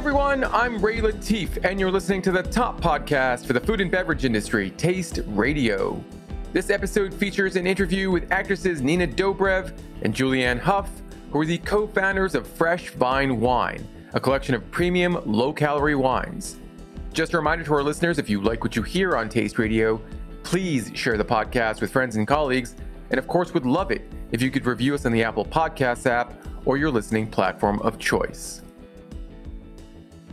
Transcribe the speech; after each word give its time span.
everyone, 0.00 0.44
I'm 0.44 0.82
Ray 0.82 0.96
Latif, 1.00 1.62
and 1.62 1.78
you're 1.78 1.90
listening 1.90 2.22
to 2.22 2.32
the 2.32 2.42
top 2.42 2.80
podcast 2.80 3.44
for 3.44 3.52
the 3.52 3.60
food 3.60 3.82
and 3.82 3.90
beverage 3.90 4.24
industry, 4.24 4.70
Taste 4.70 5.20
Radio. 5.26 6.02
This 6.54 6.70
episode 6.70 7.12
features 7.12 7.56
an 7.56 7.66
interview 7.66 8.10
with 8.10 8.32
actresses 8.32 8.80
Nina 8.80 9.06
Dobrev 9.06 9.78
and 10.00 10.14
Julianne 10.14 10.58
Hough, 10.58 10.88
who 11.30 11.40
are 11.42 11.44
the 11.44 11.58
co 11.58 11.86
founders 11.86 12.34
of 12.34 12.46
Fresh 12.46 12.92
Vine 12.92 13.40
Wine, 13.40 13.86
a 14.14 14.20
collection 14.20 14.54
of 14.54 14.70
premium, 14.70 15.20
low 15.26 15.52
calorie 15.52 15.94
wines. 15.96 16.56
Just 17.12 17.34
a 17.34 17.36
reminder 17.36 17.62
to 17.66 17.74
our 17.74 17.82
listeners 17.82 18.18
if 18.18 18.30
you 18.30 18.40
like 18.40 18.64
what 18.64 18.74
you 18.74 18.82
hear 18.82 19.18
on 19.18 19.28
Taste 19.28 19.58
Radio, 19.58 20.00
please 20.44 20.90
share 20.94 21.18
the 21.18 21.24
podcast 21.26 21.82
with 21.82 21.92
friends 21.92 22.16
and 22.16 22.26
colleagues, 22.26 22.74
and 23.10 23.18
of 23.18 23.28
course, 23.28 23.52
would 23.52 23.66
love 23.66 23.90
it 23.90 24.10
if 24.32 24.40
you 24.40 24.50
could 24.50 24.64
review 24.64 24.94
us 24.94 25.04
on 25.04 25.12
the 25.12 25.22
Apple 25.22 25.44
Podcasts 25.44 26.06
app 26.06 26.42
or 26.64 26.78
your 26.78 26.90
listening 26.90 27.26
platform 27.26 27.78
of 27.80 27.98
choice. 27.98 28.62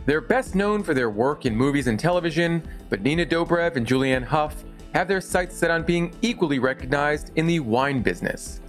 They're 0.06 0.20
best 0.20 0.54
known 0.54 0.82
for 0.82 0.94
their 0.94 1.10
work 1.10 1.46
in 1.46 1.54
movies 1.54 1.86
and 1.86 1.98
television, 1.98 2.62
but 2.88 3.02
Nina 3.02 3.26
Dobrev 3.26 3.76
and 3.76 3.86
Julianne 3.86 4.24
Hough 4.24 4.64
have 4.94 5.08
their 5.08 5.20
sights 5.20 5.56
set 5.56 5.70
on 5.70 5.82
being 5.82 6.14
equally 6.22 6.58
recognized 6.58 7.30
in 7.36 7.46
the 7.46 7.60
wine 7.60 8.02
business. 8.02 8.60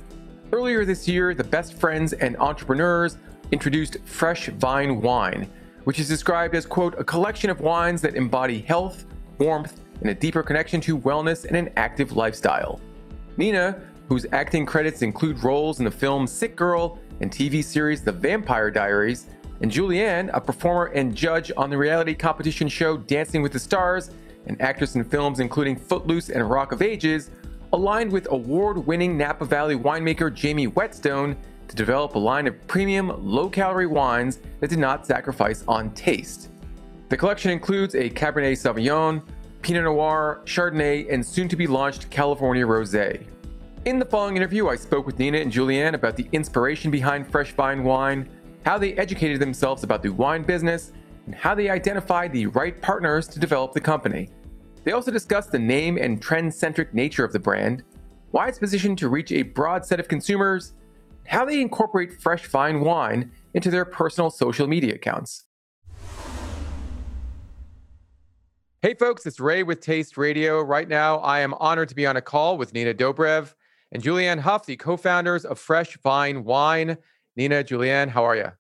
Earlier 0.52 0.84
this 0.84 1.08
year, 1.08 1.34
the 1.34 1.44
best 1.44 1.76
friends 1.76 2.14
and 2.14 2.36
entrepreneurs 2.38 3.18
introduced 3.52 3.98
Fresh 4.06 4.48
Vine 4.50 5.02
Wine, 5.02 5.50
which 5.86 6.00
is 6.00 6.08
described 6.08 6.56
as, 6.56 6.66
quote, 6.66 7.00
a 7.00 7.04
collection 7.04 7.50
of 7.50 7.62
wines 7.62 8.02
that 8.02 8.16
embody 8.16 8.60
health, 8.60 9.06
warmth, 9.38 9.80
and 10.02 10.10
a 10.10 10.14
deeper 10.14 10.44
connection 10.44 10.82
to 10.82 10.98
wellness 10.98 11.46
and 11.46 11.56
an 11.56 11.70
active 11.78 12.14
lifestyle. 12.14 12.80
Nina, 13.38 13.80
whose 14.08 14.26
acting 14.32 14.66
credits 14.66 15.02
include 15.02 15.44
roles 15.44 15.80
in 15.80 15.86
the 15.86 15.92
film 15.92 16.26
Sick 16.26 16.56
Girl 16.56 17.00
and 17.22 17.32
TV 17.32 17.64
series 17.64 18.02
The 18.02 18.12
Vampire 18.12 18.72
Diaries, 18.72 19.28
and 19.62 19.72
Julianne, 19.72 20.30
a 20.34 20.40
performer 20.40 20.86
and 20.88 21.16
judge 21.16 21.52
on 21.58 21.70
the 21.70 21.78
reality 21.78 22.14
competition 22.14 22.68
show 22.68 22.98
Dancing 22.98 23.42
with 23.42 23.52
the 23.52 23.60
Stars, 23.60 24.12
and 24.46 24.60
actress 24.62 24.96
in 24.96 25.04
films 25.04 25.40
including 25.40 25.76
Footloose 25.76 26.30
and 26.30 26.50
Rock 26.50 26.72
of 26.72 26.82
Ages, 26.82 27.30
aligned 27.74 28.12
with 28.12 28.28
award 28.32 28.78
winning 28.78 29.18
Napa 29.18 29.46
Valley 29.46 29.76
winemaker 29.76 30.34
Jamie 30.34 30.68
Whetstone 30.68 31.36
to 31.68 31.76
develop 31.76 32.16
a 32.16 32.20
line 32.20 32.48
of 32.48 32.68
premium, 32.68 33.14
low 33.24 33.50
calorie 33.50 33.86
wines 33.86 34.40
that 34.60 34.70
did 34.70 34.80
not 34.80 35.06
sacrifice 35.06 35.64
on 35.68 35.92
taste. 35.92 36.50
The 37.10 37.18
collection 37.18 37.52
includes 37.52 37.96
a 37.96 38.10
Cabernet 38.10 38.54
Sauvignon, 38.54 39.24
Pinot 39.62 39.84
Noir, 39.84 40.42
Chardonnay, 40.46 41.12
and 41.12 41.26
soon 41.26 41.48
to 41.48 41.56
be 41.56 41.68
launched 41.68 42.10
California 42.10 42.66
Rosé. 42.66 43.26
In 43.86 44.00
the 44.00 44.06
following 44.06 44.36
interview, 44.36 44.68
I 44.68 44.76
spoke 44.76 45.06
with 45.06 45.20
Nina 45.20 45.38
and 45.40 45.52
Julianne 45.52 45.94
about 45.94 46.16
the 46.16 46.28
inspiration 46.32 46.92
behind 46.92 47.28
Fresh 47.28 47.54
Vine 47.54 47.84
Wine, 47.84 48.30
how 48.66 48.78
they 48.78 48.94
educated 48.94 49.40
themselves 49.40 49.84
about 49.84 50.04
the 50.04 50.10
wine 50.10 50.44
business, 50.44 50.92
and 51.26 51.36
how 51.36 51.56
they 51.56 51.70
identified 51.70 52.32
the 52.34 52.48
right 52.48 52.82
partners 52.82 53.28
to 53.28 53.40
develop 53.40 53.74
the 53.74 53.82
company. 53.82 54.30
They 54.84 54.92
also 54.92 55.12
discussed 55.12 55.52
the 55.52 55.60
name 55.60 55.98
and 55.98 56.22
trend 56.22 56.54
centric 56.54 56.94
nature 56.94 57.24
of 57.24 57.34
the 57.34 57.40
brand, 57.40 57.84
why 58.32 58.48
it's 58.48 58.60
positioned 58.60 58.98
to 59.00 59.10
reach 59.10 59.32
a 59.32 59.44
broad 59.44 59.86
set 59.86 60.00
of 60.00 60.08
consumers, 60.08 60.74
how 61.28 61.46
they 61.46 61.62
incorporate 61.62 62.22
fresh 62.22 62.48
vine 62.48 62.82
wine 62.82 63.32
into 63.54 63.70
their 63.70 63.86
personal 63.86 64.30
social 64.30 64.68
media 64.68 64.96
accounts. 64.96 65.46
Hey 68.82 68.94
folks, 68.94 69.26
it's 69.26 69.40
Ray 69.40 69.64
with 69.64 69.82
Taste 69.82 70.18
Radio. 70.18 70.62
Right 70.62 70.88
now, 70.88 71.18
I 71.18 71.42
am 71.42 71.54
honored 71.56 71.90
to 71.90 71.96
be 71.96 72.08
on 72.08 72.16
a 72.16 72.22
call 72.22 72.58
with 72.58 72.74
Nina 72.74 72.94
Dobrev 72.94 73.54
and 73.92 74.02
Julianne 74.02 74.40
Hough, 74.40 74.66
the 74.66 74.78
co 74.78 74.96
founders 74.96 75.44
of 75.44 75.60
Fresh 75.60 75.98
Vine 75.98 76.46
Wine. 76.46 76.98
Nina, 77.40 77.64
Julianne, 77.64 78.10
how 78.10 78.26
are 78.26 78.36
you? 78.36 78.52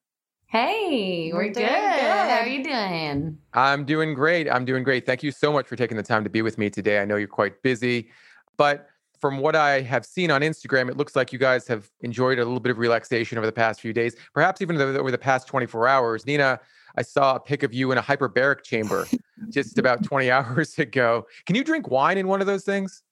Hey, 0.45 1.31
we're, 1.33 1.39
we're 1.39 1.45
good. 1.47 1.55
good. 1.55 1.65
How 1.65 2.39
are 2.39 2.47
you 2.47 2.63
doing? 2.63 3.37
I'm 3.51 3.83
doing 3.83 4.13
great. 4.13 4.49
I'm 4.49 4.63
doing 4.63 4.85
great. 4.85 5.05
Thank 5.05 5.21
you 5.21 5.33
so 5.33 5.51
much 5.51 5.67
for 5.67 5.75
taking 5.75 5.97
the 5.97 6.03
time 6.03 6.23
to 6.23 6.29
be 6.29 6.41
with 6.41 6.57
me 6.57 6.69
today. 6.69 7.01
I 7.01 7.03
know 7.03 7.17
you're 7.17 7.27
quite 7.27 7.61
busy, 7.61 8.09
but 8.55 8.87
from 9.19 9.39
what 9.39 9.53
I 9.53 9.81
have 9.81 10.05
seen 10.05 10.31
on 10.31 10.39
Instagram, 10.39 10.89
it 10.89 10.95
looks 10.95 11.13
like 11.13 11.33
you 11.33 11.39
guys 11.39 11.67
have 11.67 11.89
enjoyed 12.03 12.39
a 12.39 12.45
little 12.45 12.61
bit 12.61 12.69
of 12.69 12.77
relaxation 12.77 13.37
over 13.37 13.45
the 13.45 13.51
past 13.51 13.81
few 13.81 13.91
days, 13.91 14.15
perhaps 14.33 14.61
even 14.61 14.79
over 14.79 15.11
the 15.11 15.17
past 15.17 15.45
24 15.49 15.85
hours. 15.85 16.25
Nina, 16.25 16.57
I 16.95 17.01
saw 17.01 17.35
a 17.35 17.39
pic 17.41 17.63
of 17.63 17.73
you 17.73 17.91
in 17.91 17.97
a 17.97 18.01
hyperbaric 18.01 18.63
chamber 18.63 19.09
just 19.49 19.77
about 19.77 20.05
20 20.05 20.31
hours 20.31 20.79
ago. 20.79 21.27
Can 21.45 21.57
you 21.57 21.65
drink 21.65 21.89
wine 21.89 22.17
in 22.17 22.29
one 22.29 22.39
of 22.39 22.47
those 22.47 22.63
things? 22.63 23.03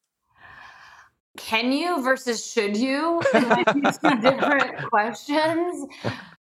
Can 1.38 1.72
you 1.72 2.03
versus 2.03 2.52
should 2.52 2.75
you? 2.75 3.22
two 3.34 4.22
different 4.22 4.90
questions. 4.90 5.88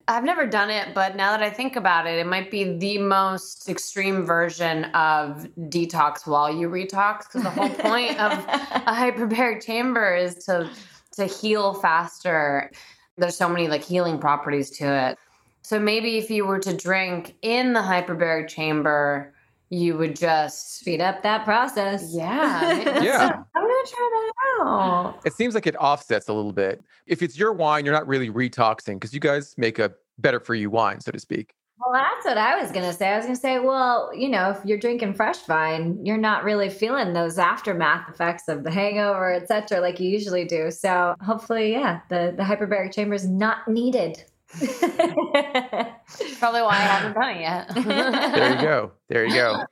I've 0.07 0.23
never 0.23 0.45
done 0.45 0.69
it, 0.69 0.93
but 0.93 1.15
now 1.15 1.31
that 1.31 1.41
I 1.41 1.49
think 1.49 1.75
about 1.75 2.05
it, 2.05 2.19
it 2.19 2.27
might 2.27 2.51
be 2.51 2.77
the 2.77 2.97
most 2.97 3.69
extreme 3.69 4.25
version 4.25 4.85
of 4.85 5.47
detox 5.57 6.27
while 6.27 6.53
you 6.53 6.69
retox. 6.69 7.27
Because 7.27 7.43
the 7.43 7.49
whole 7.49 7.69
point 7.69 8.19
of 8.19 8.33
a 8.33 8.37
hyperbaric 8.91 9.63
chamber 9.63 10.13
is 10.13 10.35
to 10.45 10.69
to 11.13 11.25
heal 11.25 11.73
faster. 11.73 12.71
There's 13.17 13.37
so 13.37 13.47
many 13.47 13.67
like 13.67 13.83
healing 13.83 14.19
properties 14.19 14.69
to 14.77 14.85
it. 14.85 15.17
So 15.61 15.79
maybe 15.79 16.17
if 16.17 16.29
you 16.29 16.45
were 16.45 16.59
to 16.59 16.75
drink 16.75 17.35
in 17.41 17.73
the 17.73 17.81
hyperbaric 17.81 18.47
chamber, 18.47 19.33
you 19.71 19.97
would 19.97 20.17
just 20.17 20.79
speed 20.79 20.99
up 20.99 21.23
that 21.23 21.45
process. 21.45 22.13
Yeah. 22.13 22.71
yeah. 23.01 23.41
I'm 23.55 23.63
going 23.63 23.85
to 23.85 23.91
try 23.91 24.09
that 24.11 24.65
out. 24.65 25.21
It 25.25 25.33
seems 25.33 25.55
like 25.55 25.65
it 25.65 25.77
offsets 25.77 26.27
a 26.27 26.33
little 26.33 26.51
bit. 26.51 26.83
If 27.07 27.21
it's 27.21 27.37
your 27.37 27.53
wine, 27.53 27.85
you're 27.85 27.93
not 27.93 28.05
really 28.05 28.29
retoxing 28.29 28.95
because 28.95 29.13
you 29.13 29.21
guys 29.21 29.55
make 29.57 29.79
a 29.79 29.93
better 30.19 30.41
for 30.41 30.55
you 30.55 30.69
wine, 30.69 30.99
so 30.99 31.11
to 31.11 31.19
speak. 31.19 31.55
Well, 31.79 31.93
that's 31.93 32.25
what 32.25 32.37
I 32.37 32.61
was 32.61 32.71
going 32.71 32.85
to 32.85 32.93
say. 32.93 33.07
I 33.07 33.15
was 33.15 33.25
going 33.25 33.35
to 33.35 33.41
say, 33.41 33.59
well, 33.59 34.11
you 34.13 34.27
know, 34.27 34.51
if 34.51 34.59
you're 34.65 34.77
drinking 34.77 35.13
fresh 35.13 35.39
vine, 35.45 36.05
you're 36.05 36.17
not 36.17 36.43
really 36.43 36.69
feeling 36.69 37.13
those 37.13 37.39
aftermath 37.39 38.09
effects 38.09 38.49
of 38.49 38.63
the 38.63 38.71
hangover, 38.71 39.33
et 39.33 39.47
cetera, 39.47 39.79
like 39.79 40.01
you 40.01 40.09
usually 40.09 40.45
do. 40.45 40.69
So 40.69 41.15
hopefully, 41.21 41.71
yeah, 41.71 42.01
the, 42.09 42.33
the 42.35 42.43
hyperbaric 42.43 42.93
chamber 42.93 43.15
is 43.15 43.27
not 43.27 43.67
needed. 43.69 44.23
Probably 46.39 46.61
why 46.61 46.71
I 46.71 46.81
haven't 46.81 47.13
done 47.13 47.29
it 47.35 47.41
yet. 47.41 47.73
there 48.35 48.55
you 48.55 48.61
go. 48.61 48.91
There 49.07 49.25
you 49.25 49.33
go. 49.33 49.63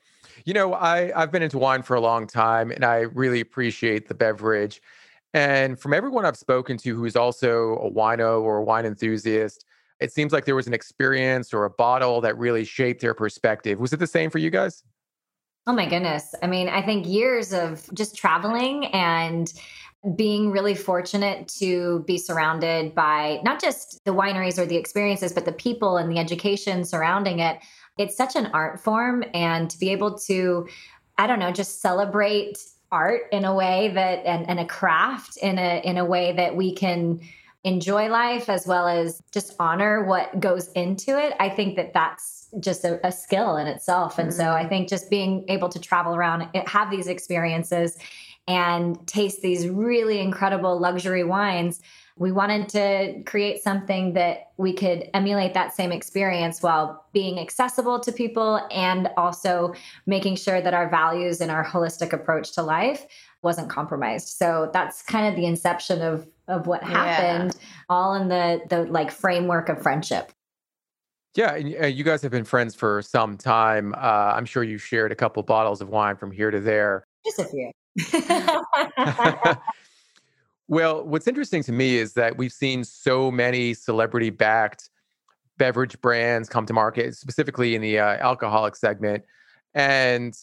You 0.45 0.53
know, 0.53 0.73
I, 0.73 1.11
I've 1.19 1.31
been 1.31 1.41
into 1.41 1.57
wine 1.57 1.83
for 1.83 1.95
a 1.95 2.01
long 2.01 2.27
time 2.27 2.71
and 2.71 2.85
I 2.85 2.99
really 2.99 3.41
appreciate 3.41 4.07
the 4.07 4.13
beverage. 4.13 4.81
And 5.33 5.79
from 5.79 5.93
everyone 5.93 6.25
I've 6.25 6.37
spoken 6.37 6.77
to 6.77 6.95
who's 6.95 7.15
also 7.15 7.75
a 7.77 7.91
wino 7.91 8.41
or 8.41 8.57
a 8.57 8.63
wine 8.63 8.85
enthusiast, 8.85 9.65
it 9.99 10.13
seems 10.13 10.31
like 10.31 10.45
there 10.45 10.55
was 10.55 10.67
an 10.67 10.73
experience 10.73 11.53
or 11.53 11.65
a 11.65 11.69
bottle 11.69 12.21
that 12.21 12.37
really 12.37 12.63
shaped 12.63 13.01
their 13.01 13.13
perspective. 13.13 13.79
Was 13.79 13.93
it 13.93 13.99
the 13.99 14.07
same 14.07 14.29
for 14.29 14.37
you 14.37 14.49
guys? 14.49 14.83
Oh 15.67 15.73
my 15.73 15.87
goodness. 15.87 16.33
I 16.41 16.47
mean, 16.47 16.67
I 16.67 16.81
think 16.81 17.05
years 17.05 17.53
of 17.53 17.87
just 17.93 18.15
traveling 18.15 18.85
and 18.87 19.53
being 20.15 20.51
really 20.51 20.75
fortunate 20.75 21.47
to 21.59 22.03
be 22.07 22.17
surrounded 22.17 22.95
by 22.95 23.39
not 23.43 23.59
just 23.61 24.03
the 24.05 24.13
wineries 24.13 24.57
or 24.57 24.65
the 24.65 24.77
experiences, 24.77 25.33
but 25.33 25.45
the 25.45 25.51
people 25.51 25.97
and 25.97 26.09
the 26.11 26.19
education 26.19 26.85
surrounding 26.85 27.39
it. 27.39 27.59
It's 27.97 28.15
such 28.15 28.35
an 28.35 28.47
art 28.47 28.79
form. 28.79 29.25
And 29.33 29.69
to 29.69 29.77
be 29.77 29.89
able 29.91 30.17
to, 30.19 30.67
I 31.17 31.27
don't 31.27 31.39
know, 31.39 31.51
just 31.51 31.81
celebrate 31.81 32.57
art 32.91 33.23
in 33.31 33.45
a 33.45 33.53
way 33.53 33.89
that 33.89 34.25
and, 34.25 34.49
and 34.49 34.59
a 34.59 34.65
craft 34.65 35.37
in 35.37 35.59
a 35.59 35.81
in 35.83 35.97
a 35.97 36.05
way 36.05 36.33
that 36.33 36.55
we 36.55 36.73
can 36.73 37.19
enjoy 37.63 38.07
life 38.07 38.49
as 38.49 38.65
well 38.65 38.87
as 38.87 39.21
just 39.31 39.53
honor 39.59 40.05
what 40.05 40.39
goes 40.39 40.71
into 40.71 41.19
it 41.19 41.35
i 41.39 41.49
think 41.49 41.75
that 41.75 41.93
that's 41.93 42.47
just 42.59 42.83
a, 42.85 43.05
a 43.05 43.11
skill 43.11 43.57
in 43.57 43.67
itself 43.67 44.17
and 44.17 44.29
mm-hmm. 44.29 44.39
so 44.39 44.51
i 44.51 44.67
think 44.67 44.89
just 44.89 45.09
being 45.09 45.45
able 45.49 45.69
to 45.69 45.77
travel 45.77 46.15
around 46.15 46.47
have 46.65 46.89
these 46.89 47.07
experiences 47.07 47.97
and 48.49 49.07
taste 49.07 49.41
these 49.41 49.69
really 49.69 50.19
incredible 50.19 50.79
luxury 50.79 51.23
wines, 51.23 51.79
we 52.17 52.31
wanted 52.31 52.67
to 52.69 53.23
create 53.25 53.63
something 53.63 54.13
that 54.13 54.47
we 54.57 54.73
could 54.73 55.07
emulate 55.13 55.53
that 55.53 55.73
same 55.73 55.91
experience 55.91 56.61
while 56.61 57.05
being 57.13 57.39
accessible 57.39 57.99
to 57.99 58.11
people 58.11 58.59
and 58.71 59.07
also 59.15 59.73
making 60.05 60.35
sure 60.35 60.59
that 60.59 60.73
our 60.73 60.89
values 60.89 61.39
and 61.39 61.51
our 61.51 61.63
holistic 61.63 62.11
approach 62.11 62.53
to 62.55 62.63
life 62.63 63.05
wasn't 63.43 63.69
compromised. 63.69 64.27
So 64.29 64.69
that's 64.73 65.03
kind 65.03 65.27
of 65.27 65.35
the 65.35 65.45
inception 65.45 66.01
of 66.01 66.27
of 66.47 66.65
what 66.65 66.81
happened 66.81 67.55
yeah. 67.55 67.67
all 67.89 68.15
in 68.15 68.27
the 68.27 68.61
the 68.67 68.85
like 68.85 69.11
framework 69.11 69.69
of 69.69 69.81
friendship. 69.81 70.31
Yeah, 71.35 71.53
and 71.53 71.95
you 71.95 72.03
guys 72.03 72.23
have 72.23 72.31
been 72.31 72.43
friends 72.43 72.73
for 72.73 73.03
some 73.03 73.37
time. 73.37 73.93
Uh, 73.93 74.33
I'm 74.35 74.45
sure 74.45 74.63
you 74.63 74.79
shared 74.79 75.11
a 75.11 75.15
couple 75.15 75.43
bottles 75.43 75.79
of 75.79 75.89
wine 75.89 76.17
from 76.17 76.31
here 76.31 76.49
to 76.49 76.59
there. 76.59 77.03
Just 77.23 77.39
a 77.39 77.45
few. 77.45 77.71
well, 80.67 81.03
what's 81.05 81.27
interesting 81.27 81.63
to 81.63 81.71
me 81.71 81.97
is 81.97 82.13
that 82.13 82.37
we've 82.37 82.53
seen 82.53 82.83
so 82.83 83.31
many 83.31 83.73
celebrity 83.73 84.29
backed 84.29 84.89
beverage 85.57 85.99
brands 86.01 86.49
come 86.49 86.65
to 86.65 86.73
market, 86.73 87.15
specifically 87.15 87.75
in 87.75 87.81
the 87.81 87.99
uh, 87.99 88.17
alcoholic 88.17 88.75
segment. 88.75 89.23
And 89.73 90.35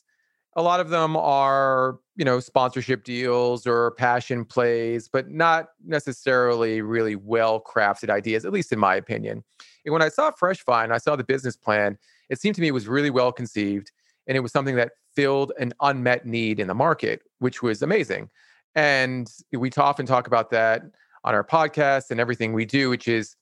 a 0.55 0.62
lot 0.62 0.81
of 0.81 0.88
them 0.91 1.17
are, 1.17 1.99
you 2.17 2.25
know, 2.25 2.41
sponsorship 2.41 3.05
deals 3.05 3.67
or 3.67 3.91
passion 3.93 4.44
plays, 4.44 5.09
but 5.09 5.29
not 5.29 5.69
necessarily 5.85 6.81
really 6.81 7.17
well 7.17 7.61
crafted 7.61 8.11
ideas, 8.11 8.44
at 8.44 8.52
least 8.52 8.73
in 8.73 8.79
my 8.79 8.94
opinion. 8.94 9.43
And 9.85 9.93
when 9.93 10.02
I 10.02 10.09
saw 10.09 10.31
Fresh 10.31 10.64
Vine, 10.64 10.93
I 10.93 10.99
saw 10.99 11.17
the 11.17 11.25
business 11.25 11.56
plan, 11.56 11.99
it 12.31 12.41
seemed 12.41 12.55
to 12.56 12.61
me 12.61 12.69
it 12.69 12.73
was 12.73 12.88
really 12.88 13.11
well 13.11 13.32
conceived 13.32 13.93
and 14.26 14.37
it 14.37 14.41
was 14.41 14.52
something 14.52 14.76
that 14.76 14.93
filled 15.16 15.52
an 15.58 15.72
unmet 15.80 16.26
need 16.26 16.60
in 16.60 16.68
the 16.68 16.74
market, 16.74 17.22
which 17.40 17.62
was 17.62 17.82
amazing. 17.82 18.30
And 18.74 19.28
we 19.52 19.70
often 19.76 20.06
talk 20.06 20.26
about 20.26 20.50
that 20.50 20.82
on 21.24 21.34
our 21.34 21.42
podcast 21.42 22.10
and 22.10 22.20
everything 22.20 22.52
we 22.52 22.66
do, 22.66 22.90
which 22.90 23.08
is 23.08 23.34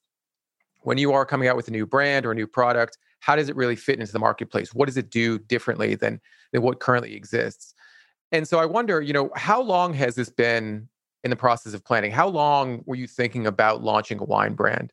when 0.83 0.97
you 0.97 1.13
are 1.13 1.27
coming 1.27 1.49
out 1.49 1.57
with 1.57 1.69
a 1.69 1.73
new 1.73 1.87
brand 1.87 2.25
or 2.25 2.33
a 2.33 2.35
new 2.35 2.47
product, 2.47 2.97
how 3.21 3.35
does 3.35 3.49
it 3.49 3.57
really 3.57 3.77
fit 3.77 3.99
into 3.99 4.13
the 4.13 4.19
marketplace? 4.19 4.73
What 4.73 4.87
does 4.87 4.97
it 4.97 5.11
do 5.11 5.39
differently 5.39 5.95
than, 5.95 6.21
than 6.53 6.63
what 6.63 6.79
currently 6.79 7.15
exists? 7.15 7.75
And 8.33 8.47
so 8.47 8.59
I 8.59 8.67
wonder, 8.67 9.01
you 9.01 9.13
know, 9.13 9.31
how 9.35 9.61
long 9.61 9.93
has 9.95 10.15
this 10.15 10.29
been 10.29 10.89
in 11.25 11.31
the 11.31 11.37
process 11.37 11.75
of 11.75 11.85
planning? 11.85 12.13
How 12.13 12.29
long 12.29 12.83
were 12.87 12.97
you 12.97 13.07
thinking 13.07 13.47
about 13.47 13.83
launching 13.83 14.19
a 14.19 14.25
wine 14.25 14.55
brand? 14.55 14.93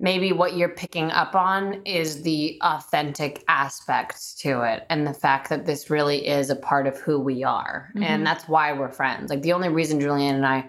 Maybe 0.00 0.32
what 0.32 0.56
you're 0.56 0.70
picking 0.70 1.10
up 1.12 1.34
on 1.34 1.82
is 1.84 2.22
the 2.22 2.58
authentic 2.62 3.44
aspect 3.46 4.38
to 4.40 4.62
it 4.62 4.84
and 4.90 5.06
the 5.06 5.14
fact 5.14 5.48
that 5.50 5.66
this 5.66 5.88
really 5.88 6.26
is 6.26 6.50
a 6.50 6.56
part 6.56 6.86
of 6.86 6.98
who 6.98 7.20
we 7.20 7.44
are. 7.44 7.90
Mm-hmm. 7.90 8.02
and 8.02 8.26
that's 8.26 8.48
why 8.48 8.72
we're 8.72 8.90
friends. 8.90 9.30
Like 9.30 9.42
the 9.42 9.52
only 9.52 9.68
reason 9.68 10.00
julianne 10.00 10.34
and 10.34 10.46
i 10.46 10.68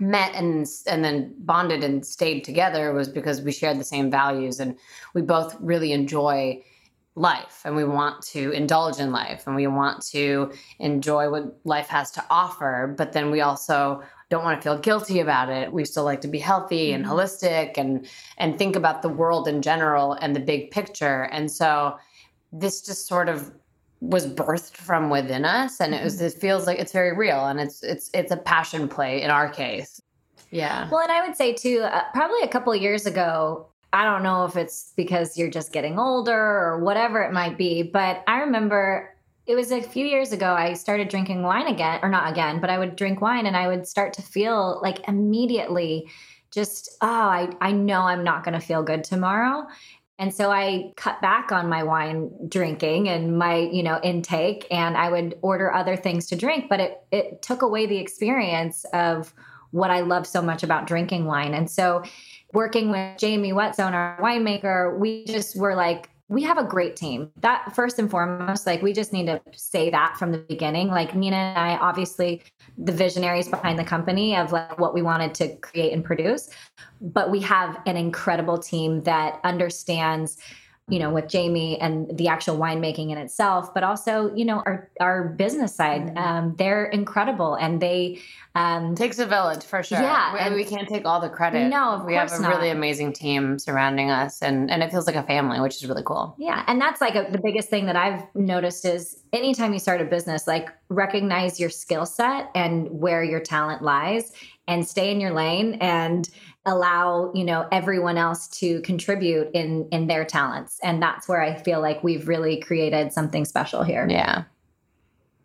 met 0.00 0.34
and 0.34 0.66
and 0.86 1.04
then 1.04 1.34
bonded 1.40 1.84
and 1.84 2.04
stayed 2.06 2.42
together 2.42 2.92
was 2.94 3.08
because 3.08 3.42
we 3.42 3.52
shared 3.52 3.78
the 3.78 3.84
same 3.84 4.10
values 4.10 4.58
and 4.58 4.76
we 5.14 5.20
both 5.20 5.54
really 5.60 5.92
enjoy 5.92 6.58
life 7.16 7.60
and 7.64 7.76
we 7.76 7.84
want 7.84 8.22
to 8.22 8.50
indulge 8.52 8.98
in 8.98 9.12
life 9.12 9.46
and 9.46 9.54
we 9.54 9.66
want 9.66 10.00
to 10.02 10.50
enjoy 10.78 11.28
what 11.28 11.58
life 11.64 11.88
has 11.88 12.10
to 12.12 12.24
offer. 12.30 12.94
But 12.96 13.12
then 13.12 13.30
we 13.30 13.40
also 13.40 14.02
don't 14.30 14.44
want 14.44 14.58
to 14.58 14.62
feel 14.62 14.78
guilty 14.78 15.20
about 15.20 15.50
it. 15.50 15.72
We 15.72 15.84
still 15.84 16.04
like 16.04 16.20
to 16.22 16.28
be 16.28 16.38
healthy 16.38 16.92
and 16.92 17.04
mm-hmm. 17.04 17.12
holistic 17.12 17.76
and 17.76 18.08
and 18.38 18.56
think 18.56 18.76
about 18.76 19.02
the 19.02 19.08
world 19.08 19.46
in 19.46 19.60
general 19.60 20.14
and 20.14 20.34
the 20.34 20.40
big 20.40 20.70
picture. 20.70 21.24
And 21.24 21.50
so 21.50 21.98
this 22.52 22.80
just 22.80 23.06
sort 23.06 23.28
of 23.28 23.52
was 24.00 24.26
birthed 24.26 24.76
from 24.76 25.10
within 25.10 25.44
us 25.44 25.78
and 25.80 25.94
it 25.94 26.02
was 26.02 26.16
mm-hmm. 26.16 26.26
it 26.26 26.32
feels 26.34 26.66
like 26.66 26.78
it's 26.78 26.92
very 26.92 27.14
real 27.14 27.46
and 27.46 27.60
it's 27.60 27.82
it's 27.82 28.08
it's 28.14 28.30
a 28.32 28.36
passion 28.36 28.88
play 28.88 29.20
in 29.20 29.30
our 29.30 29.50
case. 29.50 30.00
Yeah. 30.52 30.88
Well, 30.90 31.00
and 31.00 31.12
I 31.12 31.26
would 31.26 31.36
say 31.36 31.52
too 31.52 31.80
uh, 31.82 32.04
probably 32.14 32.40
a 32.42 32.48
couple 32.48 32.74
years 32.74 33.06
ago 33.06 33.66
I 33.92 34.04
don't 34.04 34.22
know 34.22 34.44
if 34.44 34.56
it's 34.56 34.92
because 34.96 35.36
you're 35.36 35.50
just 35.50 35.72
getting 35.72 35.98
older 35.98 36.32
or 36.32 36.78
whatever 36.78 37.20
it 37.22 37.32
might 37.32 37.58
be, 37.58 37.82
but 37.82 38.22
I 38.28 38.38
remember 38.38 39.12
it 39.46 39.54
was 39.54 39.72
a 39.72 39.82
few 39.82 40.06
years 40.06 40.32
ago 40.32 40.52
I 40.52 40.74
started 40.74 41.08
drinking 41.08 41.42
wine 41.42 41.66
again, 41.66 42.00
or 42.02 42.08
not 42.08 42.30
again, 42.30 42.60
but 42.60 42.70
I 42.70 42.78
would 42.78 42.96
drink 42.96 43.20
wine 43.20 43.46
and 43.46 43.56
I 43.56 43.68
would 43.68 43.86
start 43.86 44.12
to 44.14 44.22
feel 44.22 44.80
like 44.82 45.08
immediately 45.08 46.08
just, 46.50 46.96
oh, 47.00 47.06
I, 47.08 47.50
I 47.60 47.72
know 47.72 48.02
I'm 48.02 48.24
not 48.24 48.44
going 48.44 48.58
to 48.58 48.64
feel 48.64 48.82
good 48.82 49.04
tomorrow. 49.04 49.66
And 50.18 50.34
so 50.34 50.50
I 50.50 50.92
cut 50.96 51.22
back 51.22 51.50
on 51.50 51.68
my 51.68 51.82
wine 51.82 52.30
drinking 52.46 53.08
and 53.08 53.38
my, 53.38 53.56
you 53.56 53.82
know, 53.82 53.98
intake 54.02 54.66
and 54.70 54.96
I 54.96 55.10
would 55.10 55.38
order 55.40 55.72
other 55.72 55.96
things 55.96 56.26
to 56.26 56.36
drink, 56.36 56.66
but 56.68 56.78
it 56.78 57.02
it 57.10 57.40
took 57.40 57.62
away 57.62 57.86
the 57.86 57.96
experience 57.96 58.84
of 58.92 59.32
what 59.70 59.90
I 59.90 60.00
love 60.00 60.26
so 60.26 60.42
much 60.42 60.62
about 60.62 60.86
drinking 60.86 61.24
wine. 61.24 61.54
And 61.54 61.70
so 61.70 62.02
working 62.52 62.90
with 62.90 63.18
Jamie 63.18 63.54
Whetstone, 63.54 63.94
our 63.94 64.18
winemaker, 64.20 64.98
we 64.98 65.24
just 65.24 65.56
were 65.56 65.74
like, 65.74 66.10
we 66.30 66.44
have 66.44 66.58
a 66.58 66.64
great 66.64 66.94
team. 66.94 67.28
That 67.40 67.74
first 67.74 67.98
and 67.98 68.08
foremost, 68.08 68.64
like 68.64 68.82
we 68.82 68.92
just 68.92 69.12
need 69.12 69.26
to 69.26 69.42
say 69.52 69.90
that 69.90 70.16
from 70.16 70.30
the 70.30 70.38
beginning. 70.38 70.86
Like 70.86 71.12
Nina 71.12 71.34
and 71.34 71.58
I, 71.58 71.76
obviously, 71.76 72.42
the 72.78 72.92
visionaries 72.92 73.48
behind 73.48 73.80
the 73.80 73.84
company 73.84 74.36
of 74.36 74.52
like 74.52 74.78
what 74.78 74.94
we 74.94 75.02
wanted 75.02 75.34
to 75.34 75.56
create 75.56 75.92
and 75.92 76.04
produce, 76.04 76.48
but 77.00 77.32
we 77.32 77.40
have 77.40 77.80
an 77.84 77.96
incredible 77.96 78.58
team 78.58 79.02
that 79.02 79.40
understands 79.42 80.38
you 80.90 80.98
know 80.98 81.10
with 81.10 81.28
jamie 81.28 81.80
and 81.80 82.16
the 82.16 82.28
actual 82.28 82.56
winemaking 82.56 83.10
in 83.10 83.18
itself 83.18 83.72
but 83.72 83.82
also 83.82 84.34
you 84.34 84.44
know 84.44 84.62
our 84.66 84.90
our 85.00 85.28
business 85.28 85.74
side 85.74 86.02
mm-hmm. 86.02 86.18
um, 86.18 86.54
they're 86.58 86.86
incredible 86.86 87.54
and 87.54 87.80
they 87.80 88.20
um, 88.56 88.96
takes 88.96 89.18
a 89.20 89.26
village 89.26 89.62
for 89.62 89.82
sure 89.82 90.00
yeah 90.00 90.48
we, 90.50 90.56
we 90.56 90.64
can't 90.64 90.88
take 90.88 91.04
all 91.04 91.20
the 91.20 91.28
credit 91.28 91.68
no 91.68 92.02
we 92.04 92.14
have 92.14 92.32
a 92.32 92.40
not. 92.40 92.56
really 92.56 92.70
amazing 92.70 93.12
team 93.12 93.58
surrounding 93.58 94.10
us 94.10 94.42
and 94.42 94.70
and 94.70 94.82
it 94.82 94.90
feels 94.90 95.06
like 95.06 95.16
a 95.16 95.22
family 95.22 95.60
which 95.60 95.76
is 95.76 95.88
really 95.88 96.02
cool 96.04 96.34
yeah 96.38 96.64
and 96.66 96.80
that's 96.80 97.00
like 97.00 97.14
a, 97.14 97.30
the 97.30 97.40
biggest 97.42 97.68
thing 97.68 97.86
that 97.86 97.96
i've 97.96 98.22
noticed 98.34 98.84
is 98.84 99.22
anytime 99.32 99.72
you 99.72 99.78
start 99.78 100.00
a 100.00 100.04
business 100.04 100.46
like 100.46 100.70
recognize 100.88 101.60
your 101.60 101.70
skill 101.70 102.04
set 102.04 102.50
and 102.54 102.88
where 102.90 103.22
your 103.22 103.40
talent 103.40 103.82
lies 103.82 104.32
and 104.66 104.86
stay 104.86 105.10
in 105.10 105.20
your 105.20 105.32
lane 105.32 105.74
and 105.80 106.30
allow 106.66 107.32
you 107.34 107.44
know 107.44 107.66
everyone 107.72 108.18
else 108.18 108.46
to 108.46 108.80
contribute 108.82 109.48
in 109.54 109.88
in 109.90 110.06
their 110.06 110.24
talents. 110.24 110.78
And 110.82 111.02
that's 111.02 111.28
where 111.28 111.40
i 111.40 111.54
feel 111.54 111.80
like 111.80 112.04
we've 112.04 112.28
really 112.28 112.58
created 112.60 113.12
something 113.12 113.44
special 113.44 113.82
here. 113.82 114.06
Yeah. 114.08 114.44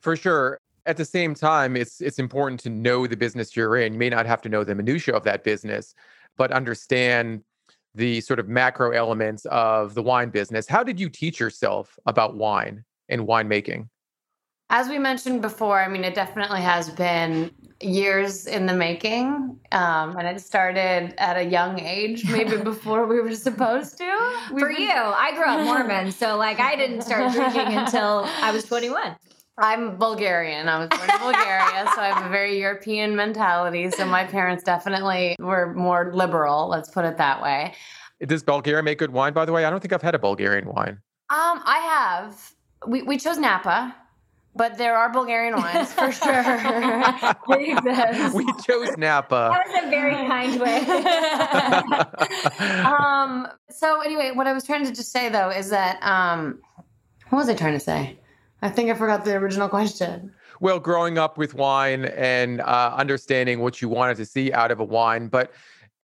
For 0.02 0.16
sure. 0.16 0.60
At 0.86 0.98
the 0.98 1.06
same 1.06 1.34
time 1.34 1.76
it's 1.76 2.02
it's 2.02 2.20
important 2.20 2.60
to 2.62 2.70
know 2.70 3.08
the 3.08 3.18
business 3.18 3.56
you're 3.56 3.78
in. 3.78 3.94
You 3.94 4.00
may 4.00 4.10
not 4.10 4.26
have 4.26 4.42
to 4.44 4.50
know 4.50 4.64
the 4.64 4.76
minutia 4.76 5.16
of 5.16 5.24
that 5.24 5.44
business 5.44 5.94
but 6.38 6.52
understand 6.52 7.42
the 7.94 8.20
sort 8.22 8.40
of 8.40 8.50
macro 8.50 8.92
elements 8.92 9.46
of 9.46 9.94
the 9.94 10.04
wine 10.04 10.30
business. 10.30 10.68
How 10.68 10.84
did 10.84 11.00
you 11.00 11.10
teach 11.10 11.40
yourself 11.40 11.98
about 12.06 12.36
wine 12.36 12.84
and 13.08 13.22
winemaking 13.22 13.88
as 14.70 14.90
we 14.90 14.98
mentioned 14.98 15.42
before, 15.42 15.80
I 15.80 15.88
mean, 15.88 16.04
it 16.04 16.16
definitely 16.16 16.62
has 16.62 16.90
been 16.90 17.52
years 17.82 18.48
in 18.48 18.66
the 18.66 18.74
making. 18.74 19.60
Um, 19.72 20.18
and 20.18 20.28
it 20.28 20.42
started 20.42 21.14
at 21.18 21.38
a 21.38 21.44
young 21.44 21.80
age, 21.80 22.26
maybe 22.26 22.58
before 22.64 23.06
we 23.06 23.22
were 23.22 23.36
supposed 23.36 23.98
to. 23.98 24.38
We've 24.52 24.60
For 24.60 24.70
been... 24.70 24.82
you, 24.82 24.92
I 24.92 25.34
grew 25.36 25.46
up 25.46 25.66
Mormon. 25.66 26.12
So, 26.12 26.38
like, 26.38 26.60
I 26.60 26.76
didn't 26.76 27.02
start 27.02 27.34
drinking 27.34 27.78
until 27.78 28.26
I 28.42 28.52
was 28.52 28.64
21. 28.66 29.16
I'm 29.58 29.98
Bulgarian. 29.98 30.68
I 30.68 30.80
was 30.80 30.90
born 30.90 31.10
in 31.10 31.18
Bulgaria, 31.20 31.90
so 31.96 32.02
I 32.02 32.10
have 32.14 32.26
a 32.26 32.30
very 32.30 32.60
European 32.60 33.16
mentality. 33.16 33.90
So 33.90 34.06
my 34.06 34.26
parents 34.26 34.64
definitely 34.64 35.38
were 35.40 35.74
more 35.74 36.12
liberal. 36.14 36.68
Let's 36.68 36.90
put 36.90 37.06
it 37.06 37.18
that 37.18 37.42
way. 37.42 37.74
Does 38.20 38.44
Bulgaria 38.44 38.84
make 38.84 38.98
good 38.98 39.12
wine? 39.12 39.32
By 39.32 39.46
the 39.46 39.54
way, 39.54 39.64
I 39.64 39.70
don't 39.70 39.80
think 39.80 39.94
I've 39.94 40.02
had 40.02 40.14
a 40.14 40.20
Bulgarian 40.20 40.68
wine. 40.68 41.00
Um, 41.30 41.62
I 41.64 41.80
have. 41.80 42.52
We 42.86 43.04
we 43.04 43.18
chose 43.18 43.38
Napa 43.38 43.96
but 44.56 44.78
there 44.78 44.96
are 44.96 45.12
Bulgarian 45.12 45.56
wines 45.56 45.92
for 45.94 46.12
sure. 46.22 46.34
we 48.34 48.46
chose 48.64 48.96
Napa. 48.98 49.52
That 49.52 49.68
was 49.68 49.84
a 49.84 49.90
very 49.90 50.16
kind 50.28 50.62
way. 50.62 50.80
um, 52.86 53.48
so 53.70 54.02
anyway, 54.02 54.32
what 54.34 54.48
I 54.48 54.54
was 54.54 54.64
trying 54.64 54.86
to 54.86 54.94
just 54.94 55.12
say 55.12 55.28
though 55.30 55.50
is 55.50 55.70
that 55.70 56.02
um, 56.02 56.60
what 57.30 57.40
was 57.40 57.50
I 57.50 57.56
trying 57.56 57.74
to 57.74 57.80
say? 57.80 58.18
I 58.62 58.70
think 58.70 58.90
I 58.90 58.94
forgot 58.94 59.26
the 59.26 59.36
original 59.36 59.68
question. 59.68 60.32
Well, 60.62 60.80
growing 60.80 61.18
up 61.18 61.38
with 61.38 61.54
wine 61.54 62.06
and 62.06 62.62
uh, 62.62 62.94
understanding 62.96 63.60
what 63.60 63.82
you 63.82 63.90
wanted 63.90 64.16
to 64.18 64.26
see 64.26 64.54
out 64.54 64.72
of 64.72 64.80
a 64.80 64.86
wine, 64.86 65.28
but 65.28 65.52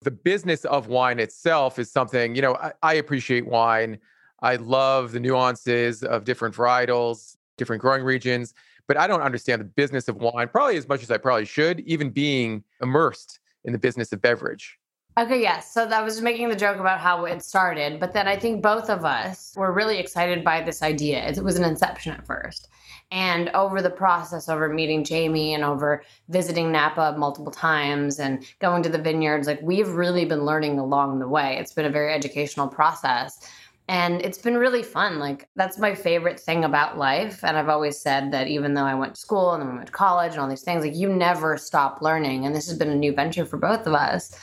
the 0.02 0.12
business 0.12 0.64
of 0.66 0.88
wine 0.88 1.20
itself 1.20 1.78
is 1.78 1.92
something 1.92 2.34
you 2.34 2.42
know. 2.42 2.56
I, 2.56 2.72
I 2.82 2.94
appreciate 2.94 3.46
wine. 3.46 4.00
I 4.40 4.56
love 4.56 5.12
the 5.12 5.20
nuances 5.20 6.02
of 6.04 6.24
different 6.24 6.56
varietals 6.56 7.36
different 7.58 7.82
growing 7.82 8.04
regions. 8.04 8.54
But 8.88 8.98
I 8.98 9.08
don't 9.08 9.22
understand 9.22 9.60
the 9.60 9.66
business 9.66 10.08
of 10.08 10.18
wine 10.18 10.48
probably 10.48 10.78
as 10.78 10.88
much 10.88 11.04
as 11.04 11.12
I 11.12 11.18
probably 11.18 11.46
should, 11.46 11.82
even 11.82 12.10
being 12.10 12.64
immersed 12.82 13.40
in 13.66 13.74
the 13.74 13.80
business 13.80 14.14
of 14.14 14.22
beverage. 14.22 14.78
Okay, 15.20 15.42
yes. 15.42 15.74
So 15.74 15.88
that 15.88 16.04
was 16.04 16.22
making 16.22 16.50
the 16.50 16.56
joke 16.56 16.78
about 16.78 17.00
how 17.00 17.26
it 17.26 17.42
started, 17.42 18.00
but 18.00 18.14
then 18.14 18.28
I 18.28 18.38
think 18.38 18.62
both 18.62 18.88
of 18.88 19.04
us 19.04 19.52
were 19.58 19.74
really 19.74 19.98
excited 19.98 20.44
by 20.44 20.62
this 20.62 20.84
idea. 20.84 21.28
It 21.28 21.44
was 21.44 21.58
an 21.58 21.66
inception 21.66 22.14
at 22.14 22.26
first. 22.28 22.70
And 23.10 23.50
over 23.50 23.82
the 23.82 23.90
process, 23.90 24.48
over 24.48 24.70
meeting 24.70 25.04
Jamie 25.04 25.56
and 25.56 25.64
over 25.64 26.04
visiting 26.30 26.72
Napa 26.72 27.16
multiple 27.18 27.52
times 27.52 28.20
and 28.20 28.46
going 28.60 28.84
to 28.84 28.90
the 28.90 29.02
vineyards, 29.02 29.48
like 29.48 29.62
we've 29.64 29.90
really 29.90 30.26
been 30.26 30.46
learning 30.46 30.78
along 30.78 31.18
the 31.18 31.28
way. 31.28 31.58
It's 31.58 31.74
been 31.74 31.86
a 31.86 31.90
very 31.90 32.14
educational 32.14 32.68
process. 32.68 33.50
And 33.90 34.22
it's 34.22 34.38
been 34.38 34.58
really 34.58 34.84
fun. 34.84 35.18
Like, 35.18 35.48
that's 35.56 35.78
my 35.78 35.96
favorite 35.96 36.40
thing 36.40 36.66
about 36.66 36.98
life. 36.98 37.44
And 37.44 37.56
I've 37.58 37.70
always 37.70 37.98
said 38.00 38.34
that 38.34 38.48
even 38.48 38.74
though 38.74 38.84
I 38.84 38.96
went 38.96 39.16
to 39.16 39.22
school 39.22 39.54
and 39.54 39.62
then 39.62 39.70
I 39.70 39.76
went 39.76 39.88
to 39.88 39.94
college 39.94 40.34
and 40.34 40.42
all 40.42 40.50
these 40.50 40.64
things, 40.64 40.84
like, 40.84 40.96
you 40.96 41.08
never 41.08 41.58
stop 41.58 42.02
learning. 42.02 42.46
And 42.46 42.54
this 42.54 42.68
has 42.68 42.78
been 42.78 42.90
a 42.90 42.96
new 42.96 43.14
venture 43.14 43.46
for 43.46 43.58
both 43.58 43.88
of 43.88 43.94
us. 43.94 44.38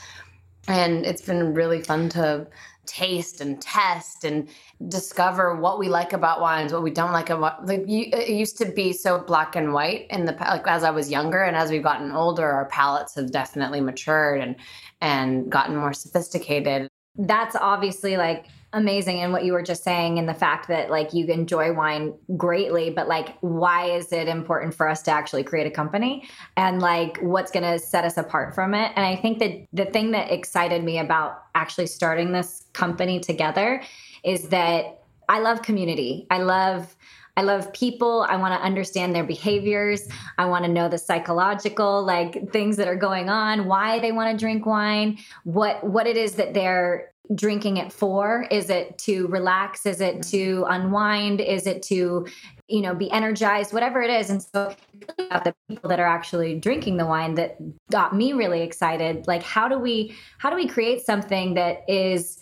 And 0.66 1.04
it's 1.04 1.20
been 1.20 1.52
really 1.52 1.82
fun 1.82 2.08
to 2.10 2.46
taste 2.86 3.40
and 3.40 3.60
test 3.60 4.24
and 4.24 4.48
discover 4.88 5.56
what 5.56 5.78
we 5.78 5.88
like 5.88 6.12
about 6.12 6.40
wines, 6.40 6.72
what 6.72 6.82
we 6.82 6.90
don't 6.90 7.12
like 7.12 7.30
about. 7.30 7.66
Like, 7.66 7.84
it 7.86 8.28
used 8.30 8.58
to 8.58 8.66
be 8.66 8.92
so 8.92 9.18
black 9.18 9.56
and 9.56 9.72
white 9.72 10.06
in 10.10 10.24
the 10.24 10.32
like 10.32 10.66
as 10.66 10.84
I 10.84 10.90
was 10.90 11.10
younger, 11.10 11.42
and 11.42 11.56
as 11.56 11.70
we've 11.70 11.82
gotten 11.82 12.12
older, 12.12 12.48
our 12.48 12.66
palates 12.66 13.14
have 13.14 13.30
definitely 13.30 13.80
matured 13.80 14.40
and 14.40 14.56
and 15.00 15.50
gotten 15.50 15.76
more 15.76 15.92
sophisticated. 15.92 16.88
That's 17.16 17.56
obviously 17.56 18.16
like 18.16 18.46
amazing 18.74 19.20
and 19.20 19.32
what 19.32 19.44
you 19.44 19.52
were 19.52 19.62
just 19.62 19.82
saying 19.82 20.18
and 20.18 20.28
the 20.28 20.34
fact 20.34 20.68
that 20.68 20.90
like 20.90 21.12
you 21.14 21.26
enjoy 21.26 21.72
wine 21.72 22.14
greatly 22.36 22.90
but 22.90 23.08
like 23.08 23.36
why 23.40 23.86
is 23.86 24.12
it 24.12 24.28
important 24.28 24.74
for 24.74 24.88
us 24.88 25.02
to 25.02 25.10
actually 25.10 25.42
create 25.42 25.66
a 25.66 25.70
company 25.70 26.28
and 26.56 26.82
like 26.82 27.18
what's 27.22 27.50
going 27.50 27.62
to 27.62 27.78
set 27.78 28.04
us 28.04 28.16
apart 28.16 28.54
from 28.54 28.74
it 28.74 28.92
and 28.96 29.06
i 29.06 29.16
think 29.16 29.38
that 29.38 29.52
the 29.72 29.86
thing 29.86 30.10
that 30.10 30.30
excited 30.30 30.84
me 30.84 30.98
about 30.98 31.44
actually 31.54 31.86
starting 31.86 32.32
this 32.32 32.66
company 32.72 33.20
together 33.20 33.82
is 34.24 34.48
that 34.48 35.00
I 35.28 35.40
love 35.40 35.62
community. 35.62 36.26
I 36.30 36.38
love 36.38 36.94
I 37.36 37.42
love 37.42 37.72
people. 37.72 38.24
I 38.28 38.36
want 38.36 38.54
to 38.54 38.64
understand 38.64 39.12
their 39.12 39.24
behaviors. 39.24 40.06
I 40.38 40.44
want 40.44 40.66
to 40.66 40.70
know 40.70 40.88
the 40.88 40.98
psychological 40.98 42.04
like 42.04 42.52
things 42.52 42.76
that 42.76 42.86
are 42.86 42.94
going 42.96 43.28
on, 43.28 43.66
why 43.66 43.98
they 43.98 44.12
want 44.12 44.30
to 44.30 44.38
drink 44.38 44.66
wine, 44.66 45.18
what 45.42 45.82
what 45.82 46.06
it 46.06 46.16
is 46.16 46.34
that 46.36 46.54
they're 46.54 47.12
drinking 47.34 47.76
it 47.78 47.92
for. 47.92 48.46
Is 48.50 48.70
it 48.70 48.98
to 48.98 49.26
relax? 49.28 49.86
Is 49.86 50.00
it 50.00 50.22
to 50.24 50.62
mm-hmm. 50.62 50.72
unwind? 50.72 51.40
Is 51.40 51.66
it 51.66 51.82
to 51.84 52.26
you 52.68 52.80
know 52.80 52.94
be 52.94 53.10
energized 53.10 53.74
whatever 53.74 54.00
it 54.00 54.08
is 54.08 54.30
and 54.30 54.42
so 54.42 54.74
about 55.18 55.44
the 55.44 55.54
people 55.68 55.90
that 55.90 56.00
are 56.00 56.06
actually 56.06 56.58
drinking 56.58 56.96
the 56.96 57.04
wine 57.04 57.34
that 57.34 57.58
got 57.90 58.16
me 58.16 58.32
really 58.32 58.62
excited 58.62 59.26
like 59.26 59.42
how 59.42 59.68
do 59.68 59.78
we 59.78 60.14
how 60.38 60.48
do 60.48 60.56
we 60.56 60.66
create 60.66 61.04
something 61.04 61.52
that 61.52 61.82
is 61.88 62.40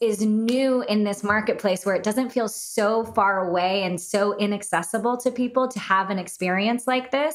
is 0.00 0.22
new 0.22 0.82
in 0.84 1.04
this 1.04 1.22
marketplace 1.22 1.84
where 1.84 1.94
it 1.94 2.02
doesn't 2.02 2.30
feel 2.30 2.48
so 2.48 3.04
far 3.04 3.46
away 3.46 3.82
and 3.82 4.00
so 4.00 4.36
inaccessible 4.38 5.16
to 5.18 5.30
people 5.30 5.68
to 5.68 5.78
have 5.78 6.08
an 6.08 6.18
experience 6.18 6.86
like 6.86 7.10
this, 7.10 7.34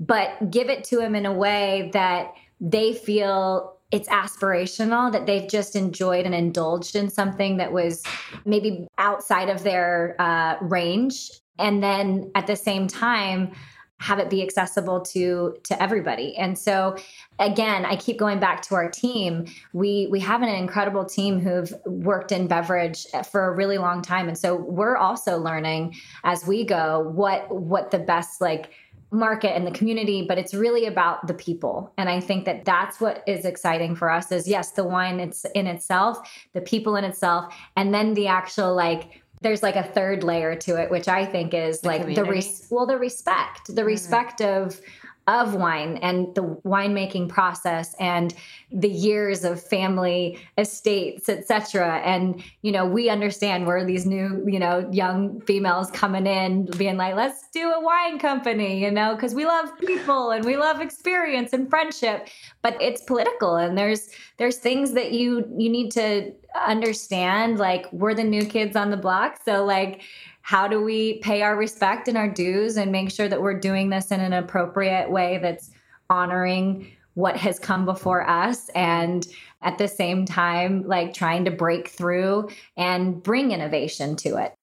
but 0.00 0.50
give 0.50 0.68
it 0.68 0.82
to 0.82 0.96
them 0.96 1.14
in 1.14 1.24
a 1.24 1.32
way 1.32 1.88
that 1.92 2.34
they 2.60 2.92
feel 2.92 3.76
it's 3.90 4.08
aspirational, 4.08 5.10
that 5.12 5.26
they've 5.26 5.48
just 5.48 5.74
enjoyed 5.74 6.26
and 6.26 6.34
indulged 6.34 6.94
in 6.96 7.10
something 7.10 7.56
that 7.56 7.72
was 7.72 8.02
maybe 8.44 8.86
outside 8.98 9.48
of 9.48 9.62
their 9.62 10.16
uh, 10.18 10.56
range. 10.60 11.30
And 11.58 11.82
then 11.82 12.30
at 12.34 12.46
the 12.46 12.56
same 12.56 12.86
time, 12.86 13.52
have 14.00 14.18
it 14.18 14.30
be 14.30 14.42
accessible 14.42 15.02
to 15.02 15.54
to 15.62 15.80
everybody. 15.80 16.34
And 16.36 16.58
so 16.58 16.96
again 17.38 17.84
i 17.84 17.96
keep 17.96 18.18
going 18.18 18.40
back 18.40 18.62
to 18.62 18.74
our 18.74 18.90
team. 18.90 19.44
We 19.74 20.08
we 20.10 20.20
have 20.20 20.42
an 20.42 20.48
incredible 20.48 21.04
team 21.04 21.38
who've 21.38 21.72
worked 21.84 22.32
in 22.32 22.48
beverage 22.48 23.06
for 23.30 23.44
a 23.44 23.54
really 23.54 23.76
long 23.76 24.00
time. 24.00 24.26
And 24.26 24.38
so 24.38 24.56
we're 24.56 24.96
also 24.96 25.38
learning 25.38 25.94
as 26.24 26.46
we 26.46 26.64
go 26.64 27.00
what 27.14 27.54
what 27.54 27.90
the 27.90 27.98
best 27.98 28.40
like 28.40 28.70
market 29.10 29.56
and 29.56 29.66
the 29.66 29.70
community 29.72 30.24
but 30.26 30.38
it's 30.38 30.54
really 30.54 30.86
about 30.86 31.26
the 31.26 31.34
people 31.34 31.92
and 31.98 32.08
i 32.08 32.20
think 32.20 32.44
that 32.44 32.64
that's 32.64 33.00
what 33.00 33.24
is 33.26 33.44
exciting 33.44 33.96
for 33.96 34.08
us 34.08 34.30
is 34.30 34.46
yes 34.46 34.70
the 34.72 34.84
wine 34.84 35.18
it's 35.18 35.44
in 35.54 35.66
itself 35.66 36.18
the 36.52 36.60
people 36.60 36.94
in 36.94 37.04
itself 37.04 37.52
and 37.76 37.92
then 37.92 38.14
the 38.14 38.28
actual 38.28 38.74
like 38.74 39.22
there's 39.42 39.62
like 39.62 39.76
a 39.76 39.82
third 39.82 40.22
layer 40.22 40.54
to 40.54 40.80
it 40.80 40.90
which 40.90 41.08
i 41.08 41.24
think 41.24 41.54
is 41.54 41.80
the 41.80 41.88
like 41.88 42.02
community. 42.02 42.22
the 42.22 42.30
res- 42.30 42.68
well 42.70 42.86
the 42.86 42.96
respect 42.96 43.66
the 43.66 43.72
mm-hmm. 43.72 43.86
respect 43.86 44.40
of 44.40 44.80
of 45.30 45.54
wine 45.54 45.98
and 45.98 46.34
the 46.34 46.42
winemaking 46.42 47.28
process 47.28 47.94
and 48.00 48.34
the 48.72 48.88
years 48.88 49.44
of 49.44 49.62
family 49.62 50.38
estates 50.58 51.28
etc 51.28 51.98
and 52.04 52.42
you 52.62 52.72
know 52.72 52.84
we 52.84 53.08
understand 53.08 53.66
we're 53.66 53.84
these 53.84 54.06
new 54.06 54.44
you 54.46 54.58
know 54.58 54.88
young 54.92 55.40
females 55.42 55.90
coming 55.90 56.26
in 56.26 56.64
being 56.76 56.96
like 56.96 57.14
let's 57.14 57.48
do 57.52 57.70
a 57.70 57.80
wine 57.80 58.18
company 58.18 58.82
you 58.82 58.90
know 58.90 59.14
because 59.14 59.34
we 59.34 59.44
love 59.44 59.76
people 59.78 60.30
and 60.30 60.44
we 60.44 60.56
love 60.56 60.80
experience 60.80 61.52
and 61.52 61.68
friendship. 61.68 62.28
But 62.62 62.80
it's 62.80 63.02
political 63.02 63.56
and 63.56 63.76
there's 63.76 64.10
there's 64.36 64.56
things 64.56 64.92
that 64.92 65.12
you 65.12 65.46
you 65.56 65.68
need 65.68 65.90
to 65.92 66.32
understand 66.66 67.58
like 67.58 67.90
we're 67.92 68.14
the 68.14 68.24
new 68.24 68.44
kids 68.44 68.76
on 68.76 68.90
the 68.90 68.96
block. 68.96 69.40
So 69.44 69.64
like 69.64 70.02
how 70.42 70.66
do 70.66 70.82
we 70.82 71.18
pay 71.18 71.42
our 71.42 71.56
respect 71.56 72.08
and 72.08 72.16
our 72.16 72.28
dues 72.28 72.76
and 72.76 72.90
make 72.90 73.10
sure 73.10 73.28
that 73.28 73.40
we're 73.40 73.58
doing 73.58 73.90
this 73.90 74.10
in 74.10 74.20
an 74.20 74.32
appropriate 74.32 75.10
way 75.10 75.38
that's 75.38 75.70
honoring 76.08 76.86
what 77.14 77.36
has 77.36 77.58
come 77.58 77.84
before 77.84 78.28
us 78.28 78.68
and 78.70 79.26
at 79.62 79.78
the 79.78 79.88
same 79.88 80.24
time 80.24 80.82
like 80.86 81.12
trying 81.12 81.44
to 81.44 81.50
break 81.50 81.88
through 81.88 82.48
and 82.76 83.22
bring 83.22 83.50
innovation 83.50 84.16
to 84.16 84.36
it 84.36 84.54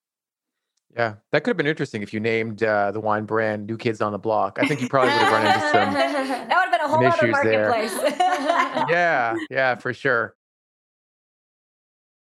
yeah, 0.98 1.14
that 1.32 1.44
could 1.44 1.52
have 1.52 1.58
been 1.58 1.68
interesting 1.68 2.02
if 2.02 2.12
you 2.12 2.20
named 2.20 2.64
uh, 2.64 2.92
the 2.92 3.00
wine 3.00 3.26
brand 3.26 3.68
"New 3.68 3.78
Kids 3.78 4.02
on 4.02 4.12
the 4.12 4.18
Block." 4.18 4.58
I 4.60 4.68
think 4.68 4.82
you 4.82 4.90
probably 4.90 5.14
would 5.14 5.22
have 5.22 5.32
run 5.32 5.46
into 5.46 5.60
some. 5.70 5.94
that 5.94 6.48
would 6.48 6.52
have 6.52 6.72
been 6.72 6.82
a 6.82 6.88
whole 6.88 7.06
other 7.06 7.28
marketplace. 7.28 8.90
yeah, 8.90 9.36
yeah, 9.52 9.76
for 9.76 9.94
sure. 9.94 10.36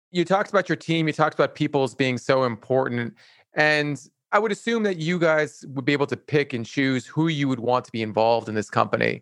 You 0.10 0.26
talked 0.26 0.50
about 0.50 0.70
your 0.70 0.76
team. 0.76 1.06
You 1.06 1.14
talked 1.14 1.36
about 1.36 1.54
people's 1.54 1.94
being 1.94 2.18
so 2.18 2.46
important, 2.46 3.14
and 3.56 4.02
I 4.32 4.40
would 4.40 4.52
assume 4.52 4.84
that 4.84 4.98
you 4.98 5.20
guys 5.20 5.64
would 5.70 5.86
be 5.86 5.94
able 5.94 6.08
to 6.08 6.18
pick 6.18 6.54
and 6.54 6.66
choose 6.66 7.06
who 7.06 7.28
you 7.28 7.48
would 7.48 7.60
want 7.60 7.86
to 7.86 7.92
be 7.92 8.02
involved 8.02 8.50
in 8.50 8.56
this 8.56 8.70
company. 8.70 9.22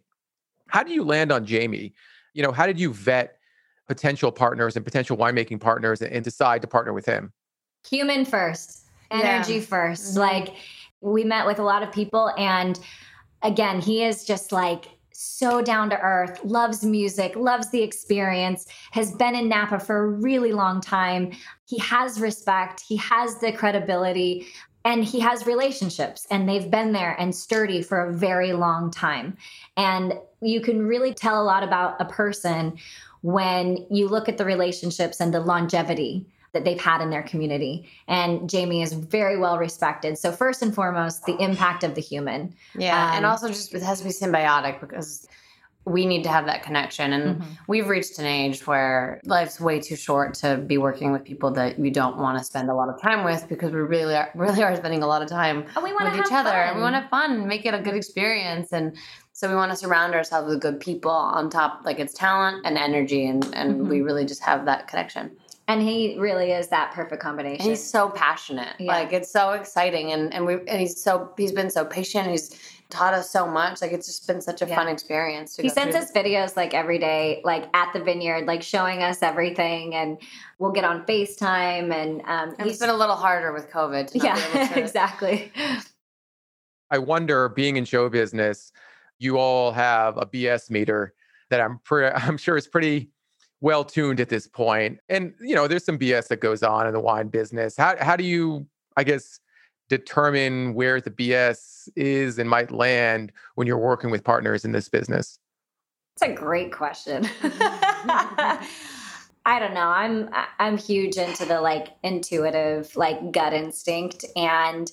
How 0.68 0.84
do 0.84 0.94
you 0.94 1.04
land 1.04 1.34
on 1.34 1.46
Jamie? 1.46 1.94
You 2.34 2.44
know, 2.44 2.54
how 2.54 2.66
did 2.66 2.80
you 2.80 2.94
vet 2.94 3.38
potential 3.90 4.32
partners 4.32 4.78
and 4.78 4.86
potential 4.86 5.18
winemaking 5.18 5.60
partners 5.60 6.02
and, 6.02 6.24
decide 6.24 6.62
to 6.62 6.68
partner 6.68 6.94
with 6.94 7.06
him? 7.06 7.34
Human 7.90 8.24
first, 8.24 8.86
energy 9.12 9.56
yeah. 9.56 9.62
1st 9.62 10.12
mm-hmm. 10.12 10.20
Like 10.20 10.56
we 11.02 11.26
met 11.26 11.46
with 11.46 11.60
a 11.60 11.64
lot 11.64 11.84
of 11.84 11.92
people 11.92 12.32
and 12.38 12.80
again, 13.42 13.82
he 13.82 14.04
is 14.04 14.24
just 14.24 14.54
like 14.54 14.86
so 15.22 15.62
down 15.62 15.88
to 15.92 16.00
earth, 16.00 16.44
loves 16.44 16.84
music, 16.84 17.36
loves 17.36 17.70
the 17.70 17.84
experience, 17.84 18.66
has 18.92 19.14
been 19.14 19.36
in 19.36 19.48
Napa 19.48 19.80
for 19.80 19.98
a 19.98 20.08
really 20.08 20.52
long 20.52 20.82
time. 20.82 21.32
He 21.68 21.78
has 21.78 22.20
respect, 22.20 22.82
he 22.82 22.98
has 22.98 23.40
the 23.40 23.52
credibility, 23.52 24.48
and 24.84 25.04
he 25.04 25.20
has 25.20 25.46
relationships, 25.46 26.26
and 26.32 26.50
they've 26.50 26.72
been 26.72 26.92
there 26.92 27.16
and 27.20 27.36
sturdy 27.36 27.84
for 27.84 28.02
a 28.08 28.12
very 28.12 28.54
long 28.54 28.90
time. 28.90 29.38
And 29.78 30.16
you 30.42 30.60
can 30.60 30.88
really 30.88 31.14
tell 31.14 31.40
a 31.40 31.46
lot 31.46 31.62
about 31.62 32.02
a 32.02 32.06
person 32.06 32.80
when 33.22 33.86
you 33.92 34.08
look 34.08 34.28
at 34.28 34.40
the 34.40 34.46
relationships 34.46 35.20
and 35.20 35.32
the 35.32 35.40
longevity 35.40 36.26
that 36.54 36.66
they've 36.66 36.80
had 36.80 37.02
in 37.02 37.10
their 37.10 37.24
community. 37.24 37.90
And 38.08 38.50
Jamie 38.50 38.82
is 38.82 38.94
very 38.94 39.38
well 39.38 39.58
respected. 39.58 40.18
So 40.18 40.32
first 40.32 40.62
and 40.62 40.74
foremost, 40.74 41.26
the 41.26 41.38
impact 41.42 41.84
of 41.84 41.96
the 41.96 42.02
human. 42.02 42.54
Yeah, 42.76 43.10
um, 43.10 43.18
and 43.18 43.26
also 43.26 43.48
just 43.48 43.74
it 43.74 43.82
has 43.82 44.00
to 44.00 44.06
be 44.06 44.12
symbiotic 44.12 44.80
because 44.82 45.28
we 45.86 46.06
need 46.06 46.24
to 46.24 46.30
have 46.30 46.46
that 46.46 46.62
connection 46.62 47.12
and 47.12 47.42
mm-hmm. 47.42 47.52
we've 47.68 47.88
reached 47.88 48.20
an 48.20 48.26
age 48.26 48.68
where 48.68 49.20
life's 49.26 49.60
way 49.60 49.80
too 49.80 49.96
short 49.96 50.36
to 50.36 50.58
be 50.58 50.78
working 50.78 51.12
with 51.12 51.24
people 51.24 51.50
that 51.50 51.78
we 51.80 51.90
don't 51.90 52.18
want 52.18 52.38
to 52.38 52.44
spend 52.44 52.70
a 52.70 52.74
lot 52.74 52.88
of 52.88 53.02
time 53.02 53.24
with 53.24 53.48
because 53.50 53.72
we 53.72 53.80
really 53.80 54.16
are 54.16 54.30
really 54.36 54.62
are 54.62 54.76
spending 54.76 55.02
a 55.02 55.08
lot 55.08 55.24
of 55.24 55.30
time 55.30 55.66
oh, 55.76 55.82
with 55.82 56.26
each 56.26 56.32
other 56.32 56.52
and 56.52 56.76
we 56.76 56.84
want 56.84 56.94
to 56.94 57.00
have 57.00 57.10
fun 57.10 57.48
make 57.48 57.66
it 57.66 57.74
a 57.74 57.80
good 57.80 57.96
experience 57.96 58.72
and 58.72 58.96
so 59.34 59.50
we 59.50 59.56
want 59.56 59.72
to 59.72 59.78
surround 59.78 60.14
ourselves 60.14 60.48
with 60.48 60.62
good 60.62 60.80
people 60.80 61.10
on 61.10 61.50
top 61.50 61.82
like 61.84 61.98
it's 61.98 62.14
talent 62.14 62.64
and 62.64 62.78
energy 62.78 63.26
and 63.26 63.44
and 63.56 63.74
mm-hmm. 63.74 63.90
we 63.90 64.02
really 64.02 64.26
just 64.26 64.44
have 64.44 64.66
that 64.66 64.88
connection 64.88 65.36
and 65.72 65.82
he 65.82 66.18
really 66.18 66.52
is 66.52 66.68
that 66.68 66.92
perfect 66.92 67.22
combination. 67.22 67.62
And 67.62 67.70
he's 67.70 67.84
so 67.84 68.10
passionate. 68.10 68.76
Yeah. 68.78 68.92
Like 68.92 69.14
it's 69.14 69.32
so 69.32 69.52
exciting 69.52 70.12
and 70.12 70.34
and 70.34 70.46
we 70.46 70.56
and 70.68 70.82
he's 70.82 71.02
so 71.02 71.32
he's 71.38 71.54
been 71.54 71.70
so 71.70 71.86
patient. 71.86 72.30
He's 72.30 72.56
taught 72.90 73.14
us 73.14 73.30
so 73.30 73.48
much. 73.48 73.82
Like 73.82 73.94
it's 73.94 74.06
just 74.06 74.28
been 74.28 74.42
such 74.42 74.62
a 74.62 74.68
yeah. 74.68 74.76
fun 74.76 74.90
experience. 74.90 75.56
he 75.56 75.70
sends 75.70 75.96
us 75.96 76.12
videos 76.12 76.58
like 76.58 76.74
every 76.74 77.00
day, 77.00 77.42
like 77.46 77.70
at 77.74 77.94
the 77.94 78.04
vineyard, 78.04 78.48
like 78.48 78.62
showing 78.62 79.02
us 79.02 79.24
everything, 79.24 79.96
and 79.96 80.22
we'll 80.60 80.74
get 80.74 80.84
on 80.84 81.06
Facetime. 81.06 81.94
And 81.94 82.22
um, 82.26 82.54
it's 82.60 82.80
been 82.80 82.90
a 82.90 82.98
little 82.98 83.16
harder 83.16 83.54
with 83.54 83.70
COVID. 83.70 84.12
yeah, 84.14 84.74
exactly. 84.78 85.54
I 86.90 86.98
wonder, 86.98 87.48
being 87.48 87.78
in 87.78 87.86
show 87.86 88.10
business, 88.10 88.74
you 89.20 89.38
all 89.38 89.72
have 89.72 90.18
a 90.18 90.26
BS 90.26 90.70
meter 90.70 91.14
that 91.50 91.62
I'm 91.62 91.80
pretty, 91.86 92.14
I'm 92.28 92.38
sure 92.38 92.58
is 92.58 92.68
pretty 92.68 93.10
well 93.62 93.84
tuned 93.84 94.20
at 94.20 94.30
this 94.30 94.48
point. 94.48 95.00
And 95.08 95.34
you 95.40 95.56
know, 95.56 95.68
there's 95.68 95.86
some 95.86 95.98
BS 95.98 96.28
that 96.28 96.42
goes 96.42 96.64
on 96.64 96.88
in 96.88 96.94
the 96.94 97.00
wine 97.00 97.30
business. 97.30 97.78
How 97.78 97.96
how 98.00 98.16
do 98.16 98.24
you, 98.24 98.68
I 98.98 99.04
guess, 99.04 99.40
determine 99.90 100.74
where 100.74 101.00
the 101.00 101.12
BS 101.12 101.90
is 101.96 102.40
and 102.40 102.50
might 102.50 102.72
land 102.72 103.32
when 103.56 103.68
you're 103.68 103.78
working 103.78 104.12
with 104.12 104.24
partners 104.24 104.66
in 104.66 104.72
this 104.72 104.90
business? 104.90 105.38
It's 106.16 106.24
a 106.24 106.34
great 106.34 106.74
question. 106.74 107.28
I 109.44 109.58
don't 109.60 109.74
know. 109.74 109.88
I'm 109.88 110.30
I'm 110.60 110.78
huge 110.78 111.18
into 111.18 111.46
the 111.46 111.62
like 111.62 111.90
intuitive, 112.04 112.96
like 112.96 113.32
gut 113.32 113.54
instinct 113.54 114.26
and 114.36 114.92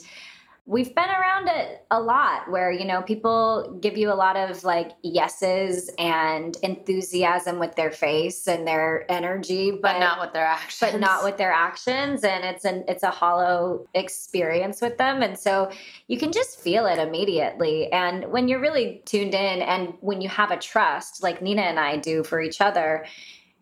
we've 0.68 0.94
been 0.94 1.08
around 1.08 1.48
it 1.48 1.86
a 1.90 1.98
lot 1.98 2.48
where 2.50 2.70
you 2.70 2.84
know 2.84 3.00
people 3.00 3.78
give 3.80 3.96
you 3.96 4.12
a 4.12 4.14
lot 4.14 4.36
of 4.36 4.62
like 4.64 4.90
yeses 5.02 5.90
and 5.98 6.58
enthusiasm 6.62 7.58
with 7.58 7.74
their 7.74 7.90
face 7.90 8.46
and 8.46 8.68
their 8.68 9.10
energy 9.10 9.70
but, 9.70 9.80
but 9.80 9.98
not 9.98 10.20
with 10.20 10.32
their 10.34 10.44
actions. 10.44 10.92
but 10.92 11.00
not 11.00 11.24
with 11.24 11.38
their 11.38 11.50
actions 11.50 12.22
and 12.22 12.44
it's 12.44 12.66
an 12.66 12.84
it's 12.86 13.02
a 13.02 13.10
hollow 13.10 13.86
experience 13.94 14.82
with 14.82 14.98
them 14.98 15.22
and 15.22 15.38
so 15.38 15.70
you 16.06 16.18
can 16.18 16.30
just 16.30 16.60
feel 16.60 16.84
it 16.86 16.98
immediately. 16.98 17.90
And 17.90 18.26
when 18.26 18.46
you're 18.46 18.60
really 18.60 19.02
tuned 19.06 19.34
in 19.34 19.62
and 19.62 19.94
when 20.00 20.20
you 20.20 20.28
have 20.28 20.50
a 20.50 20.58
trust 20.58 21.22
like 21.22 21.40
nina 21.40 21.62
and 21.62 21.80
i 21.80 21.96
do 21.96 22.22
for 22.22 22.42
each 22.42 22.60
other 22.60 23.06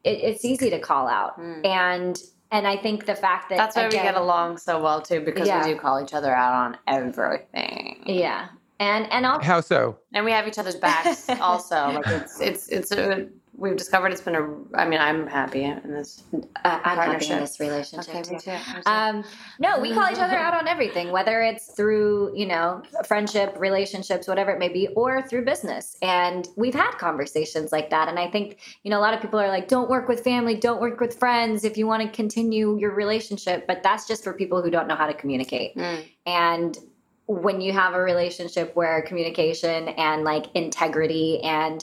it, 0.02 0.18
it's 0.22 0.44
easy 0.44 0.70
to 0.70 0.80
call 0.80 1.06
out. 1.06 1.38
Mm. 1.38 1.64
and 1.64 2.22
and 2.50 2.66
I 2.66 2.76
think 2.76 3.06
the 3.06 3.14
fact 3.14 3.48
that 3.48 3.56
that's 3.56 3.76
why 3.76 3.82
again, 3.82 4.02
we 4.02 4.08
get 4.08 4.16
along 4.16 4.58
so 4.58 4.80
well 4.82 5.00
too, 5.02 5.20
because 5.20 5.48
yeah. 5.48 5.66
we 5.66 5.74
do 5.74 5.78
call 5.78 6.02
each 6.02 6.14
other 6.14 6.34
out 6.34 6.52
on 6.52 6.78
everything. 6.86 8.02
Yeah, 8.06 8.48
and 8.78 9.10
and 9.12 9.26
also 9.26 9.44
how 9.44 9.60
so? 9.60 9.98
And 10.14 10.24
we 10.24 10.30
have 10.32 10.46
each 10.46 10.58
other's 10.58 10.76
backs 10.76 11.28
also. 11.40 11.90
like 11.92 12.06
it's 12.06 12.40
it's 12.40 12.68
it's 12.68 12.92
a 12.92 13.28
we've 13.56 13.76
discovered 13.76 14.12
it's 14.12 14.20
been 14.20 14.36
a. 14.36 14.76
I 14.76 14.86
mean, 14.86 15.00
I'm 15.00 15.26
happy 15.26 15.64
in 15.64 15.80
this. 15.90 16.22
Uh, 16.32 16.80
I'm 16.84 16.98
happy 16.98 17.26
in 17.26 17.40
this 17.40 17.58
relationship. 17.58 18.14
Okay, 18.14 18.22
too. 18.22 18.38
too. 18.38 18.56
Um, 18.86 19.24
no, 19.58 19.80
we 19.80 19.92
call 19.92 20.10
each 20.10 20.18
other 20.18 20.36
out 20.36 20.54
on 20.54 20.68
everything, 20.68 21.10
whether 21.10 21.42
it's 21.42 21.72
through, 21.74 22.36
you 22.36 22.46
know, 22.46 22.82
friendship, 23.06 23.54
relationships, 23.58 24.28
whatever 24.28 24.50
it 24.50 24.58
may 24.58 24.68
be, 24.68 24.88
or 24.88 25.22
through 25.22 25.44
business. 25.44 25.96
And 26.02 26.46
we've 26.56 26.74
had 26.74 26.92
conversations 26.92 27.72
like 27.72 27.90
that. 27.90 28.08
And 28.08 28.18
I 28.18 28.30
think, 28.30 28.58
you 28.82 28.90
know, 28.90 28.98
a 28.98 29.02
lot 29.02 29.14
of 29.14 29.20
people 29.20 29.40
are 29.40 29.48
like, 29.48 29.68
don't 29.68 29.88
work 29.88 30.08
with 30.08 30.22
family, 30.22 30.54
don't 30.54 30.80
work 30.80 31.00
with 31.00 31.18
friends 31.18 31.64
if 31.64 31.76
you 31.76 31.86
want 31.86 32.02
to 32.02 32.08
continue 32.08 32.78
your 32.78 32.92
relationship. 32.92 33.66
But 33.66 33.82
that's 33.82 34.06
just 34.06 34.22
for 34.22 34.32
people 34.32 34.62
who 34.62 34.70
don't 34.70 34.86
know 34.86 34.96
how 34.96 35.06
to 35.06 35.14
communicate. 35.14 35.76
Mm. 35.76 36.04
And 36.26 36.78
when 37.26 37.60
you 37.60 37.72
have 37.72 37.94
a 37.94 38.00
relationship 38.00 38.74
where 38.76 39.02
communication 39.02 39.88
and 39.88 40.22
like 40.22 40.46
integrity 40.54 41.40
and 41.42 41.82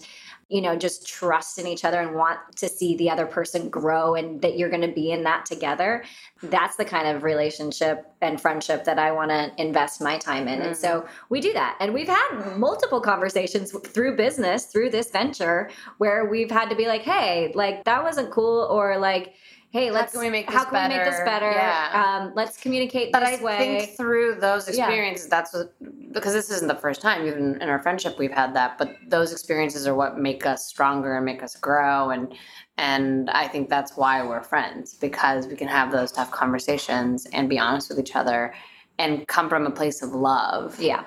you 0.53 0.61
know 0.61 0.75
just 0.75 1.07
trust 1.07 1.57
in 1.57 1.67
each 1.67 1.83
other 1.83 1.99
and 1.99 2.15
want 2.15 2.39
to 2.55 2.69
see 2.69 2.95
the 2.95 3.09
other 3.09 3.25
person 3.25 3.69
grow 3.69 4.15
and 4.15 4.41
that 4.41 4.57
you're 4.57 4.69
going 4.69 4.81
to 4.81 4.93
be 4.93 5.11
in 5.11 5.23
that 5.23 5.45
together 5.45 6.03
that's 6.43 6.75
the 6.75 6.85
kind 6.85 7.07
of 7.07 7.23
relationship 7.23 8.05
and 8.21 8.39
friendship 8.39 8.85
that 8.85 8.99
i 8.99 9.11
want 9.11 9.31
to 9.31 9.51
invest 9.57 10.01
my 10.01 10.17
time 10.17 10.47
in. 10.47 10.61
And 10.61 10.75
so 10.75 11.01
mm. 11.01 11.07
we 11.29 11.41
do 11.41 11.53
that. 11.53 11.77
And 11.79 11.93
we've 11.93 12.07
had 12.07 12.55
multiple 12.57 13.01
conversations 13.01 13.71
through 13.71 14.15
business 14.15 14.65
through 14.65 14.89
this 14.89 15.11
venture 15.11 15.69
where 15.97 16.25
we've 16.25 16.51
had 16.51 16.69
to 16.69 16.75
be 16.75 16.87
like 16.87 17.01
hey 17.01 17.51
like 17.55 17.83
that 17.85 18.03
wasn't 18.03 18.31
cool 18.31 18.67
or 18.69 18.97
like 18.97 19.33
hey 19.73 19.89
let's 19.91 20.13
can 20.13 20.21
we 20.21 20.29
make 20.29 20.45
how 20.49 20.63
this 20.63 20.69
can 20.69 20.89
we 20.89 20.95
make 20.95 21.03
this 21.03 21.19
better? 21.25 21.49
better 21.49 21.51
Yeah. 21.51 22.17
um, 22.23 22.31
let's 22.35 22.57
communicate 22.57 23.11
but 23.11 23.21
this 23.21 23.41
I 23.41 23.43
way 23.43 23.57
think 23.57 23.97
through 23.97 24.35
those 24.35 24.69
Yeah. 24.69 24.85
experiences, 24.85 25.27
that's 25.27 25.53
what 25.53 25.73
because 26.13 26.33
this 26.33 26.51
isn't 26.51 26.67
the 26.67 26.75
first 26.75 27.01
time, 27.01 27.25
even 27.25 27.59
in 27.59 27.69
our 27.69 27.79
friendship, 27.79 28.19
we've 28.19 28.31
had 28.31 28.53
that. 28.55 28.77
But 28.77 28.95
those 29.07 29.31
experiences 29.31 29.87
are 29.87 29.95
what 29.95 30.19
make 30.19 30.45
us 30.45 30.67
stronger 30.67 31.15
and 31.15 31.25
make 31.25 31.41
us 31.41 31.55
grow, 31.55 32.11
and 32.11 32.33
and 32.77 33.29
I 33.31 33.47
think 33.47 33.67
that's 33.69 33.97
why 33.97 34.23
we're 34.25 34.43
friends 34.43 34.93
because 34.93 35.47
we 35.47 35.55
can 35.55 35.67
have 35.67 35.91
those 35.91 36.11
tough 36.11 36.29
conversations 36.31 37.25
and 37.33 37.49
be 37.49 37.57
honest 37.57 37.89
with 37.89 37.99
each 37.99 38.15
other, 38.15 38.53
and 38.99 39.27
come 39.27 39.49
from 39.49 39.65
a 39.65 39.71
place 39.71 40.03
of 40.03 40.11
love 40.13 40.79
yeah 40.79 41.05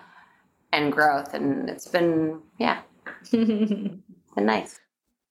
and 0.73 0.93
growth. 0.93 1.35
And 1.35 1.71
it's 1.71 1.87
been 1.87 2.41
yeah, 2.59 2.81
been 3.31 4.03
nice. 4.37 4.81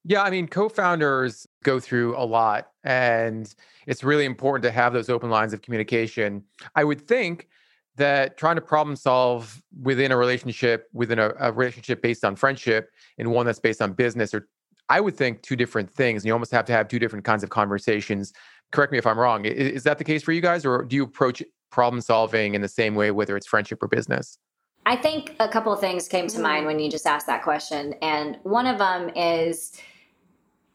Yeah, 0.05 0.23
I 0.23 0.29
mean, 0.29 0.47
co 0.47 0.69
founders 0.69 1.47
go 1.65 1.79
through 1.79 2.15
a 2.15 2.23
lot, 2.23 2.69
and 2.85 3.53
it's 3.87 4.03
really 4.03 4.23
important 4.23 4.63
to 4.63 4.71
have 4.71 4.93
those 4.93 5.09
open 5.09 5.29
lines 5.29 5.51
of 5.51 5.61
communication. 5.61 6.43
I 6.75 6.83
would 6.85 7.01
think 7.01 7.49
that 7.97 8.37
trying 8.37 8.55
to 8.55 8.61
problem 8.61 8.95
solve 8.95 9.61
within 9.81 10.11
a 10.11 10.17
relationship, 10.17 10.87
within 10.93 11.17
a, 11.19 11.33
a 11.39 11.51
relationship 11.51 12.01
based 12.01 12.23
on 12.23 12.35
friendship, 12.35 12.91
and 13.17 13.31
one 13.31 13.45
that's 13.45 13.59
based 13.59 13.81
on 13.81 13.93
business, 13.93 14.33
are, 14.33 14.47
I 14.89 15.01
would 15.01 15.17
think, 15.17 15.41
two 15.41 15.55
different 15.55 15.91
things. 15.91 16.23
You 16.23 16.33
almost 16.33 16.51
have 16.51 16.65
to 16.65 16.73
have 16.73 16.87
two 16.87 16.99
different 16.99 17.25
kinds 17.25 17.43
of 17.43 17.49
conversations. 17.49 18.31
Correct 18.71 18.91
me 18.91 18.97
if 18.97 19.07
I'm 19.07 19.17
wrong. 19.17 19.45
I- 19.45 19.49
Is, 19.49 19.83
that 19.83 19.97
the 19.97 20.03
case 20.03 20.23
for 20.23 20.33
you 20.33 20.41
guys, 20.41 20.65
or 20.65 20.83
do 20.83 20.95
you 20.95 21.03
approach 21.03 21.41
problem 21.71 21.99
solving 22.01 22.53
in 22.53 22.61
the 22.61 22.67
same 22.67 22.95
way, 22.95 23.11
whether 23.11 23.35
it's 23.35 23.47
friendship 23.47 23.81
or 23.81 23.87
business? 23.87 24.37
I 24.85 24.95
think 24.95 25.35
a 25.39 25.49
couple 25.49 25.73
of 25.73 25.79
things 25.79 26.07
came 26.07 26.27
to 26.27 26.39
mind 26.39 26.63
mm. 26.63 26.67
when 26.67 26.79
you 26.79 26.91
just 26.91 27.07
asked 27.07 27.25
that 27.25 27.41
question. 27.43 27.95
And 28.01 28.37
one 28.43 28.67
of 28.67 28.77
them 28.77 29.09
is 29.15 29.71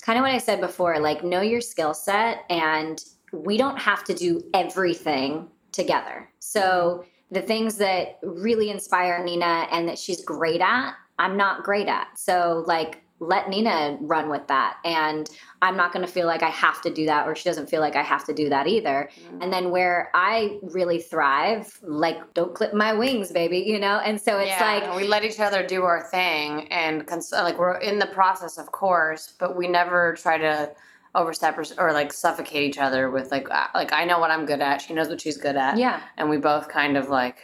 kind 0.01 0.19
of 0.19 0.23
what 0.23 0.33
I 0.33 0.39
said 0.39 0.61
before 0.61 0.99
like, 0.99 1.25
know 1.25 1.41
your 1.41 1.61
skill 1.61 1.95
set, 1.95 2.45
and 2.51 3.03
we 3.33 3.57
don't 3.57 3.79
have 3.79 4.05
to 4.05 4.15
do 4.15 4.43
everything 4.55 5.49
together. 5.73 6.29
So, 6.39 7.05
the 7.33 7.43
things 7.43 7.77
that 7.77 8.19
really 8.25 8.71
inspire 8.71 9.23
Nina 9.23 9.69
and 9.71 9.89
that 9.89 9.97
she's 9.97 10.25
great 10.25 10.61
at, 10.61 10.95
I'm 11.21 11.37
not 11.37 11.63
great 11.63 11.87
at. 11.87 12.19
So, 12.19 12.65
like, 12.67 13.05
let 13.21 13.51
Nina 13.51 13.99
run 14.01 14.31
with 14.31 14.47
that. 14.49 14.79
And 14.85 15.29
I'm 15.63 15.77
not 15.77 15.93
going 15.93 16.05
to 16.05 16.11
feel 16.11 16.27
like 16.27 16.43
I 16.43 16.49
have 16.49 16.81
to 16.83 16.91
do 16.93 17.05
that, 17.07 17.29
or 17.29 17.35
she 17.37 17.45
doesn't 17.45 17.69
feel 17.69 17.83
like 17.83 17.95
I 17.95 18.03
have 18.03 18.25
to 18.25 18.33
do 18.33 18.49
that 18.49 18.67
either. 18.67 19.11
And 19.43 19.53
then 19.53 19.71
where 19.71 20.11
I 20.15 20.59
really 20.63 21.01
thrive, 21.01 21.79
like, 21.83 22.33
don't 22.33 22.55
clip 22.55 22.73
my 22.73 22.95
wings, 22.95 23.31
baby, 23.31 23.59
you 23.59 23.79
know? 23.79 23.99
And 23.99 24.19
so 24.19 24.39
it's 24.39 24.49
yeah, 24.49 24.65
like, 24.89 24.97
we 24.97 25.07
let 25.07 25.23
each 25.23 25.39
other 25.39 25.67
do 25.67 25.83
our 25.83 26.03
thing, 26.11 26.67
and 26.73 27.07
cons- 27.07 27.33
like 27.33 27.59
we're 27.59 27.77
in 27.77 27.99
the 27.99 28.07
process, 28.07 28.57
of 28.57 28.73
course, 28.73 29.35
but 29.39 29.55
we 29.55 29.69
never 29.69 30.15
try 30.15 30.39
to 30.39 30.73
overstep 31.15 31.59
or, 31.59 31.65
or 31.77 31.93
like 31.93 32.13
suffocate 32.13 32.63
each 32.63 32.79
other 32.79 33.11
with 33.11 33.33
like 33.33 33.51
uh, 33.51 33.67
like 33.75 33.93
I 33.93 34.05
know 34.05 34.21
what 34.21 34.31
I'm 34.31 34.47
good 34.47 34.61
at, 34.61 34.81
she 34.81 34.95
knows 34.95 35.09
what 35.09 35.21
she's 35.21 35.37
good 35.37 35.57
at, 35.57 35.77
yeah. 35.77 36.01
and 36.17 36.31
we 36.31 36.37
both 36.37 36.69
kind 36.69 36.97
of 36.97 37.09
like 37.09 37.39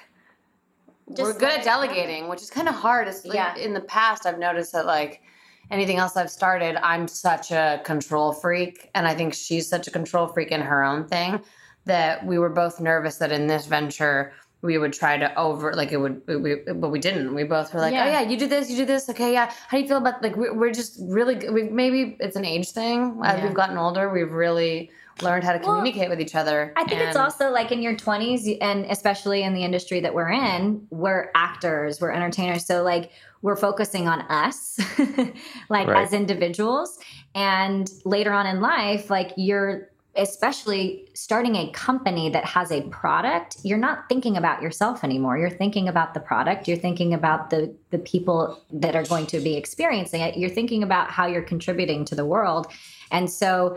we're 1.08 1.32
good 1.32 1.50
at 1.50 1.64
delegating, 1.64 2.28
which 2.28 2.42
is 2.42 2.50
kind 2.50 2.68
of 2.68 2.74
hard. 2.74 3.08
It's 3.08 3.24
like, 3.24 3.34
Yeah. 3.34 3.56
in 3.56 3.74
the 3.74 3.80
past, 3.80 4.24
I've 4.26 4.38
noticed 4.38 4.72
that 4.72 4.86
like 4.86 5.22
anything 5.70 5.96
else 5.98 6.16
I've 6.16 6.30
started, 6.30 6.76
I'm 6.84 7.08
such 7.08 7.50
a 7.50 7.80
control 7.84 8.32
freak, 8.32 8.90
and 8.94 9.06
I 9.06 9.14
think 9.14 9.34
she's 9.34 9.68
such 9.68 9.86
a 9.86 9.90
control 9.90 10.28
freak 10.28 10.50
in 10.50 10.60
her 10.60 10.82
own 10.84 11.06
thing 11.06 11.40
that 11.84 12.24
we 12.26 12.38
were 12.38 12.50
both 12.50 12.80
nervous 12.80 13.16
that 13.18 13.32
in 13.32 13.46
this 13.46 13.66
venture 13.66 14.32
we 14.62 14.78
would 14.78 14.92
try 14.92 15.16
to 15.16 15.32
over 15.38 15.74
like 15.74 15.92
it 15.92 15.98
would 15.98 16.20
we, 16.26 16.56
but 16.74 16.88
we 16.88 16.98
didn't 16.98 17.34
we 17.34 17.44
both 17.44 17.72
were 17.72 17.78
like 17.78 17.92
oh, 17.92 17.96
Yeah. 17.96 18.04
oh 18.04 18.10
yeah 18.10 18.20
you 18.22 18.36
do 18.36 18.48
this 18.48 18.68
you 18.70 18.76
do 18.76 18.86
this 18.86 19.08
okay 19.08 19.32
yeah 19.32 19.52
how 19.68 19.76
do 19.76 19.82
you 19.82 19.86
feel 19.86 19.98
about 19.98 20.22
like 20.22 20.34
we, 20.34 20.50
we're 20.50 20.72
just 20.72 20.98
really 21.06 21.36
we 21.50 21.64
maybe 21.64 22.16
it's 22.18 22.34
an 22.34 22.44
age 22.44 22.70
thing 22.70 23.20
as 23.22 23.38
Yeah. 23.38 23.44
we've 23.44 23.54
gotten 23.54 23.76
older 23.78 24.12
we've 24.12 24.32
really 24.32 24.90
learned 25.22 25.44
how 25.44 25.52
to 25.52 25.58
Well, 25.58 25.76
communicate 25.76 26.08
with 26.08 26.20
each 26.20 26.34
other 26.34 26.72
I 26.76 26.84
think 26.84 27.00
it's 27.00 27.16
also 27.16 27.50
like 27.50 27.70
in 27.72 27.80
your 27.80 27.94
20s, 27.94 28.58
and 28.60 28.84
especially 28.86 29.42
in 29.42 29.54
the 29.54 29.64
industry 29.64 30.00
that 30.00 30.12
we're 30.12 30.30
in, 30.30 30.86
we're 30.90 31.30
actors, 31.34 32.00
we're 32.02 32.10
entertainers. 32.10 32.66
So, 32.66 32.82
like, 32.82 33.12
we're 33.42 33.56
focusing 33.56 34.08
on 34.08 34.22
us, 34.22 34.78
like, 35.68 35.88
Right. 35.88 36.02
as 36.04 36.12
individuals. 36.12 36.98
And 37.34 37.90
later 38.04 38.32
on 38.32 38.46
in 38.46 38.60
life, 38.60 39.10
like, 39.10 39.32
you're 39.36 39.88
especially 40.16 41.06
starting 41.14 41.56
a 41.56 41.70
company 41.72 42.30
that 42.30 42.44
has 42.44 42.72
a 42.72 42.80
product 42.82 43.58
you're 43.62 43.76
not 43.76 44.08
thinking 44.08 44.36
about 44.36 44.62
yourself 44.62 45.04
anymore 45.04 45.36
you're 45.36 45.50
thinking 45.50 45.88
about 45.88 46.14
the 46.14 46.20
product 46.20 46.66
you're 46.66 46.76
thinking 46.76 47.12
about 47.12 47.50
the 47.50 47.70
the 47.90 47.98
people 47.98 48.58
that 48.72 48.96
are 48.96 49.04
going 49.04 49.26
to 49.26 49.38
be 49.40 49.56
experiencing 49.56 50.22
it 50.22 50.36
you're 50.36 50.48
thinking 50.50 50.82
about 50.82 51.10
how 51.10 51.26
you're 51.26 51.42
contributing 51.42 52.02
to 52.02 52.14
the 52.14 52.24
world 52.24 52.66
and 53.10 53.30
so 53.30 53.76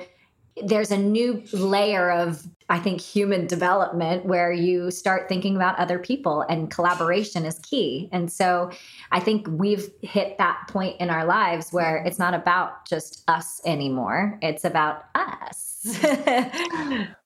there's 0.63 0.91
a 0.91 0.97
new 0.97 1.43
layer 1.53 2.11
of 2.11 2.47
i 2.69 2.77
think 2.79 3.01
human 3.01 3.47
development 3.47 4.25
where 4.25 4.51
you 4.51 4.91
start 4.91 5.27
thinking 5.27 5.55
about 5.55 5.77
other 5.79 5.97
people 5.99 6.41
and 6.49 6.69
collaboration 6.71 7.45
is 7.45 7.59
key. 7.59 8.09
And 8.11 8.31
so 8.31 8.71
i 9.11 9.19
think 9.19 9.47
we've 9.49 9.89
hit 10.01 10.37
that 10.37 10.67
point 10.67 10.99
in 10.99 11.09
our 11.09 11.25
lives 11.25 11.71
where 11.71 11.97
it's 11.97 12.19
not 12.19 12.33
about 12.33 12.85
just 12.87 13.23
us 13.27 13.61
anymore. 13.65 14.37
It's 14.41 14.65
about 14.65 15.05
us. 15.15 15.97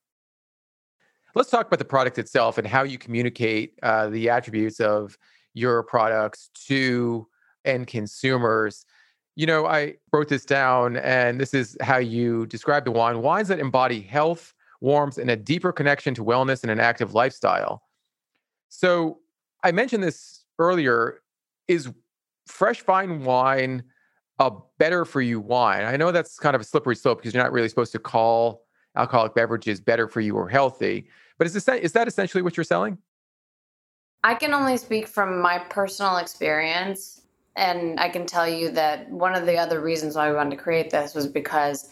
Let's 1.36 1.50
talk 1.50 1.66
about 1.66 1.80
the 1.80 1.84
product 1.84 2.18
itself 2.18 2.58
and 2.58 2.66
how 2.66 2.84
you 2.84 2.96
communicate 2.96 3.76
uh, 3.82 4.08
the 4.08 4.30
attributes 4.30 4.78
of 4.78 5.18
your 5.52 5.82
products 5.82 6.50
to 6.66 7.26
end 7.64 7.88
consumers. 7.88 8.86
You 9.36 9.46
know, 9.46 9.66
I 9.66 9.94
wrote 10.12 10.28
this 10.28 10.44
down, 10.44 10.96
and 10.98 11.40
this 11.40 11.54
is 11.54 11.76
how 11.80 11.98
you 11.98 12.46
describe 12.46 12.84
the 12.84 12.92
wine 12.92 13.20
wines 13.20 13.48
that 13.48 13.58
embody 13.58 14.00
health, 14.00 14.54
warmth, 14.80 15.18
and 15.18 15.30
a 15.30 15.36
deeper 15.36 15.72
connection 15.72 16.14
to 16.14 16.24
wellness 16.24 16.62
and 16.62 16.70
an 16.70 16.80
active 16.80 17.14
lifestyle. 17.14 17.82
So, 18.68 19.18
I 19.64 19.72
mentioned 19.72 20.02
this 20.02 20.44
earlier. 20.58 21.20
Is 21.66 21.90
fresh 22.46 22.82
vine 22.82 23.24
wine 23.24 23.82
a 24.38 24.52
better 24.78 25.04
for 25.04 25.22
you 25.22 25.40
wine? 25.40 25.84
I 25.84 25.96
know 25.96 26.12
that's 26.12 26.38
kind 26.38 26.54
of 26.54 26.60
a 26.60 26.64
slippery 26.64 26.96
slope 26.96 27.18
because 27.18 27.32
you're 27.32 27.42
not 27.42 27.52
really 27.52 27.68
supposed 27.68 27.92
to 27.92 27.98
call 27.98 28.64
alcoholic 28.96 29.34
beverages 29.34 29.80
better 29.80 30.08
for 30.08 30.20
you 30.20 30.36
or 30.36 30.48
healthy. 30.48 31.08
But 31.38 31.46
is, 31.46 31.54
this, 31.54 31.68
is 31.68 31.92
that 31.92 32.06
essentially 32.06 32.42
what 32.42 32.56
you're 32.56 32.64
selling? 32.64 32.98
I 34.22 34.34
can 34.34 34.54
only 34.54 34.76
speak 34.76 35.08
from 35.08 35.40
my 35.40 35.58
personal 35.58 36.18
experience. 36.18 37.22
And 37.56 38.00
I 38.00 38.08
can 38.08 38.26
tell 38.26 38.48
you 38.48 38.70
that 38.72 39.10
one 39.10 39.34
of 39.34 39.46
the 39.46 39.56
other 39.58 39.80
reasons 39.80 40.16
why 40.16 40.28
we 40.28 40.36
wanted 40.36 40.56
to 40.56 40.62
create 40.62 40.90
this 40.90 41.14
was 41.14 41.26
because 41.26 41.88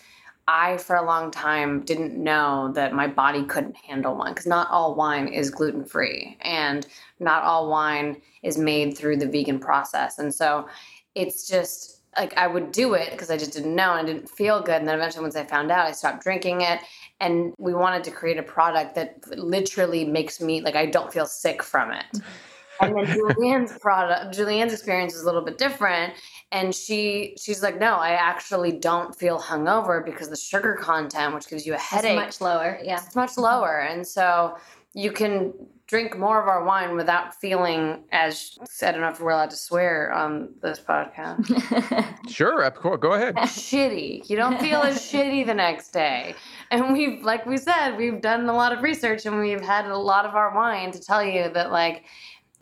I, 0.49 0.77
for 0.79 0.97
a 0.97 1.07
long 1.07 1.31
time, 1.31 1.85
didn't 1.85 2.21
know 2.21 2.73
that 2.75 2.93
my 2.93 3.07
body 3.07 3.45
couldn't 3.45 3.77
handle 3.77 4.17
wine 4.17 4.33
because 4.33 4.47
not 4.47 4.69
all 4.71 4.95
wine 4.95 5.29
is 5.29 5.51
gluten 5.51 5.85
free 5.85 6.37
and 6.41 6.87
not 7.21 7.45
all 7.45 7.71
wine 7.71 8.21
is 8.43 8.59
made 8.59 8.97
through 8.99 9.19
the 9.19 9.29
vegan 9.29 9.61
process. 9.61 10.19
And 10.19 10.35
so 10.35 10.69
it's 11.15 11.47
just 11.47 12.01
like 12.19 12.37
I 12.37 12.47
would 12.49 12.73
do 12.73 12.95
it 12.95 13.13
because 13.13 13.31
I 13.31 13.37
just 13.37 13.53
didn't 13.53 13.75
know 13.75 13.95
and 13.95 14.09
I 14.09 14.13
didn't 14.13 14.29
feel 14.29 14.61
good. 14.61 14.75
And 14.75 14.89
then 14.89 14.97
eventually, 14.97 15.23
once 15.23 15.37
I 15.37 15.45
found 15.45 15.71
out, 15.71 15.87
I 15.87 15.93
stopped 15.93 16.23
drinking 16.23 16.63
it. 16.63 16.81
And 17.21 17.55
we 17.59 17.73
wanted 17.73 18.03
to 18.05 18.11
create 18.11 18.37
a 18.37 18.43
product 18.43 18.97
that 18.97 19.25
literally 19.39 20.05
makes 20.05 20.41
me 20.41 20.61
like 20.61 20.75
I 20.75 20.87
don't 20.87 21.13
feel 21.13 21.27
sick 21.27 21.63
from 21.63 21.93
it. 21.93 22.05
Mm-hmm. 22.15 22.29
And 22.81 22.97
then 22.97 23.07
Julianne's 23.07 23.79
product, 23.79 24.35
Julianne's 24.35 24.73
experience 24.73 25.15
is 25.15 25.23
a 25.23 25.27
little 25.27 25.43
bit 25.43 25.59
different. 25.59 26.15
And 26.51 26.75
she 26.75 27.37
she's 27.41 27.63
like, 27.63 27.79
no, 27.79 27.97
I 27.97 28.11
actually 28.11 28.73
don't 28.73 29.15
feel 29.15 29.41
hungover 29.41 30.05
because 30.05 30.29
the 30.29 30.37
sugar 30.37 30.75
content, 30.75 31.35
which 31.35 31.49
gives 31.49 31.67
you 31.67 31.73
a 31.73 31.77
it's 31.77 31.85
headache, 31.85 32.17
much 32.17 32.41
lower 32.41 32.79
yeah 32.83 33.01
it's 33.05 33.17
much 33.17 33.37
lower. 33.39 33.81
And 33.81 34.07
so 34.07 34.57
you 34.95 35.11
can 35.11 35.53
drink 35.87 36.17
more 36.17 36.41
of 36.41 36.49
our 36.49 36.65
wine 36.65 36.97
without 36.97 37.35
feeling 37.35 38.03
as 38.13 38.59
I 38.83 38.93
don't 38.93 39.03
know 39.03 39.11
if 39.11 39.21
we're 39.21 39.31
allowed 39.31 39.51
to 39.51 39.57
swear 39.57 40.11
on 40.13 40.49
this 40.63 40.81
podcast. 40.81 41.45
sure, 42.31 42.71
go 42.97 43.13
ahead. 43.13 43.37
shitty. 43.37 44.29
You 44.29 44.37
don't 44.37 44.59
feel 44.59 44.81
as 44.81 44.97
shitty 45.13 45.45
the 45.45 45.55
next 45.55 45.91
day. 45.91 46.35
And 46.71 46.93
we've 46.93 47.23
like 47.23 47.45
we 47.45 47.59
said, 47.59 47.97
we've 47.97 48.21
done 48.21 48.49
a 48.49 48.55
lot 48.55 48.73
of 48.73 48.83
research 48.83 49.27
and 49.27 49.39
we've 49.39 49.61
had 49.61 49.87
a 49.87 49.97
lot 49.97 50.25
of 50.25 50.35
our 50.35 50.55
wine 50.55 50.93
to 50.93 51.01
tell 51.01 51.23
you 51.23 51.51
that 51.53 51.71
like 51.71 52.05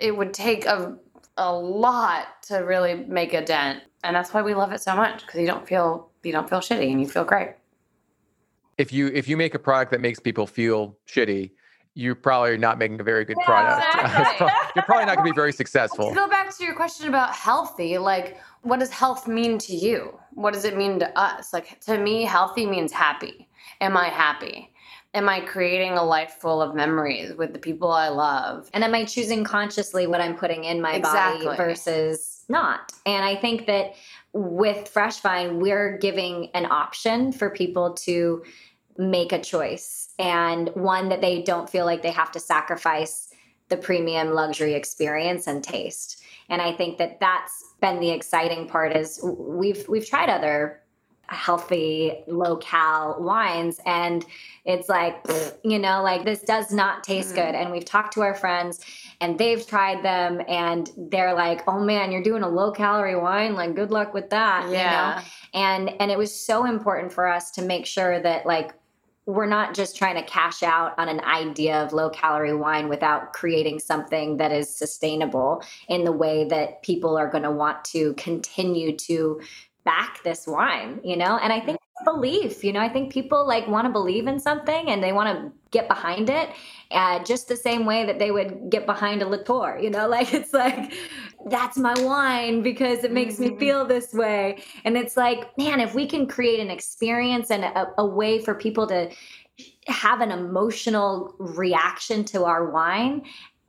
it 0.01 0.17
would 0.17 0.35
take 0.35 0.67
a 0.67 0.97
a 1.37 1.53
lot 1.53 2.43
to 2.43 2.59
really 2.59 2.95
make 2.95 3.33
a 3.33 3.43
dent. 3.43 3.83
And 4.03 4.15
that's 4.15 4.33
why 4.35 4.43
we 4.43 4.55
love 4.55 4.73
it 4.73 4.81
so 4.83 4.95
much 4.97 5.25
because 5.25 5.41
you 5.41 5.47
don't 5.47 5.67
feel 5.67 6.11
you 6.23 6.33
don't 6.33 6.49
feel 6.49 6.61
shitty 6.61 6.91
and 6.91 7.01
you 7.01 7.09
feel 7.09 7.25
great. 7.25 7.55
If 8.79 8.93
you 8.93 9.09
if 9.09 9.29
you 9.29 9.37
make 9.37 9.55
a 9.55 9.59
product 9.59 9.91
that 9.93 10.01
makes 10.01 10.19
people 10.21 10.47
feel 10.47 10.99
shitty, 11.07 11.51
you're 11.95 12.15
probably 12.15 12.57
not 12.57 12.79
making 12.79 13.01
a 13.01 13.05
very 13.05 13.25
good 13.25 13.37
yeah, 13.41 13.47
product. 13.47 13.87
Exactly. 13.95 14.49
you're 14.77 14.85
probably 14.85 15.07
not 15.07 15.17
going 15.17 15.27
to 15.29 15.33
be 15.33 15.35
very 15.35 15.53
successful. 15.53 16.11
To 16.11 16.15
go 16.15 16.29
back 16.29 16.55
to 16.57 16.65
your 16.65 16.75
question 16.75 17.09
about 17.09 17.35
healthy, 17.35 17.99
like 17.99 18.39
what 18.63 18.81
does 18.81 18.91
health 18.91 19.27
mean 19.27 19.59
to 19.59 19.75
you? 19.75 20.19
What 20.33 20.55
does 20.55 20.65
it 20.65 20.77
mean 20.77 20.99
to 21.01 21.19
us? 21.19 21.53
Like 21.53 21.81
to 21.81 21.99
me, 21.99 22.25
healthy 22.25 22.67
means 22.67 22.93
happy. 22.93 23.49
Am 23.81 23.97
I 23.97 24.09
happy? 24.09 24.70
Am 25.13 25.29
I 25.29 25.41
creating 25.41 25.93
a 25.93 26.05
life 26.05 26.37
full 26.41 26.63
of 26.63 26.75
memories 26.75 27.35
with 27.35 27.53
the 27.53 27.59
people 27.59 27.91
I 27.91 28.09
love? 28.09 28.71
And 28.73 28.85
am 28.85 28.95
I 28.95 29.05
choosing 29.05 29.43
consciously 29.43 30.07
what 30.07 30.21
I'm 30.21 30.37
putting 30.37 30.65
in 30.65 30.81
my 30.81 30.95
exactly. 30.95 31.47
body 31.47 31.57
versus 31.57 32.45
not? 32.49 32.93
And 33.07 33.25
I 33.25 33.35
think 33.35 33.67
that 33.67 33.95
with 34.33 34.89
Fresh 34.89 35.21
Vine, 35.21 35.59
we're 35.59 35.99
giving 35.99 36.51
an 36.55 36.67
option 36.67 37.33
for 37.33 37.51
people 37.51 37.95
to 37.95 38.45
make 38.99 39.33
a 39.33 39.41
choice 39.41 40.11
and 40.19 40.69
one 40.75 41.09
that 41.09 41.21
they 41.21 41.43
don't 41.43 41.69
feel 41.69 41.87
like 41.87 42.03
they 42.03 42.11
have 42.11 42.31
to 42.33 42.41
sacrifice 42.41 43.31
the 43.69 43.77
premium 43.77 44.33
luxury 44.33 44.75
experience 44.75 45.47
and 45.47 45.65
taste. 45.65 46.23
And 46.49 46.61
I 46.61 46.73
think 46.73 46.99
that 46.99 47.19
that's 47.21 47.65
been 47.81 48.01
the 48.01 48.11
exciting 48.11 48.69
part 48.69 48.95
is 48.95 49.21
we've 49.23 49.89
we've 49.89 50.07
tried 50.07 50.29
other 50.29 50.80
healthy 51.31 52.25
low 52.27 52.57
cal 52.57 53.17
wines 53.21 53.81
and 53.87 54.27
it's 54.65 54.89
like 54.89 55.25
you 55.63 55.79
know 55.79 56.03
like 56.03 56.25
this 56.25 56.41
does 56.41 56.73
not 56.73 57.05
taste 57.05 57.29
mm-hmm. 57.35 57.47
good 57.47 57.55
and 57.55 57.71
we've 57.71 57.85
talked 57.85 58.13
to 58.13 58.21
our 58.21 58.35
friends 58.35 58.85
and 59.21 59.39
they've 59.39 59.65
tried 59.65 60.03
them 60.05 60.43
and 60.49 60.91
they're 60.97 61.35
like 61.35 61.63
oh 61.69 61.79
man 61.79 62.11
you're 62.11 62.23
doing 62.23 62.43
a 62.43 62.49
low 62.49 62.73
calorie 62.73 63.15
wine 63.15 63.55
like 63.55 63.77
good 63.77 63.93
luck 63.93 64.13
with 64.13 64.29
that 64.31 64.69
yeah. 64.71 64.81
you 64.81 65.17
know 65.17 65.27
and 65.55 65.91
and 66.01 66.11
it 66.11 66.19
was 66.19 66.35
so 66.35 66.65
important 66.65 67.13
for 67.13 67.29
us 67.29 67.53
to 67.53 67.63
make 67.63 67.87
sure 67.87 68.21
that 68.21 68.45
like 68.45 68.73
we're 69.27 69.47
not 69.47 69.75
just 69.75 69.97
trying 69.97 70.17
to 70.17 70.23
cash 70.23 70.63
out 70.63 70.99
on 70.99 71.09
an 71.09 71.21
idea 71.21 71.81
of 71.83 71.93
low 71.93 72.11
calorie 72.11 72.55
wine 72.55 72.89
without 72.89 73.33
creating 73.33 73.79
something 73.79 74.39
that 74.39 74.51
is 74.51 74.75
sustainable 74.75 75.63
in 75.89 76.05
the 76.05 76.13
way 76.13 76.45
that 76.49 76.83
people 76.83 77.17
are 77.17 77.29
going 77.29 77.45
to 77.45 77.51
want 77.51 77.85
to 77.85 78.15
continue 78.15 78.97
to 78.97 79.41
back 79.85 80.23
this 80.23 80.47
wine, 80.47 81.01
you 81.05 81.17
know? 81.17 81.39
And 81.39 81.53
I 81.53 81.61
think 81.61 81.79
belief, 82.05 82.65
you 82.65 82.73
know, 82.73 82.81
I 82.81 82.89
think 82.89 83.13
people 83.13 83.47
like 83.47 83.67
want 83.69 83.87
to 83.87 83.93
believe 83.93 84.27
in 84.27 84.39
something 84.39 84.89
and 84.89 85.03
they 85.03 85.13
want 85.13 85.37
to 85.37 85.53
get 85.71 85.89
behind 85.89 86.31
it 86.31 86.51
uh, 86.91 87.23
just 87.25 87.49
the 87.49 87.57
same 87.57 87.85
way 87.85 88.05
that 88.07 88.19
they 88.19 88.31
would 88.31 88.71
get 88.71 88.87
behind 88.87 89.23
a 89.23 89.29
Latour, 89.29 89.79
you 89.81 89.91
know, 89.91 90.09
like 90.17 90.33
it's 90.33 90.53
like, 90.53 90.93
that's 91.47 91.77
my 91.77 91.95
wine 91.99 92.63
because 92.63 93.05
it 93.05 93.13
makes 93.13 93.35
mm-hmm. 93.35 93.55
me 93.55 93.59
feel 93.59 93.85
this 93.85 94.13
way. 94.13 94.63
And 94.85 94.97
it's 94.97 95.17
like, 95.17 95.57
man, 95.59 95.81
if 95.81 95.95
we 95.95 96.07
can 96.07 96.27
create 96.27 96.61
an 96.61 96.71
experience 96.71 97.51
and 97.51 97.65
a, 97.65 97.93
a 97.99 98.07
way 98.07 98.39
for 98.39 98.55
people 98.55 98.87
to 98.89 99.11
have 99.87 100.21
an 100.21 100.31
emotional 100.31 101.35
reaction 101.39 102.25
to 102.25 102.45
our 102.45 102.71
wine 102.71 103.23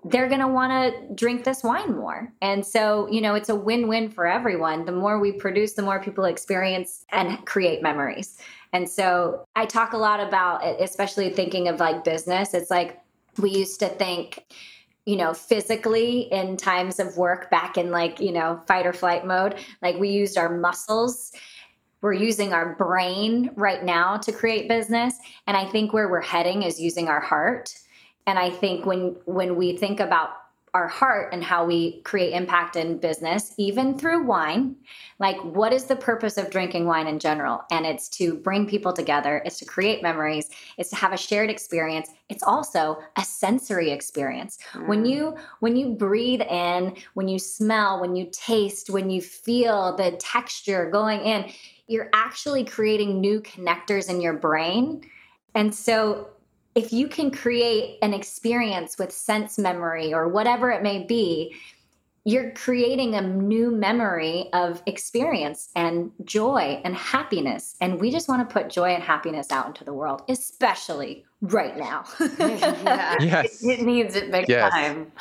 they're 0.04 0.28
going 0.28 0.42
to 0.42 0.48
want 0.48 0.72
to 0.72 1.14
drink 1.14 1.44
this 1.44 1.64
wine 1.64 1.96
more. 1.96 2.34
And 2.42 2.66
so, 2.66 3.08
you 3.12 3.22
know, 3.22 3.36
it's 3.36 3.50
a 3.50 3.56
win 3.56 3.88
win 3.88 4.10
for 4.10 4.26
everyone. 4.26 4.86
The 4.86 4.92
more 4.92 5.20
we 5.20 5.32
produce, 5.32 5.74
the 5.74 5.84
more 5.84 6.02
people 6.02 6.26
experience 6.26 7.06
and 7.12 7.46
create 7.46 7.84
memories. 7.84 8.38
And 8.74 8.90
so 8.90 9.46
I 9.56 9.66
talk 9.66 9.94
a 9.94 9.98
lot 9.98 10.20
about, 10.20 10.64
it, 10.64 10.78
especially 10.80 11.30
thinking 11.30 11.68
of 11.68 11.80
like 11.80 12.04
business. 12.04 12.54
It's 12.54 12.72
like 12.72 13.00
we 13.38 13.52
used 13.52 13.80
to 13.82 13.90
think, 13.90 14.44
you 15.06 15.18
know, 15.18 15.34
physically 15.34 16.22
in 16.32 16.58
times 16.58 17.00
of 17.00 17.18
work 17.18 17.52
back 17.52 17.78
in 17.78 17.92
like, 17.92 18.20
you 18.20 18.32
know, 18.32 18.62
fight 18.68 18.88
or 18.88 18.94
flight 18.94 19.26
mode, 19.26 19.56
like 19.82 20.00
we 20.00 20.10
used 20.10 20.38
our 20.38 20.58
muscles 20.58 21.32
we're 22.02 22.14
using 22.14 22.52
our 22.52 22.76
brain 22.76 23.52
right 23.56 23.84
now 23.84 24.18
to 24.18 24.32
create 24.32 24.68
business 24.68 25.14
and 25.46 25.56
i 25.56 25.64
think 25.64 25.94
where 25.94 26.10
we're 26.10 26.20
heading 26.20 26.64
is 26.64 26.82
using 26.82 27.08
our 27.08 27.20
heart 27.20 27.76
and 28.28 28.38
I 28.40 28.50
think 28.50 28.86
when 28.86 29.16
when 29.26 29.56
we 29.56 29.78
think 29.78 30.00
about 30.00 30.32
our 30.74 30.88
heart 30.88 31.34
and 31.34 31.44
how 31.44 31.66
we 31.66 32.02
create 32.04 32.34
impact 32.34 32.78
in 32.78 32.98
business, 32.98 33.54
even 33.58 33.98
through 33.98 34.24
wine. 34.24 34.76
Like, 35.20 35.38
what 35.44 35.74
is 35.74 35.86
the 35.86 35.98
purpose 35.98 36.38
of 36.38 36.50
drinking 36.50 36.86
wine 36.86 37.08
in 37.08 37.20
general? 37.20 37.64
And 37.72 37.86
it's 37.86 38.08
to 38.10 38.36
bring 38.36 38.68
people 38.68 38.94
together, 38.94 39.42
it's 39.46 39.60
to 39.60 39.66
create 39.66 40.02
memories, 40.02 40.50
it's 40.78 40.90
to 40.92 40.96
have 40.96 41.12
a 41.12 41.18
shared 41.18 41.50
experience. 41.50 42.10
It's 42.30 42.44
also 42.44 43.00
a 43.18 43.24
sensory 43.24 43.92
experience. 43.92 44.60
Mm. 44.72 44.88
When 44.88 45.06
you 45.06 45.36
when 45.60 45.76
you 45.76 45.90
breathe 45.90 46.42
in, 46.42 46.96
when 47.16 47.28
you 47.28 47.38
smell, 47.38 48.00
when 48.00 48.16
you 48.16 48.30
taste, 48.32 48.90
when 48.90 49.10
you 49.10 49.22
feel 49.22 49.96
the 49.98 50.12
texture 50.12 50.90
going 50.90 51.20
in, 51.22 51.52
you're 51.88 52.10
actually 52.14 52.64
creating 52.64 53.20
new 53.20 53.42
connectors 53.42 54.10
in 54.10 54.22
your 54.22 54.34
brain. 54.34 55.02
And 55.54 55.76
so 55.76 56.30
if 56.76 56.94
you 56.94 57.08
can 57.08 57.32
create 57.32 57.98
an 58.02 58.14
experience 58.14 58.98
with 58.98 59.12
sense 59.12 59.58
memory 59.58 60.14
or 60.14 60.28
whatever 60.28 60.72
it 60.72 60.82
may 60.82 61.04
be, 61.04 61.56
you're 62.24 62.52
creating 62.52 63.16
a 63.16 63.22
new 63.22 63.72
memory 63.72 64.48
of 64.54 64.82
experience 64.86 65.70
and 65.76 66.12
joy 66.24 66.80
and 66.86 66.96
happiness. 66.96 67.76
And 67.82 68.00
we 68.00 68.12
just 68.12 68.30
want 68.30 68.48
to 68.48 68.54
put 68.54 68.70
joy 68.70 68.90
and 68.90 69.02
happiness 69.02 69.52
out 69.52 69.68
into 69.68 69.84
the 69.84 69.94
world, 69.94 70.22
especially 70.30 71.26
right 71.42 71.76
now. 71.76 72.06
yeah. 72.40 73.18
Yes. 73.20 73.64
It, 73.64 73.80
it, 73.80 73.86
needs 73.86 74.16
it 74.16 74.32
big 74.32 74.48
yes. 74.48 74.72
time. 74.72 75.12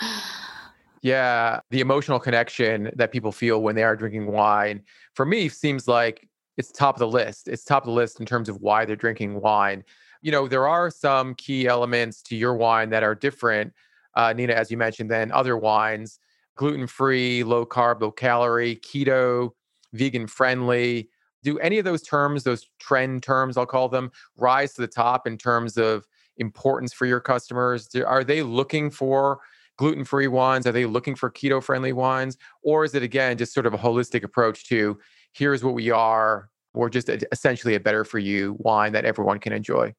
Yeah. 1.01 1.61
The 1.71 1.81
emotional 1.81 2.21
connection 2.21 2.91
that 2.97 3.13
people 3.13 3.33
feel 3.33 3.63
when 3.63 3.75
they 3.75 3.83
are 3.83 3.97
drinking 3.97 4.27
wine, 4.27 4.83
for 5.15 5.25
me, 5.25 5.49
seems 5.49 5.89
like 5.89 6.29
it's 6.59 6.71
top 6.71 6.97
of 6.97 7.01
the 7.01 7.09
list. 7.09 7.49
It's 7.49 7.65
top 7.65 7.85
of 7.85 7.87
the 7.87 7.95
list 7.95 8.21
in 8.21 8.27
terms 8.27 8.51
of 8.51 8.61
why 8.61 8.85
they're 8.85 8.95
drinking 8.95 9.41
wine 9.41 9.85
you 10.23 10.31
know, 10.31 10.49
there 10.49 10.69
are 10.69 10.91
some 10.91 11.35
key 11.35 11.67
elements 11.67 12.23
to 12.23 12.37
your 12.37 12.55
wine 12.55 12.91
that 12.91 13.03
are 13.03 13.15
different, 13.15 13.73
uh, 14.15 14.33
Nina, 14.33 14.53
as 14.53 14.71
you 14.71 14.77
mentioned, 14.77 15.11
than 15.11 15.33
other 15.33 15.57
wines 15.57 16.19
gluten 16.57 16.87
free, 16.87 17.43
low 17.43 17.65
carb, 17.65 18.03
low 18.03 18.11
calorie, 18.11 18.77
keto, 18.77 19.51
vegan 19.95 20.27
friendly. 20.27 21.09
Do 21.43 21.59
any 21.59 21.79
of 21.79 21.87
those 21.87 22.03
terms, 22.03 22.45
those 22.45 22.69
trend 22.79 23.23
terms, 23.23 23.57
I'll 23.57 23.65
call 23.65 23.89
them, 23.89 24.11
rise 24.37 24.75
to 24.75 24.83
the 24.83 24.87
top 24.87 25.27
in 25.27 25.39
terms 25.39 25.79
of 25.79 26.07
importance 26.37 26.93
for 26.93 27.07
your 27.07 27.21
customers? 27.21 27.89
Are 28.07 28.23
they 28.23 28.43
looking 28.43 28.91
for 28.91 29.41
gluten 29.79 30.05
free 30.05 30.27
wines? 30.27 30.67
Are 30.67 30.73
they 30.73 30.85
looking 30.85 31.15
for 31.15 31.31
keto 31.31 31.63
friendly 31.63 31.95
wines? 31.95 32.37
Or 32.63 32.85
is 32.85 32.95
it, 32.95 33.03
again, 33.03 33.39
just 33.39 33.55
sort 33.55 33.65
of 33.65 33.73
a 33.73 33.79
holistic 33.79 34.23
approach 34.23 34.69
to 34.69 34.99
here's 35.33 35.65
what 35.65 35.73
we 35.73 35.91
are, 35.91 36.51
We're 36.75 36.91
just 36.91 37.09
essentially 37.33 37.75
a 37.75 37.81
better 37.81 38.05
for 38.05 38.19
you 38.19 38.57
wine 38.59 38.93
that 38.93 39.07
everyone 39.07 39.39
can 39.39 39.55
enjoy? 39.55 39.95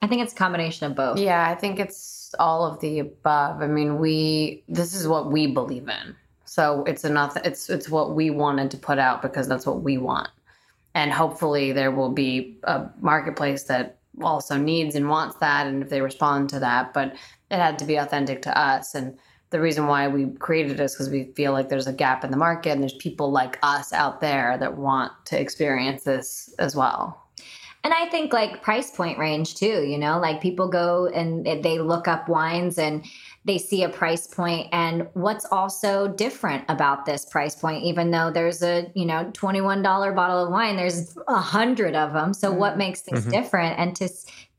I 0.00 0.06
think 0.06 0.22
it's 0.22 0.32
a 0.32 0.36
combination 0.36 0.86
of 0.86 0.96
both. 0.96 1.18
Yeah, 1.18 1.48
I 1.48 1.54
think 1.54 1.80
it's 1.80 2.34
all 2.38 2.64
of 2.64 2.80
the 2.80 3.00
above. 3.00 3.62
I 3.62 3.66
mean, 3.66 3.98
we 3.98 4.62
this 4.68 4.94
is 4.94 5.08
what 5.08 5.32
we 5.32 5.46
believe 5.46 5.88
in. 5.88 6.14
So 6.44 6.84
it's 6.84 7.04
enough 7.04 7.36
it's 7.44 7.68
it's 7.68 7.88
what 7.88 8.14
we 8.14 8.30
wanted 8.30 8.70
to 8.70 8.76
put 8.76 8.98
out 8.98 9.22
because 9.22 9.48
that's 9.48 9.66
what 9.66 9.82
we 9.82 9.98
want. 9.98 10.28
And 10.94 11.12
hopefully 11.12 11.72
there 11.72 11.90
will 11.90 12.10
be 12.10 12.58
a 12.64 12.88
marketplace 13.00 13.64
that 13.64 13.98
also 14.22 14.56
needs 14.56 14.94
and 14.94 15.08
wants 15.08 15.36
that 15.36 15.66
and 15.66 15.82
if 15.82 15.90
they 15.90 16.00
respond 16.00 16.48
to 16.50 16.60
that, 16.60 16.92
but 16.92 17.14
it 17.50 17.56
had 17.56 17.78
to 17.78 17.84
be 17.84 17.96
authentic 17.96 18.42
to 18.42 18.58
us 18.58 18.94
and 18.94 19.18
the 19.50 19.60
reason 19.60 19.86
why 19.86 20.08
we 20.08 20.26
created 20.26 20.78
is 20.78 20.92
because 20.92 21.08
we 21.08 21.24
feel 21.34 21.52
like 21.52 21.68
there's 21.68 21.86
a 21.86 21.92
gap 21.92 22.22
in 22.24 22.30
the 22.30 22.36
market 22.36 22.70
and 22.70 22.82
there's 22.82 22.94
people 22.94 23.30
like 23.30 23.58
us 23.62 23.92
out 23.92 24.20
there 24.20 24.58
that 24.58 24.76
want 24.76 25.12
to 25.26 25.40
experience 25.40 26.04
this 26.04 26.52
as 26.58 26.76
well. 26.76 27.27
And 27.88 27.94
I 27.94 28.04
think 28.10 28.34
like 28.34 28.60
price 28.60 28.90
point 28.90 29.18
range 29.18 29.54
too, 29.54 29.82
you 29.82 29.96
know, 29.96 30.18
like 30.18 30.42
people 30.42 30.68
go 30.68 31.06
and 31.06 31.46
they 31.46 31.78
look 31.78 32.06
up 32.06 32.28
wines 32.28 32.78
and 32.78 33.02
they 33.46 33.56
see 33.56 33.82
a 33.82 33.88
price 33.88 34.26
point 34.26 34.68
and 34.72 35.08
what's 35.14 35.46
also 35.46 36.06
different 36.06 36.66
about 36.68 37.06
this 37.06 37.24
price 37.24 37.54
point 37.54 37.82
even 37.82 38.10
though 38.10 38.30
there's 38.30 38.62
a 38.62 38.92
you 38.94 39.06
know 39.06 39.24
$21 39.32 39.82
bottle 40.14 40.44
of 40.44 40.52
wine 40.52 40.76
there's 40.76 41.16
a 41.28 41.36
hundred 41.36 41.94
of 41.94 42.12
them 42.12 42.34
so 42.34 42.50
mm-hmm. 42.50 42.58
what 42.58 42.76
makes 42.76 43.00
things 43.00 43.20
mm-hmm. 43.20 43.30
different 43.30 43.78
and 43.78 43.96
to 43.96 44.06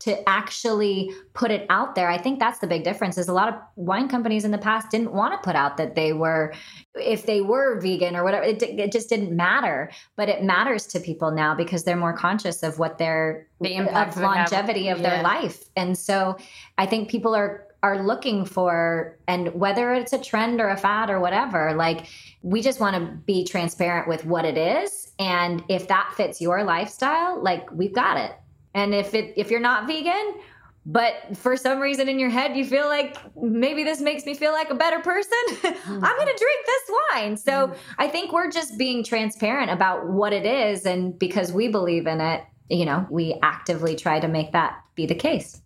to 0.00 0.28
actually 0.28 1.10
put 1.34 1.50
it 1.50 1.66
out 1.70 1.94
there 1.94 2.08
i 2.10 2.18
think 2.18 2.38
that's 2.38 2.58
the 2.58 2.66
big 2.66 2.82
difference 2.82 3.16
is 3.16 3.28
a 3.28 3.32
lot 3.32 3.48
of 3.48 3.54
wine 3.76 4.08
companies 4.08 4.44
in 4.44 4.50
the 4.50 4.58
past 4.58 4.90
didn't 4.90 5.12
want 5.12 5.32
to 5.32 5.38
put 5.44 5.54
out 5.54 5.76
that 5.76 5.94
they 5.94 6.12
were 6.12 6.52
if 6.94 7.26
they 7.26 7.40
were 7.40 7.80
vegan 7.80 8.16
or 8.16 8.24
whatever 8.24 8.44
it, 8.44 8.62
it 8.62 8.90
just 8.90 9.08
didn't 9.08 9.34
matter 9.34 9.90
but 10.16 10.28
it 10.28 10.42
matters 10.42 10.86
to 10.86 10.98
people 10.98 11.30
now 11.30 11.54
because 11.54 11.84
they're 11.84 11.96
more 11.96 12.16
conscious 12.16 12.62
of 12.62 12.78
what 12.78 12.98
their 12.98 13.46
the 13.60 13.78
of 13.78 14.16
longevity 14.16 14.86
have. 14.86 14.98
of 14.98 15.02
yeah. 15.02 15.10
their 15.10 15.22
life 15.22 15.64
and 15.76 15.96
so 15.96 16.36
i 16.78 16.86
think 16.86 17.08
people 17.08 17.34
are 17.34 17.66
are 17.82 18.02
looking 18.02 18.44
for 18.44 19.18
and 19.26 19.54
whether 19.54 19.94
it's 19.94 20.12
a 20.12 20.18
trend 20.18 20.60
or 20.60 20.68
a 20.68 20.76
fad 20.76 21.08
or 21.08 21.18
whatever 21.18 21.72
like 21.74 22.06
we 22.42 22.60
just 22.60 22.78
want 22.78 22.94
to 22.94 23.12
be 23.24 23.44
transparent 23.44 24.06
with 24.06 24.24
what 24.26 24.44
it 24.44 24.58
is 24.58 25.12
and 25.18 25.62
if 25.68 25.88
that 25.88 26.12
fits 26.16 26.40
your 26.40 26.62
lifestyle 26.62 27.42
like 27.42 27.70
we've 27.72 27.94
got 27.94 28.18
it 28.18 28.32
and 28.74 28.94
if 28.94 29.14
it 29.14 29.34
if 29.36 29.50
you're 29.50 29.60
not 29.60 29.86
vegan 29.86 30.34
but 30.86 31.14
for 31.34 31.56
some 31.56 31.78
reason 31.78 32.08
in 32.08 32.18
your 32.18 32.30
head 32.30 32.56
you 32.56 32.64
feel 32.64 32.86
like 32.86 33.16
maybe 33.36 33.84
this 33.84 34.00
makes 34.00 34.24
me 34.24 34.34
feel 34.34 34.52
like 34.52 34.70
a 34.70 34.74
better 34.74 34.98
person 35.00 35.38
i'm 35.62 36.00
going 36.00 36.26
to 36.26 36.38
drink 36.38 36.66
this 36.66 36.90
wine. 37.12 37.36
So 37.36 37.52
mm. 37.52 37.76
i 37.98 38.08
think 38.08 38.32
we're 38.32 38.50
just 38.50 38.78
being 38.78 39.04
transparent 39.04 39.70
about 39.70 40.08
what 40.08 40.32
it 40.32 40.46
is. 40.46 40.86
And 40.86 41.18
because 41.18 41.52
we 41.52 41.68
believe 41.68 42.06
in 42.06 42.20
it 42.20 42.44
you 42.68 42.84
know 42.84 43.06
we 43.10 43.38
actively 43.42 43.96
try 43.96 44.20
to 44.20 44.28
make 44.28 44.52
that 44.52 44.78
be 44.94 45.06
the 45.06 45.14
case. 45.14 45.60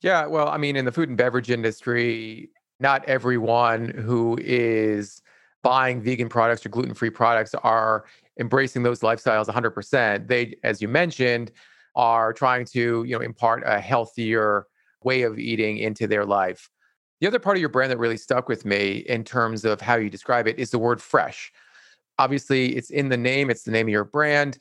Yeah 0.00 0.26
well 0.26 0.48
i 0.48 0.56
mean 0.56 0.76
in 0.76 0.84
the 0.84 0.92
food 0.92 1.08
and 1.08 1.18
beverage 1.18 1.50
industry 1.50 2.50
not 2.80 3.04
everyone 3.04 3.90
who 3.90 4.38
is 4.40 5.22
buying 5.62 6.02
vegan 6.02 6.28
products 6.28 6.64
or 6.64 6.70
gluten-free 6.70 7.10
products 7.10 7.54
are 7.54 8.06
embracing 8.40 8.82
those 8.82 9.00
lifestyles 9.00 9.46
100% 9.46 10.26
they 10.26 10.56
as 10.64 10.82
you 10.82 10.88
mentioned 10.88 11.52
are 11.94 12.32
trying 12.32 12.64
to 12.64 13.04
you 13.04 13.16
know 13.16 13.22
impart 13.22 13.62
a 13.66 13.78
healthier 13.78 14.66
way 15.02 15.22
of 15.22 15.38
eating 15.38 15.78
into 15.78 16.06
their 16.06 16.24
life. 16.24 16.70
The 17.20 17.26
other 17.26 17.38
part 17.38 17.56
of 17.56 17.60
your 17.60 17.68
brand 17.68 17.90
that 17.90 17.98
really 17.98 18.16
stuck 18.16 18.48
with 18.48 18.64
me 18.64 18.98
in 19.08 19.24
terms 19.24 19.64
of 19.64 19.80
how 19.80 19.96
you 19.96 20.08
describe 20.08 20.46
it 20.46 20.58
is 20.58 20.70
the 20.70 20.78
word 20.78 21.02
fresh. 21.02 21.52
Obviously, 22.18 22.76
it's 22.76 22.90
in 22.90 23.08
the 23.08 23.16
name, 23.16 23.50
it's 23.50 23.62
the 23.62 23.70
name 23.70 23.86
of 23.86 23.90
your 23.90 24.04
brand, 24.04 24.58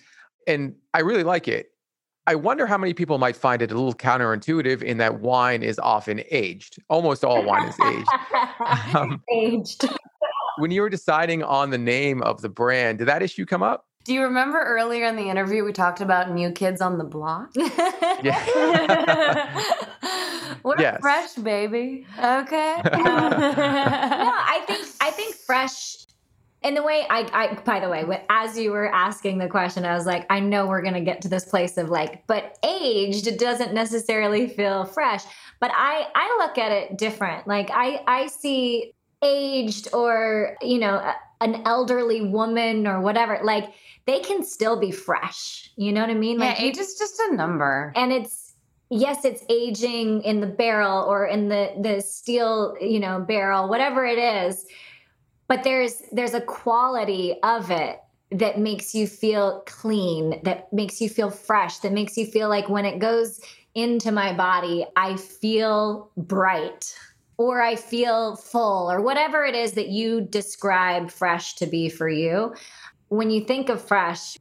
and 0.48 0.76
I 0.94 1.00
really 1.00 1.24
like 1.24 1.48
it. 1.48 1.72
I 2.28 2.36
wonder 2.36 2.68
how 2.68 2.78
many 2.78 2.94
people 2.94 3.18
might 3.18 3.36
find 3.36 3.62
it 3.62 3.72
a 3.72 3.74
little 3.74 3.94
counterintuitive 3.94 4.84
in 4.84 4.98
that 4.98 5.20
wine 5.20 5.64
is 5.64 5.80
often 5.80 6.22
aged. 6.30 6.78
Almost 6.88 7.26
all 7.26 7.44
wine 7.44 7.68
is 7.68 7.76
aged. 7.86 8.10
Um, 8.96 9.24
aged. 9.32 9.86
When 10.60 10.72
you 10.72 10.82
were 10.82 10.90
deciding 10.90 11.44
on 11.44 11.70
the 11.70 11.78
name 11.78 12.22
of 12.22 12.42
the 12.42 12.50
brand, 12.50 13.00
did 13.00 13.08
that 13.08 13.24
issue 13.24 13.46
come 13.46 13.64
up? 13.64 13.86
Do 14.06 14.14
you 14.14 14.24
remember 14.24 14.60
earlier 14.60 15.06
in 15.06 15.16
the 15.16 15.30
interview 15.30 15.64
we 15.64 15.74
talked 15.74 16.02
about 16.02 16.32
new 16.32 16.52
kids 16.52 16.82
on 16.82 16.98
the 16.98 17.04
block? 17.04 17.52
yeah. 17.56 18.24
yes. 20.80 20.98
a 20.98 21.02
fresh 21.02 21.34
baby. 21.36 22.06
Okay. 22.18 22.82
no, 22.84 22.92
I 22.94 24.64
think 24.66 24.88
I 25.02 25.12
think 25.12 25.36
fresh 25.36 25.98
in 26.62 26.74
the 26.74 26.84
way 26.84 27.06
I, 27.10 27.30
I 27.34 27.54
by 27.62 27.80
the 27.80 27.90
way 27.90 28.26
as 28.30 28.58
you 28.58 28.72
were 28.72 28.94
asking 28.94 29.38
the 29.38 29.48
question 29.48 29.86
i 29.86 29.96
was 29.96 30.06
like 30.06 30.26
i 30.30 30.42
know 30.42 30.68
we're 30.68 30.82
going 30.82 30.94
to 30.94 31.02
get 31.02 31.22
to 31.22 31.30
this 31.30 31.46
place 31.46 31.78
of 31.78 31.90
like 31.90 32.28
but 32.28 32.58
aged 32.66 33.38
doesn't 33.38 33.74
necessarily 33.74 34.50
feel 34.50 34.84
fresh 34.84 35.24
but 35.62 35.72
i 35.74 36.06
i 36.16 36.38
look 36.40 36.58
at 36.58 36.74
it 36.74 36.98
different 36.98 37.48
like 37.48 37.70
i 37.72 38.02
i 38.08 38.28
see 38.28 38.94
aged 39.22 39.90
or 39.94 40.56
you 40.62 40.80
know 40.80 41.14
an 41.42 41.62
elderly 41.66 42.22
woman 42.22 42.88
or 42.88 43.02
whatever 43.02 43.40
like 43.44 43.74
they 44.10 44.20
can 44.20 44.44
still 44.44 44.80
be 44.80 44.92
fresh. 44.92 45.72
You 45.76 45.92
know 45.92 46.02
what 46.02 46.10
I 46.10 46.16
mean? 46.16 46.40
Like 46.40 46.58
yeah, 46.58 46.66
age 46.66 46.78
is 46.78 46.98
just 46.98 47.20
a 47.20 47.36
number. 47.36 47.94
And 47.96 48.12
it's 48.12 48.54
yes, 48.90 49.24
it's 49.24 49.44
aging 49.50 50.24
in 50.24 50.42
the 50.42 50.48
barrel 50.48 51.04
or 51.04 51.28
in 51.28 51.50
the 51.50 51.74
the 51.80 52.02
steel, 52.02 52.76
you 52.82 53.00
know, 53.00 53.20
barrel, 53.20 53.70
whatever 53.70 54.06
it 54.06 54.18
is. 54.18 54.66
But 55.48 55.64
there's 55.64 56.02
there's 56.12 56.34
a 56.34 56.42
quality 56.42 57.36
of 57.44 57.70
it 57.70 58.00
that 58.32 58.60
makes 58.60 58.94
you 58.94 59.08
feel 59.08 59.64
clean, 59.68 60.42
that 60.44 60.72
makes 60.74 61.02
you 61.02 61.10
feel 61.10 61.30
fresh, 61.30 61.78
that 61.80 61.92
makes 61.92 62.18
you 62.18 62.26
feel 62.26 62.50
like 62.50 62.68
when 62.68 62.86
it 62.86 63.00
goes 63.00 63.40
into 63.76 64.12
my 64.12 64.34
body, 64.34 64.86
I 64.96 65.18
feel 65.18 66.12
bright 66.18 66.96
or 67.40 67.62
I 67.62 67.76
feel 67.76 68.36
full 68.36 68.92
or 68.92 69.02
whatever 69.02 69.46
it 69.46 69.56
is 69.56 69.72
that 69.72 69.88
you 69.88 70.22
describe 70.22 71.10
fresh 71.10 71.56
to 71.56 71.66
be 71.66 71.90
for 71.90 72.10
you 72.10 72.54
when 73.10 73.30
you 73.30 73.44
think 73.44 73.70
of 73.70 73.82
fresh, 73.82 74.38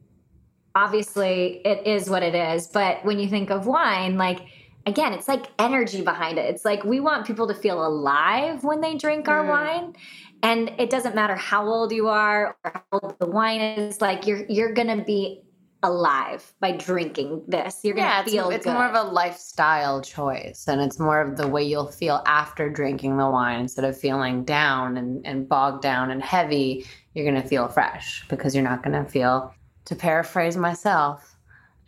obviously 0.75 1.61
it 1.65 1.85
is 1.85 2.09
what 2.09 2.23
it 2.23 2.35
is. 2.35 2.67
But 2.67 3.03
when 3.03 3.19
you 3.19 3.27
think 3.27 3.49
of 3.49 3.67
wine, 3.67 4.17
like, 4.17 4.39
again, 4.85 5.13
it's 5.13 5.27
like 5.27 5.47
energy 5.59 6.01
behind 6.01 6.37
it. 6.37 6.45
It's 6.53 6.63
like 6.63 6.83
we 6.83 6.99
want 6.99 7.27
people 7.27 7.47
to 7.47 7.53
feel 7.53 7.85
alive 7.85 8.63
when 8.63 8.79
they 8.81 8.95
drink 8.95 9.27
our 9.27 9.43
mm. 9.43 9.49
wine. 9.49 9.95
And 10.41 10.71
it 10.77 10.89
doesn't 10.89 11.15
matter 11.15 11.35
how 11.35 11.67
old 11.67 11.91
you 11.91 12.07
are 12.07 12.57
or 12.63 12.71
how 12.73 12.99
old 12.99 13.19
the 13.19 13.27
wine 13.27 13.59
is, 13.59 13.99
like 13.99 14.25
you're 14.25 14.45
you're 14.47 14.71
gonna 14.71 15.03
be 15.03 15.41
alive 15.83 16.53
by 16.59 16.71
drinking 16.73 17.43
this. 17.47 17.79
You're 17.83 17.95
gonna 17.95 18.23
feel 18.25 18.49
it's, 18.49 18.65
it's 18.65 18.65
more 18.65 18.85
of 18.85 18.95
a 18.95 19.09
lifestyle 19.09 20.01
choice 20.01 20.67
and 20.67 20.81
it's 20.81 20.99
more 20.99 21.21
of 21.21 21.37
the 21.37 21.47
way 21.47 21.63
you'll 21.63 21.87
feel 21.87 22.21
after 22.25 22.69
drinking 22.69 23.17
the 23.17 23.29
wine 23.29 23.61
instead 23.61 23.85
of 23.85 23.97
feeling 23.97 24.43
down 24.43 24.97
and, 24.97 25.25
and 25.25 25.47
bogged 25.47 25.81
down 25.81 26.11
and 26.11 26.21
heavy 26.21 26.85
you're 27.13 27.29
going 27.29 27.41
to 27.41 27.47
feel 27.47 27.67
fresh 27.67 28.25
because 28.29 28.55
you're 28.55 28.63
not 28.63 28.83
going 28.83 29.03
to 29.03 29.09
feel, 29.09 29.53
to 29.85 29.95
paraphrase 29.95 30.57
myself, 30.57 31.28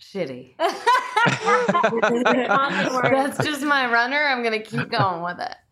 shitty. 0.02 0.56
That's 3.12 3.38
just 3.44 3.62
my 3.62 3.92
runner. 3.92 4.24
I'm 4.24 4.44
going 4.44 4.62
to 4.62 4.66
keep 4.66 4.90
going 4.90 5.24
with 5.24 5.40
it. 5.40 5.56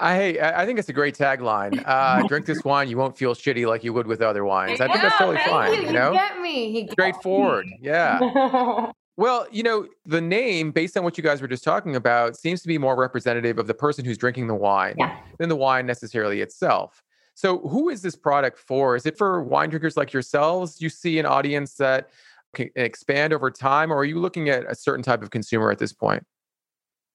I 0.00 0.38
I 0.54 0.66
think 0.66 0.78
it's 0.78 0.88
a 0.88 0.92
great 0.92 1.16
tagline. 1.16 1.82
Uh, 1.86 2.22
drink 2.28 2.46
this 2.46 2.62
wine, 2.64 2.88
you 2.88 2.96
won't 2.96 3.16
feel 3.16 3.34
shitty 3.34 3.66
like 3.66 3.82
you 3.82 3.92
would 3.92 4.06
with 4.06 4.20
other 4.20 4.44
wines. 4.44 4.80
I 4.80 4.88
think 4.88 5.02
that's 5.02 5.16
totally 5.16 5.38
fine. 5.46 5.72
You, 5.72 5.86
you 5.86 5.92
know, 5.92 6.12
get 6.12 6.40
me. 6.40 6.70
He 6.72 6.88
Straightforward. 6.88 7.66
Me. 7.66 7.78
Yeah. 7.80 8.92
Well, 9.16 9.46
you 9.52 9.62
know, 9.62 9.86
the 10.06 10.20
name, 10.20 10.70
based 10.70 10.96
on 10.96 11.04
what 11.04 11.18
you 11.18 11.24
guys 11.24 11.42
were 11.42 11.48
just 11.48 11.62
talking 11.62 11.96
about, 11.96 12.36
seems 12.36 12.62
to 12.62 12.68
be 12.68 12.78
more 12.78 12.96
representative 12.96 13.58
of 13.58 13.66
the 13.66 13.74
person 13.74 14.04
who's 14.04 14.16
drinking 14.16 14.46
the 14.46 14.54
wine 14.54 14.94
yeah. 14.98 15.18
than 15.38 15.50
the 15.50 15.56
wine 15.56 15.84
necessarily 15.86 16.40
itself. 16.40 17.02
So, 17.34 17.58
who 17.60 17.88
is 17.88 18.02
this 18.02 18.16
product 18.16 18.58
for? 18.58 18.96
Is 18.96 19.06
it 19.06 19.16
for 19.16 19.42
wine 19.42 19.70
drinkers 19.70 19.96
like 19.96 20.12
yourselves? 20.12 20.80
You 20.80 20.88
see 20.88 21.18
an 21.18 21.26
audience 21.26 21.74
that 21.74 22.08
can 22.08 22.10
expand 22.58 23.32
over 23.32 23.50
time, 23.50 23.92
or 23.92 23.96
are 23.96 24.04
you 24.04 24.18
looking 24.18 24.48
at 24.48 24.70
a 24.70 24.74
certain 24.74 25.02
type 25.02 25.22
of 25.22 25.30
consumer 25.30 25.70
at 25.70 25.78
this 25.78 25.92
point? 25.92 26.24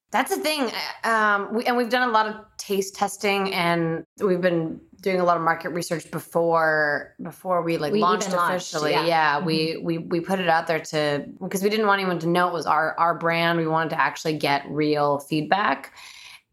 That's 0.09 0.33
the 0.33 0.41
thing. 0.41 0.71
Uh, 1.03 1.09
um, 1.09 1.53
we, 1.53 1.65
and 1.65 1.75
we've 1.75 1.89
done 1.89 2.07
a 2.07 2.11
lot 2.11 2.27
of 2.27 2.35
taste 2.57 2.95
testing 2.95 3.53
and 3.53 4.05
we've 4.21 4.39
been 4.39 4.79
doing 5.01 5.19
a 5.19 5.23
lot 5.23 5.35
of 5.35 5.43
market 5.43 5.69
research 5.69 6.09
before 6.11 7.13
before 7.21 7.61
we 7.61 7.77
like 7.77 7.91
we 7.91 7.99
launched 7.99 8.29
officially. 8.29 8.93
Launched, 8.93 9.07
yeah, 9.07 9.33
yeah 9.33 9.37
mm-hmm. 9.37 9.45
we 9.45 9.77
we 9.83 9.97
we 9.97 10.19
put 10.21 10.39
it 10.39 10.47
out 10.47 10.65
there 10.65 10.79
to 10.79 11.25
because 11.43 11.61
we 11.61 11.69
didn't 11.69 11.87
want 11.87 11.99
anyone 11.99 12.19
to 12.19 12.27
know 12.27 12.47
it 12.47 12.53
was 12.53 12.65
our 12.65 12.97
our 12.97 13.15
brand. 13.15 13.59
We 13.59 13.67
wanted 13.67 13.89
to 13.91 14.01
actually 14.01 14.37
get 14.37 14.63
real 14.69 15.19
feedback. 15.19 15.93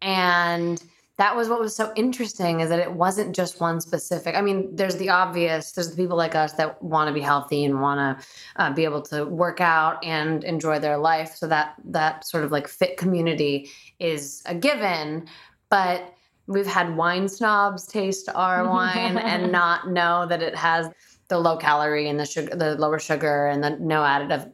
And 0.03 0.83
that 1.17 1.37
was 1.37 1.49
what 1.49 1.61
was 1.61 1.77
so 1.77 1.93
interesting 1.95 2.61
is 2.61 2.69
that 2.69 2.81
it 2.81 2.93
wasn't 2.93 3.35
just 3.35 3.61
one 3.61 3.81
specific 3.81 4.35
i 4.35 4.41
mean 4.41 4.75
there's 4.75 4.97
the 4.97 5.09
obvious 5.09 5.73
there's 5.73 5.91
the 5.91 5.97
people 5.97 6.17
like 6.17 6.35
us 6.35 6.53
that 6.55 6.83
want 6.83 7.09
to 7.09 7.15
be 7.15 7.21
healthy 7.21 7.65
and 7.65 7.81
want 7.81 7.99
to 7.99 8.27
uh, 8.57 8.73
be 8.73 8.85
able 8.85 9.03
to 9.03 9.25
work 9.25 9.61
out 9.61 10.03
and 10.05 10.45
enjoy 10.45 10.79
their 10.79 10.99
life. 10.99 11.35
So 11.35 11.47
that 11.49 11.75
that 11.85 12.27
sort 12.27 12.45
of 12.45 12.53
like 12.53 12.69
fit 12.69 12.97
community 12.97 13.71
is 13.99 14.43
a 14.47 14.55
given 14.55 15.27
but 15.71 16.15
we've 16.47 16.67
had 16.67 16.97
wine 16.97 17.29
snobs 17.29 17.87
taste 17.87 18.29
our 18.35 18.69
wine 18.69 19.19
and 19.19 19.51
not 19.61 19.91
know 19.91 20.27
that 20.27 20.43
it 20.43 20.55
has 20.55 20.89
the 21.29 21.39
low 21.39 21.57
calorie 21.57 22.09
and 22.09 22.21
the 22.21 22.27
sugar 22.27 22.55
the 22.55 22.75
lower 22.77 22.99
sugar 22.99 23.47
and 23.47 23.65
the 23.65 23.71
no 23.71 24.03
additive 24.03 24.53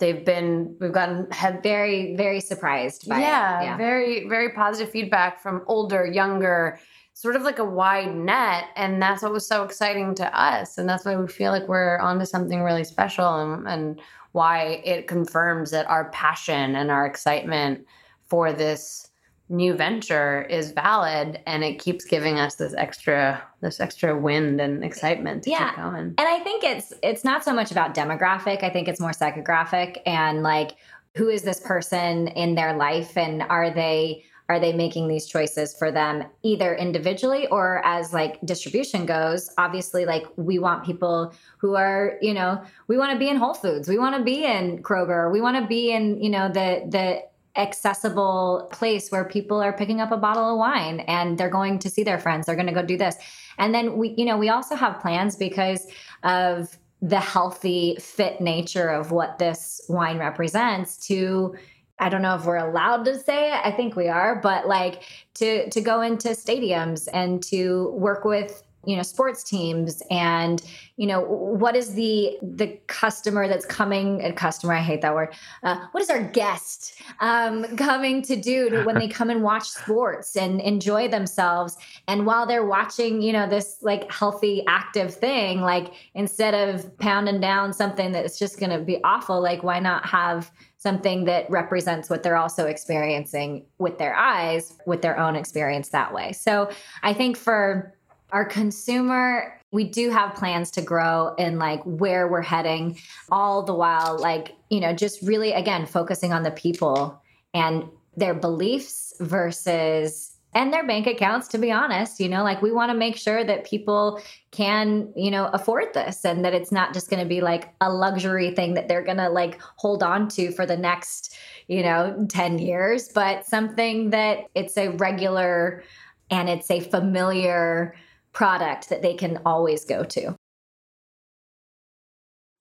they've 0.00 0.24
been 0.24 0.76
we've 0.80 0.92
gotten 0.92 1.30
had 1.30 1.62
very 1.62 2.16
very 2.16 2.40
surprised 2.40 3.08
by 3.08 3.20
yeah, 3.20 3.62
yeah. 3.62 3.76
very 3.76 4.28
very 4.28 4.50
positive 4.50 4.90
feedback 4.90 5.40
from 5.40 5.62
older 5.66 6.04
younger 6.06 6.78
sort 7.14 7.36
of 7.36 7.42
like 7.42 7.58
a 7.58 7.64
wide 7.64 8.14
net 8.14 8.64
and 8.76 9.00
that's 9.00 9.22
what 9.22 9.32
was 9.32 9.46
so 9.46 9.62
exciting 9.62 10.14
to 10.14 10.40
us 10.40 10.78
and 10.78 10.88
that's 10.88 11.04
why 11.04 11.14
we 11.14 11.28
feel 11.28 11.52
like 11.52 11.68
we're 11.68 11.98
onto 11.98 12.24
something 12.24 12.62
really 12.62 12.84
special 12.84 13.40
and, 13.40 13.68
and 13.68 14.00
why 14.32 14.80
it 14.84 15.06
confirms 15.06 15.70
that 15.70 15.86
our 15.88 16.10
passion 16.10 16.74
and 16.76 16.90
our 16.90 17.04
excitement 17.04 17.84
for 18.26 18.52
this 18.52 19.09
new 19.50 19.74
venture 19.74 20.42
is 20.42 20.70
valid 20.70 21.40
and 21.44 21.64
it 21.64 21.80
keeps 21.80 22.04
giving 22.04 22.38
us 22.38 22.54
this 22.54 22.72
extra 22.74 23.42
this 23.60 23.80
extra 23.80 24.16
wind 24.16 24.60
and 24.60 24.84
excitement 24.84 25.42
to 25.42 25.50
yeah. 25.50 25.70
keep 25.70 25.76
going. 25.76 26.14
And 26.16 26.20
I 26.20 26.38
think 26.38 26.62
it's 26.62 26.92
it's 27.02 27.24
not 27.24 27.44
so 27.44 27.52
much 27.52 27.72
about 27.72 27.94
demographic. 27.94 28.62
I 28.62 28.70
think 28.70 28.88
it's 28.88 29.00
more 29.00 29.10
psychographic 29.10 29.98
and 30.06 30.42
like 30.42 30.76
who 31.16 31.28
is 31.28 31.42
this 31.42 31.60
person 31.60 32.28
in 32.28 32.54
their 32.54 32.76
life 32.76 33.16
and 33.16 33.42
are 33.42 33.70
they 33.70 34.24
are 34.48 34.58
they 34.58 34.72
making 34.72 35.06
these 35.06 35.26
choices 35.26 35.76
for 35.76 35.92
them 35.92 36.24
either 36.42 36.74
individually 36.74 37.46
or 37.48 37.84
as 37.84 38.12
like 38.12 38.40
distribution 38.44 39.06
goes 39.06 39.50
obviously 39.58 40.04
like 40.04 40.24
we 40.36 40.58
want 40.58 40.84
people 40.84 41.32
who 41.58 41.76
are 41.76 42.18
you 42.20 42.34
know 42.34 42.60
we 42.88 42.96
want 42.98 43.12
to 43.12 43.18
be 43.18 43.28
in 43.28 43.36
whole 43.36 43.54
foods 43.54 43.88
we 43.88 43.96
want 43.96 44.16
to 44.16 44.24
be 44.24 44.44
in 44.44 44.82
kroger 44.82 45.30
we 45.30 45.40
want 45.40 45.56
to 45.56 45.66
be 45.66 45.92
in 45.92 46.20
you 46.20 46.30
know 46.30 46.48
the 46.48 46.84
the 46.88 47.22
accessible 47.62 48.68
place 48.72 49.10
where 49.10 49.24
people 49.24 49.60
are 49.60 49.72
picking 49.72 50.00
up 50.00 50.12
a 50.12 50.16
bottle 50.16 50.52
of 50.52 50.58
wine 50.58 51.00
and 51.00 51.38
they're 51.38 51.50
going 51.50 51.78
to 51.78 51.90
see 51.90 52.02
their 52.02 52.18
friends 52.18 52.46
they're 52.46 52.56
going 52.56 52.66
to 52.66 52.72
go 52.72 52.82
do 52.82 52.96
this 52.96 53.16
and 53.58 53.74
then 53.74 53.96
we 53.96 54.14
you 54.16 54.24
know 54.24 54.38
we 54.38 54.48
also 54.48 54.74
have 54.74 55.00
plans 55.00 55.36
because 55.36 55.86
of 56.22 56.76
the 57.02 57.20
healthy 57.20 57.96
fit 58.00 58.40
nature 58.40 58.88
of 58.88 59.10
what 59.10 59.38
this 59.38 59.80
wine 59.88 60.18
represents 60.18 60.96
to 61.06 61.54
I 62.00 62.08
don't 62.08 62.22
know 62.22 62.34
if 62.34 62.46
we're 62.46 62.56
allowed 62.56 63.04
to 63.04 63.18
say 63.18 63.52
it. 63.52 63.60
I 63.62 63.70
think 63.72 63.94
we 63.94 64.08
are, 64.08 64.40
but 64.40 64.66
like 64.66 65.02
to 65.34 65.68
to 65.68 65.80
go 65.82 66.00
into 66.00 66.30
stadiums 66.30 67.06
and 67.12 67.42
to 67.44 67.90
work 67.90 68.24
with 68.24 68.62
you 68.86 68.96
know 68.96 69.02
sports 69.02 69.42
teams 69.42 70.02
and 70.10 70.62
you 70.96 71.06
know 71.06 71.20
what 71.20 71.76
is 71.76 71.94
the 71.94 72.38
the 72.42 72.68
customer 72.86 73.46
that's 73.46 73.66
coming 73.66 74.22
a 74.24 74.32
customer 74.32 74.72
i 74.74 74.80
hate 74.80 75.02
that 75.02 75.14
word 75.14 75.34
uh, 75.62 75.76
what 75.92 76.02
is 76.02 76.10
our 76.10 76.22
guest 76.22 76.94
um, 77.20 77.64
coming 77.76 78.22
to 78.22 78.36
do 78.36 78.70
to 78.70 78.84
when 78.84 78.98
they 78.98 79.08
come 79.08 79.30
and 79.30 79.42
watch 79.42 79.68
sports 79.68 80.36
and 80.36 80.60
enjoy 80.60 81.08
themselves? 81.08 81.76
And 82.08 82.26
while 82.26 82.46
they're 82.46 82.64
watching 82.64 83.22
you 83.22 83.32
know 83.32 83.48
this 83.48 83.78
like 83.82 84.10
healthy 84.10 84.64
active 84.66 85.14
thing 85.14 85.60
like 85.60 85.92
instead 86.14 86.54
of 86.54 86.96
pounding 86.98 87.40
down 87.40 87.72
something 87.72 88.12
that's 88.12 88.38
just 88.38 88.58
going 88.58 88.70
to 88.70 88.78
be 88.78 89.02
awful 89.04 89.40
like 89.40 89.62
why 89.62 89.80
not 89.80 90.06
have 90.06 90.50
something 90.76 91.24
that 91.26 91.48
represents 91.50 92.08
what 92.08 92.22
they're 92.22 92.36
also 92.36 92.66
experiencing 92.66 93.64
with 93.78 93.98
their 93.98 94.14
eyes 94.14 94.78
with 94.86 95.02
their 95.02 95.18
own 95.18 95.36
experience 95.36 95.90
that 95.90 96.12
way? 96.12 96.32
So 96.32 96.70
i 97.02 97.12
think 97.12 97.36
for 97.36 97.94
our 98.32 98.44
consumer 98.44 99.60
we 99.72 99.84
do 99.84 100.10
have 100.10 100.34
plans 100.34 100.70
to 100.72 100.82
grow 100.82 101.34
and 101.38 101.58
like 101.58 101.82
where 101.84 102.26
we're 102.28 102.42
heading 102.42 102.98
all 103.30 103.62
the 103.62 103.74
while 103.74 104.18
like 104.18 104.54
you 104.68 104.80
know 104.80 104.92
just 104.92 105.22
really 105.22 105.52
again 105.52 105.86
focusing 105.86 106.32
on 106.32 106.42
the 106.42 106.50
people 106.50 107.20
and 107.54 107.84
their 108.16 108.34
beliefs 108.34 109.14
versus 109.20 110.36
and 110.52 110.72
their 110.72 110.84
bank 110.84 111.06
accounts 111.06 111.46
to 111.48 111.58
be 111.58 111.70
honest 111.70 112.18
you 112.18 112.28
know 112.28 112.42
like 112.42 112.60
we 112.60 112.72
want 112.72 112.90
to 112.90 112.96
make 112.96 113.16
sure 113.16 113.44
that 113.44 113.64
people 113.64 114.20
can 114.50 115.12
you 115.14 115.30
know 115.30 115.46
afford 115.52 115.92
this 115.94 116.24
and 116.24 116.44
that 116.44 116.54
it's 116.54 116.72
not 116.72 116.92
just 116.92 117.08
going 117.08 117.22
to 117.22 117.28
be 117.28 117.40
like 117.40 117.72
a 117.80 117.90
luxury 117.90 118.52
thing 118.54 118.74
that 118.74 118.88
they're 118.88 119.04
going 119.04 119.16
to 119.16 119.28
like 119.28 119.60
hold 119.76 120.02
on 120.02 120.28
to 120.28 120.50
for 120.50 120.66
the 120.66 120.76
next 120.76 121.36
you 121.68 121.82
know 121.82 122.26
10 122.28 122.58
years 122.58 123.08
but 123.08 123.46
something 123.46 124.10
that 124.10 124.40
it's 124.54 124.76
a 124.76 124.88
regular 124.88 125.84
and 126.30 126.48
it's 126.48 126.70
a 126.70 126.80
familiar 126.80 127.94
product 128.32 128.88
that 128.88 129.02
they 129.02 129.14
can 129.14 129.40
always 129.44 129.84
go 129.84 130.04
to. 130.04 130.36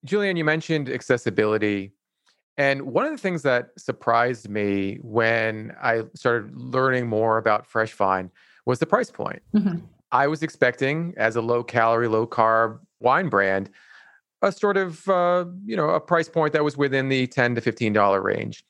Julianne, 0.05 0.37
you 0.37 0.45
mentioned 0.45 0.89
accessibility. 0.89 1.91
And 2.57 2.83
one 2.83 3.05
of 3.05 3.11
the 3.11 3.17
things 3.17 3.43
that 3.43 3.69
surprised 3.77 4.49
me 4.49 4.99
when 5.01 5.73
I 5.81 6.03
started 6.13 6.55
learning 6.55 7.07
more 7.07 7.37
about 7.37 7.65
Fresh 7.65 7.93
Vine 7.93 8.31
was 8.65 8.79
the 8.79 8.85
price 8.85 9.11
point. 9.11 9.41
Mm-hmm. 9.53 9.79
I 10.11 10.27
was 10.27 10.43
expecting, 10.43 11.13
as 11.17 11.35
a 11.35 11.41
low 11.41 11.63
calorie, 11.63 12.07
low 12.07 12.25
carb 12.27 12.79
wine 12.99 13.29
brand, 13.29 13.69
a 14.41 14.51
sort 14.51 14.77
of 14.77 15.07
uh, 15.07 15.45
you 15.65 15.75
know 15.75 15.89
a 15.89 15.99
price 15.99 16.27
point 16.29 16.53
that 16.53 16.63
was 16.63 16.77
within 16.77 17.09
the 17.09 17.27
ten 17.27 17.55
to 17.55 17.61
fifteen 17.61 17.93
dollar 17.93 18.21
range, 18.21 18.63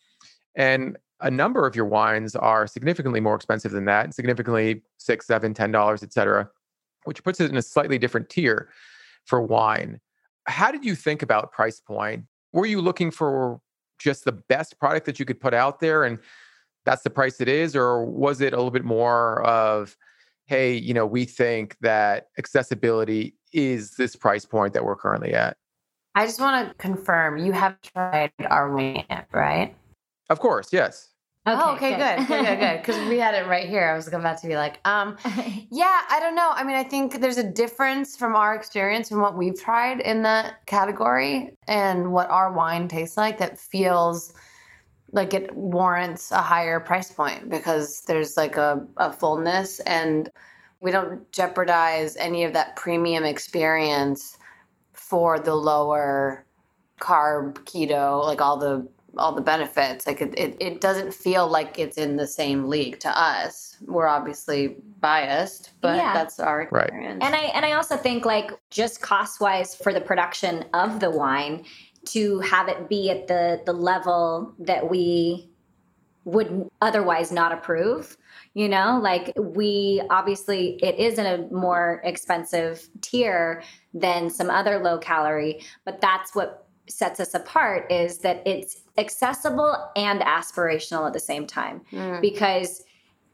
and 0.56 0.98
a 1.22 1.32
number 1.32 1.66
of 1.66 1.76
your 1.76 1.86
wines 1.86 2.36
are 2.36 2.68
significantly 2.68 3.20
more 3.20 3.36
expensive 3.36 3.72
than 3.72 3.86
that, 3.86 4.14
significantly 4.14 4.84
six, 4.98 5.26
seven, 5.26 5.54
ten 5.54 5.72
dollars, 5.72 6.04
et 6.04 6.12
cetera 6.12 6.50
which 7.06 7.24
puts 7.24 7.40
it 7.40 7.50
in 7.50 7.58
a 7.58 7.62
slightly 7.62 7.98
different 7.98 8.30
tier 8.30 8.70
for 9.26 9.42
wine. 9.42 10.00
How 10.48 10.72
did 10.72 10.84
you 10.84 10.96
think 10.96 11.22
about 11.22 11.52
price 11.52 11.80
point? 11.80 12.26
Were 12.54 12.66
you 12.66 12.82
looking 12.82 13.12
for 13.12 13.62
just 14.00 14.26
the 14.26 14.32
best 14.32 14.80
product 14.80 15.06
that 15.06 15.20
you 15.20 15.26
could 15.26 15.40
put 15.40 15.54
out 15.54 15.80
there 15.80 16.04
and 16.04 16.20
that's 16.86 17.04
the 17.04 17.10
price 17.10 17.40
it 17.42 17.48
is? 17.48 17.76
Or 17.76 18.04
was 18.06 18.42
it 18.42 18.54
a 18.54 18.56
little 18.56 18.72
bit 18.72 18.86
more 18.86 19.44
of, 19.44 19.96
hey, 20.48 20.74
you 20.74 20.94
know, 20.94 21.06
we 21.06 21.26
think 21.26 21.78
that 21.82 22.28
accessibility 22.38 23.36
is 23.54 23.92
this 23.92 24.16
price 24.16 24.46
point 24.46 24.74
that 24.74 24.84
we're 24.84 24.96
currently 24.96 25.34
at? 25.34 25.58
I 26.16 26.26
just 26.26 26.40
want 26.40 26.68
to 26.68 26.74
confirm 26.76 27.38
you 27.38 27.52
have 27.52 27.80
tried 27.82 28.32
our 28.50 28.74
wine, 28.74 29.06
right? 29.32 29.76
Of 30.30 30.40
course, 30.40 30.74
yes. 30.74 31.10
Okay, 31.50 31.62
oh, 31.62 31.76
okay, 31.76 31.90
good, 31.92 32.28
good, 32.28 32.46
good, 32.46 32.60
good. 32.60 32.78
Because 32.82 33.10
we 33.10 33.18
had 33.18 33.34
it 33.34 33.48
right 33.48 33.68
here. 33.68 33.90
I 33.90 33.96
was 33.96 34.08
about 34.08 34.40
to 34.42 34.48
be 34.48 34.56
like, 34.56 34.80
um, 34.86 35.18
yeah, 35.72 36.02
I 36.10 36.20
don't 36.20 36.36
know. 36.36 36.52
I 36.54 36.64
mean, 36.64 36.76
I 36.76 36.84
think 36.84 37.20
there's 37.22 37.38
a 37.38 37.50
difference 37.50 38.16
from 38.16 38.36
our 38.36 38.56
experience 38.56 39.12
and 39.12 39.22
what 39.22 39.38
we've 39.38 39.60
tried 39.60 40.02
in 40.02 40.22
that 40.24 40.66
category 40.66 41.52
and 41.68 42.12
what 42.12 42.30
our 42.30 42.52
wine 42.52 42.88
tastes 42.88 43.18
like 43.18 43.38
that 43.40 43.58
feels 43.58 44.34
like 45.12 45.34
it 45.34 45.56
warrants 45.56 46.32
a 46.32 46.42
higher 46.42 46.80
price 46.80 47.12
point 47.12 47.50
because 47.50 48.02
there's 48.02 48.38
like 48.38 48.58
a, 48.58 48.86
a 48.98 49.12
fullness 49.12 49.80
and 49.82 50.30
we 50.82 50.92
don't 50.92 51.30
jeopardize 51.32 52.16
any 52.18 52.44
of 52.44 52.54
that 52.54 52.76
premium 52.76 53.24
experience 53.24 54.38
for 54.94 55.40
the 55.40 55.56
lower 55.56 56.46
carb 57.00 57.56
keto 57.66 58.24
like 58.24 58.42
all 58.42 58.58
the 58.58 58.88
all 59.18 59.34
the 59.34 59.42
benefits. 59.42 60.06
Like 60.08 60.22
it, 60.22 60.38
it, 60.38 60.58
it, 60.60 60.82
doesn't 60.82 61.14
feel 61.14 61.48
like 61.48 61.80
it's 61.80 61.98
in 61.98 62.18
the 62.18 62.28
same 62.28 62.68
league 62.68 63.00
to 63.00 63.10
us. 63.10 63.78
We're 63.86 64.08
obviously 64.08 64.76
biased, 65.00 65.72
but 65.82 65.98
yeah. 65.98 66.14
that's 66.14 66.40
our 66.40 66.62
experience. 66.62 67.22
Right. 67.22 67.28
And 67.28 67.36
I 67.36 67.44
and 67.56 67.66
I 67.66 67.74
also 67.74 67.98
think 67.98 68.26
like 68.26 68.52
just 68.70 69.02
cost 69.02 69.42
wise 69.42 69.76
for 69.76 69.94
the 69.94 70.02
production 70.02 70.66
of 70.74 71.00
the 71.00 71.10
wine 71.10 71.66
to 72.06 72.40
have 72.40 72.68
it 72.68 72.90
be 72.90 73.10
at 73.10 73.28
the 73.28 73.62
the 73.66 73.74
level 73.74 74.54
that 74.60 74.90
we 74.90 75.50
would 76.26 76.70
otherwise 76.82 77.32
not 77.32 77.52
approve 77.52 78.18
you 78.54 78.68
know 78.68 79.00
like 79.02 79.34
we 79.38 80.02
obviously 80.10 80.78
it 80.82 80.96
is 80.96 81.18
in 81.18 81.26
a 81.26 81.38
more 81.52 82.02
expensive 82.04 82.88
tier 83.02 83.64
than 83.94 84.30
some 84.30 84.50
other 84.50 84.80
low 84.80 84.98
calorie 84.98 85.64
but 85.86 86.02
that's 86.02 86.36
what 86.36 86.68
sets 86.90 87.20
us 87.20 87.34
apart 87.34 87.90
is 87.92 88.20
that 88.20 88.46
it's 88.46 88.82
accessible 89.00 89.92
and 89.96 90.22
aspirational 90.22 91.08
at 91.08 91.14
the 91.14 91.20
same 91.20 91.48
time 91.48 91.82
mm. 91.92 92.22
because 92.22 92.84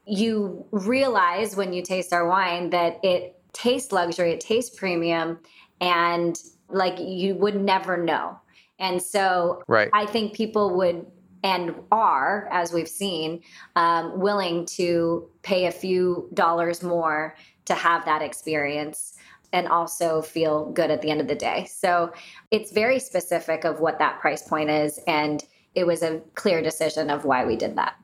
you 0.06 0.64
realize 0.70 1.56
when 1.56 1.72
you 1.72 1.82
taste 1.82 2.12
our 2.12 2.26
wine 2.28 2.70
that 2.70 3.00
it 3.02 3.38
tastes 3.52 3.90
luxury, 3.92 4.32
it 4.32 4.40
tastes 4.40 4.74
premium, 4.76 5.38
and 5.80 6.38
like 6.68 6.98
you 7.00 7.34
would 7.34 7.60
never 7.60 7.96
know. 7.96 8.38
And 8.78 9.02
so 9.02 9.62
right. 9.66 9.90
I 9.92 10.06
think 10.06 10.34
people 10.34 10.76
would 10.76 11.06
and 11.42 11.74
are, 11.92 12.48
as 12.50 12.72
we've 12.72 12.88
seen, 12.88 13.42
um, 13.76 14.18
willing 14.18 14.66
to 14.66 15.28
pay 15.42 15.66
a 15.66 15.70
few 15.70 16.28
dollars 16.34 16.82
more 16.82 17.36
to 17.66 17.74
have 17.74 18.04
that 18.04 18.22
experience 18.22 19.14
and 19.52 19.68
also 19.68 20.22
feel 20.22 20.72
good 20.72 20.90
at 20.90 21.02
the 21.02 21.10
end 21.10 21.20
of 21.20 21.28
the 21.28 21.34
day. 21.34 21.66
So 21.70 22.12
it's 22.50 22.72
very 22.72 22.98
specific 22.98 23.64
of 23.64 23.80
what 23.80 23.98
that 24.00 24.20
price 24.20 24.42
point 24.42 24.70
is. 24.70 24.98
And 25.06 25.42
it 25.76 25.86
was 25.86 26.02
a 26.02 26.20
clear 26.34 26.60
decision 26.62 27.10
of 27.10 27.24
why 27.24 27.44
we 27.44 27.54
did 27.54 27.76
that. 27.76 27.94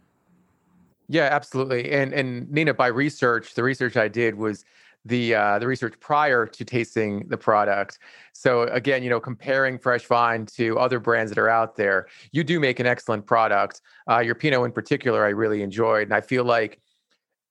Yeah, 1.09 1.29
absolutely. 1.33 1.91
And 1.91 2.13
and 2.13 2.49
Nina, 2.51 2.75
by 2.75 2.87
research, 2.87 3.55
the 3.55 3.63
research 3.63 3.97
I 3.97 4.09
did 4.09 4.37
was 4.37 4.65
the 5.05 5.35
uh, 5.35 5.59
the 5.59 5.67
research 5.67 5.99
prior 5.99 6.47
to 6.47 6.65
tasting 6.65 7.27
the 7.29 7.37
product. 7.37 7.99
So 8.35 8.63
again, 8.65 9.03
you 9.03 9.11
know, 9.11 9.19
comparing 9.19 9.79
Fresh 9.79 10.07
Vine 10.07 10.47
to 10.57 10.79
other 10.79 11.01
brands 11.01 11.31
that 11.31 11.39
are 11.39 11.49
out 11.49 11.77
there, 11.77 12.07
you 12.31 12.45
do 12.45 12.61
make 12.61 12.79
an 12.79 12.87
excellent 12.87 13.27
product. 13.27 13.81
Uh, 14.09 14.21
your 14.21 14.37
Pinot 14.37 14.65
in 14.65 14.73
particular, 14.73 15.25
I 15.25 15.31
really 15.31 15.63
enjoyed, 15.63 16.05
and 16.05 16.15
I 16.15 16.21
feel 16.21 16.45
like, 16.45 16.81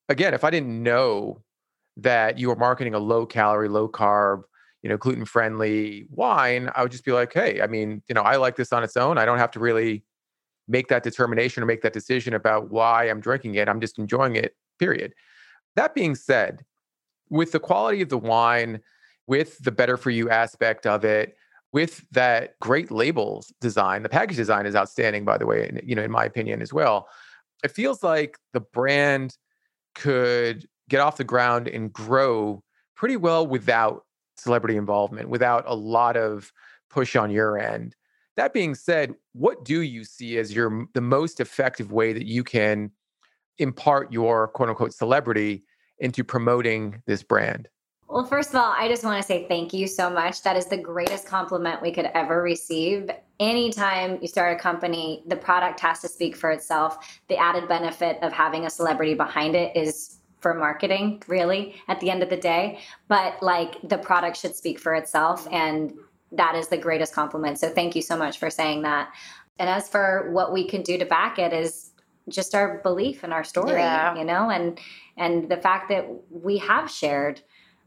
again, 0.07 0.33
if 0.33 0.43
I 0.43 0.49
didn't 0.49 0.81
know 0.81 1.41
that 1.97 2.37
you 2.37 2.47
were 2.47 2.55
marketing 2.55 2.93
a 2.93 2.99
low 2.99 3.25
calorie, 3.25 3.67
low 3.67 3.89
carb, 3.89 4.43
you 4.81 4.89
know, 4.89 4.97
gluten 4.97 5.25
friendly 5.25 6.07
wine, 6.09 6.69
I 6.73 6.83
would 6.83 6.91
just 6.91 7.05
be 7.05 7.11
like, 7.11 7.33
hey, 7.33 7.61
I 7.61 7.67
mean, 7.67 8.01
you 8.07 8.15
know, 8.15 8.21
I 8.21 8.37
like 8.37 8.55
this 8.55 8.71
on 8.71 8.81
its 8.83 8.95
own. 8.95 9.17
I 9.17 9.25
don't 9.25 9.39
have 9.39 9.51
to 9.51 9.59
really 9.59 10.03
make 10.71 10.87
that 10.87 11.03
determination 11.03 11.61
or 11.61 11.65
make 11.65 11.81
that 11.81 11.93
decision 11.93 12.33
about 12.33 12.71
why 12.71 13.09
I'm 13.09 13.19
drinking 13.19 13.55
it. 13.55 13.67
I'm 13.67 13.81
just 13.81 13.99
enjoying 13.99 14.37
it, 14.37 14.55
period. 14.79 15.13
That 15.75 15.93
being 15.93 16.15
said, 16.15 16.63
with 17.29 17.51
the 17.51 17.59
quality 17.59 18.01
of 18.01 18.09
the 18.09 18.17
wine, 18.17 18.79
with 19.27 19.57
the 19.59 19.71
better 19.71 19.97
for 19.97 20.09
you 20.09 20.29
aspect 20.29 20.87
of 20.87 21.03
it, 21.03 21.35
with 21.73 22.03
that 22.11 22.57
great 22.59 22.89
labels 22.89 23.53
design, 23.61 24.03
the 24.03 24.09
package 24.09 24.37
design 24.37 24.65
is 24.65 24.75
outstanding, 24.75 25.25
by 25.25 25.37
the 25.37 25.45
way, 25.45 25.79
you 25.83 25.95
know, 25.95 26.03
in 26.03 26.11
my 26.11 26.25
opinion 26.25 26.61
as 26.61 26.73
well. 26.73 27.07
It 27.63 27.71
feels 27.71 28.01
like 28.01 28.37
the 28.53 28.61
brand 28.61 29.37
could 29.95 30.67
get 30.89 30.99
off 30.99 31.17
the 31.17 31.23
ground 31.23 31.67
and 31.67 31.91
grow 31.91 32.63
pretty 32.95 33.17
well 33.17 33.45
without 33.45 34.05
celebrity 34.37 34.77
involvement, 34.77 35.29
without 35.29 35.63
a 35.67 35.75
lot 35.75 36.17
of 36.17 36.51
push 36.89 37.15
on 37.15 37.29
your 37.29 37.57
end. 37.57 37.95
That 38.37 38.53
being 38.53 38.75
said, 38.75 39.15
what 39.33 39.65
do 39.65 39.81
you 39.81 40.03
see 40.03 40.37
as 40.37 40.53
your 40.53 40.87
the 40.93 41.01
most 41.01 41.39
effective 41.39 41.91
way 41.91 42.13
that 42.13 42.25
you 42.25 42.43
can 42.43 42.91
impart 43.57 44.11
your 44.11 44.47
quote 44.49 44.69
unquote 44.69 44.93
celebrity 44.93 45.63
into 45.99 46.23
promoting 46.23 47.01
this 47.05 47.23
brand? 47.23 47.67
Well, 48.07 48.25
first 48.25 48.49
of 48.49 48.55
all, 48.55 48.73
I 48.77 48.89
just 48.89 49.05
want 49.05 49.21
to 49.21 49.25
say 49.25 49.47
thank 49.47 49.73
you 49.73 49.87
so 49.87 50.09
much. 50.09 50.43
That 50.43 50.57
is 50.57 50.65
the 50.65 50.77
greatest 50.77 51.25
compliment 51.25 51.81
we 51.81 51.93
could 51.93 52.09
ever 52.13 52.41
receive. 52.41 53.09
Anytime 53.39 54.19
you 54.21 54.27
start 54.27 54.57
a 54.57 54.59
company, 54.59 55.23
the 55.27 55.37
product 55.37 55.79
has 55.79 56.01
to 56.01 56.09
speak 56.09 56.35
for 56.35 56.51
itself. 56.51 57.21
The 57.29 57.37
added 57.37 57.69
benefit 57.69 58.17
of 58.21 58.33
having 58.33 58.65
a 58.65 58.69
celebrity 58.69 59.13
behind 59.13 59.55
it 59.55 59.75
is 59.77 60.17
for 60.41 60.53
marketing, 60.53 61.23
really, 61.27 61.75
at 61.87 62.01
the 62.01 62.09
end 62.09 62.21
of 62.21 62.29
the 62.29 62.35
day. 62.35 62.79
But 63.07 63.41
like 63.41 63.77
the 63.87 63.97
product 63.97 64.35
should 64.35 64.55
speak 64.55 64.77
for 64.77 64.93
itself. 64.93 65.47
And 65.49 65.93
that 66.31 66.55
is 66.55 66.67
the 66.67 66.77
greatest 66.77 67.13
compliment. 67.13 67.59
So 67.59 67.69
thank 67.69 67.95
you 67.95 68.01
so 68.01 68.17
much 68.17 68.39
for 68.39 68.49
saying 68.49 68.83
that. 68.83 69.11
And 69.59 69.69
as 69.69 69.89
for 69.89 70.31
what 70.31 70.53
we 70.53 70.67
can 70.67 70.81
do 70.81 70.97
to 70.97 71.05
back 71.05 71.37
it 71.37 71.53
is 71.53 71.91
just 72.29 72.55
our 72.55 72.79
belief 72.79 73.23
in 73.23 73.33
our 73.33 73.43
story, 73.43 73.73
yeah. 73.73 74.15
you 74.15 74.23
know, 74.23 74.49
and 74.49 74.79
and 75.17 75.49
the 75.49 75.57
fact 75.57 75.89
that 75.89 76.07
we 76.29 76.57
have 76.57 76.89
shared 76.89 77.41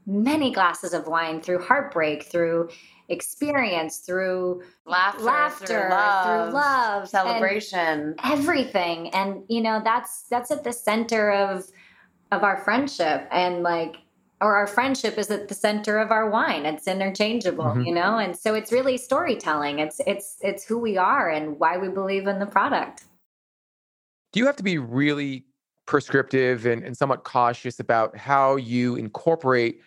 many 0.05 0.51
glasses 0.51 0.93
of 0.93 1.07
wine 1.07 1.41
through 1.41 1.63
heartbreak, 1.63 2.23
through 2.23 2.69
experience, 3.09 3.99
through 3.99 4.63
laughter, 4.85 5.23
laughter 5.23 5.65
through 5.65 5.89
love, 5.89 6.47
through 6.47 6.53
love 6.53 7.09
celebration, 7.09 8.15
everything. 8.23 9.09
And 9.09 9.43
you 9.47 9.61
know, 9.61 9.81
that's 9.83 10.23
that's 10.23 10.51
at 10.51 10.63
the 10.63 10.73
center 10.73 11.31
of 11.31 11.65
of 12.31 12.43
our 12.43 12.57
friendship 12.57 13.27
and 13.31 13.63
like 13.63 13.97
or 14.41 14.55
our 14.55 14.67
friendship 14.67 15.17
is 15.17 15.31
at 15.31 15.47
the 15.47 15.53
center 15.53 15.97
of 15.97 16.11
our 16.11 16.29
wine. 16.29 16.65
It's 16.65 16.87
interchangeable 16.87 17.65
mm-hmm. 17.65 17.81
you 17.81 17.93
know? 17.93 18.17
And 18.17 18.35
so 18.35 18.53
it's 18.53 18.71
really 18.71 18.97
storytelling. 18.97 19.79
It's 19.79 20.01
it's 20.05 20.37
it's 20.41 20.65
who 20.65 20.77
we 20.77 20.97
are 20.97 21.29
and 21.29 21.57
why 21.59 21.77
we 21.77 21.87
believe 21.87 22.27
in 22.27 22.39
the 22.39 22.45
product. 22.45 23.05
Do 24.33 24.39
you 24.39 24.45
have 24.45 24.57
to 24.57 24.63
be 24.63 24.77
really 24.77 25.45
prescriptive 25.85 26.65
and, 26.65 26.83
and 26.83 26.97
somewhat 26.97 27.23
cautious 27.23 27.79
about 27.79 28.17
how 28.17 28.57
you 28.57 28.95
incorporate 28.95 29.79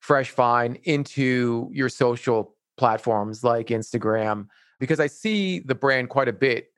fresh 0.00 0.30
vine 0.30 0.78
into 0.84 1.68
your 1.72 1.88
social 1.88 2.54
platforms 2.76 3.42
like 3.42 3.68
instagram? 3.68 4.46
Because 4.78 5.00
i 5.00 5.06
see 5.06 5.60
the 5.60 5.74
brand 5.74 6.10
quite 6.10 6.28
a 6.28 6.32
bit 6.32 6.68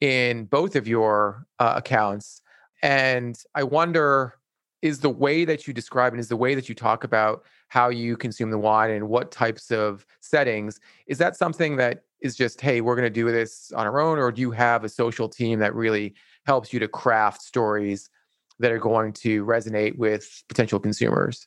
in 0.00 0.46
both 0.46 0.74
of 0.74 0.88
your 0.88 1.46
uh, 1.58 1.74
accounts 1.76 2.40
and 2.82 3.38
i 3.54 3.62
wonder 3.62 4.34
is 4.82 4.98
the 4.98 5.08
way 5.08 5.44
that 5.44 5.66
you 5.66 5.72
describe 5.72 6.12
and 6.12 6.20
is 6.20 6.28
the 6.28 6.36
way 6.36 6.54
that 6.54 6.68
you 6.68 6.74
talk 6.74 7.04
about 7.04 7.44
how 7.68 7.88
you 7.88 8.16
consume 8.16 8.50
the 8.50 8.58
wine 8.58 8.90
and 8.90 9.08
what 9.08 9.30
types 9.30 9.70
of 9.70 10.04
settings 10.20 10.80
is 11.06 11.16
that 11.18 11.36
something 11.36 11.76
that 11.76 12.02
is 12.20 12.36
just 12.36 12.60
hey 12.60 12.80
we're 12.80 12.96
going 12.96 13.06
to 13.06 13.10
do 13.10 13.30
this 13.30 13.72
on 13.72 13.86
our 13.86 14.00
own 14.00 14.18
or 14.18 14.30
do 14.30 14.42
you 14.42 14.50
have 14.50 14.84
a 14.84 14.88
social 14.88 15.28
team 15.28 15.58
that 15.60 15.74
really 15.74 16.14
helps 16.44 16.72
you 16.72 16.80
to 16.80 16.88
craft 16.88 17.40
stories 17.40 18.10
that 18.58 18.70
are 18.70 18.78
going 18.78 19.12
to 19.12 19.44
resonate 19.44 19.96
with 19.96 20.44
potential 20.48 20.78
consumers? 20.78 21.46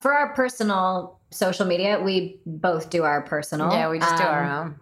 For 0.00 0.14
our 0.14 0.32
personal 0.32 1.20
social 1.30 1.66
media 1.66 2.00
we 2.00 2.40
both 2.46 2.88
do 2.88 3.02
our 3.02 3.22
personal 3.22 3.70
yeah 3.72 3.90
we 3.90 3.98
just 3.98 4.12
um, 4.12 4.18
do 4.18 4.24
our 4.24 4.44
um, 4.44 4.66
own. 4.66 4.76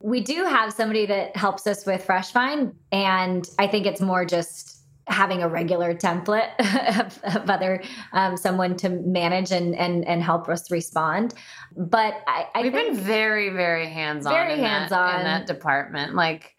we 0.00 0.20
do 0.20 0.44
have 0.44 0.72
somebody 0.72 1.06
that 1.06 1.36
helps 1.36 1.66
us 1.66 1.86
with 1.86 2.04
fresh 2.04 2.32
vine 2.32 2.74
and 2.92 3.48
i 3.58 3.66
think 3.66 3.86
it's 3.86 4.02
more 4.02 4.26
just 4.26 4.75
having 5.08 5.42
a 5.42 5.48
regular 5.48 5.94
template 5.94 6.50
of, 7.00 7.18
of 7.36 7.48
other 7.48 7.82
um, 8.12 8.36
someone 8.36 8.76
to 8.76 8.88
manage 8.88 9.52
and 9.52 9.74
and 9.74 10.04
and 10.06 10.22
help 10.22 10.48
us 10.48 10.70
respond. 10.70 11.34
But 11.76 12.22
I, 12.26 12.46
I 12.54 12.62
we've 12.62 12.72
been 12.72 12.96
very 12.96 13.50
very 13.50 13.86
hands 13.86 14.26
on, 14.26 14.32
very 14.32 14.58
hands 14.58 14.92
on 14.92 15.20
in 15.20 15.24
that 15.24 15.46
department. 15.46 16.14
Like 16.14 16.54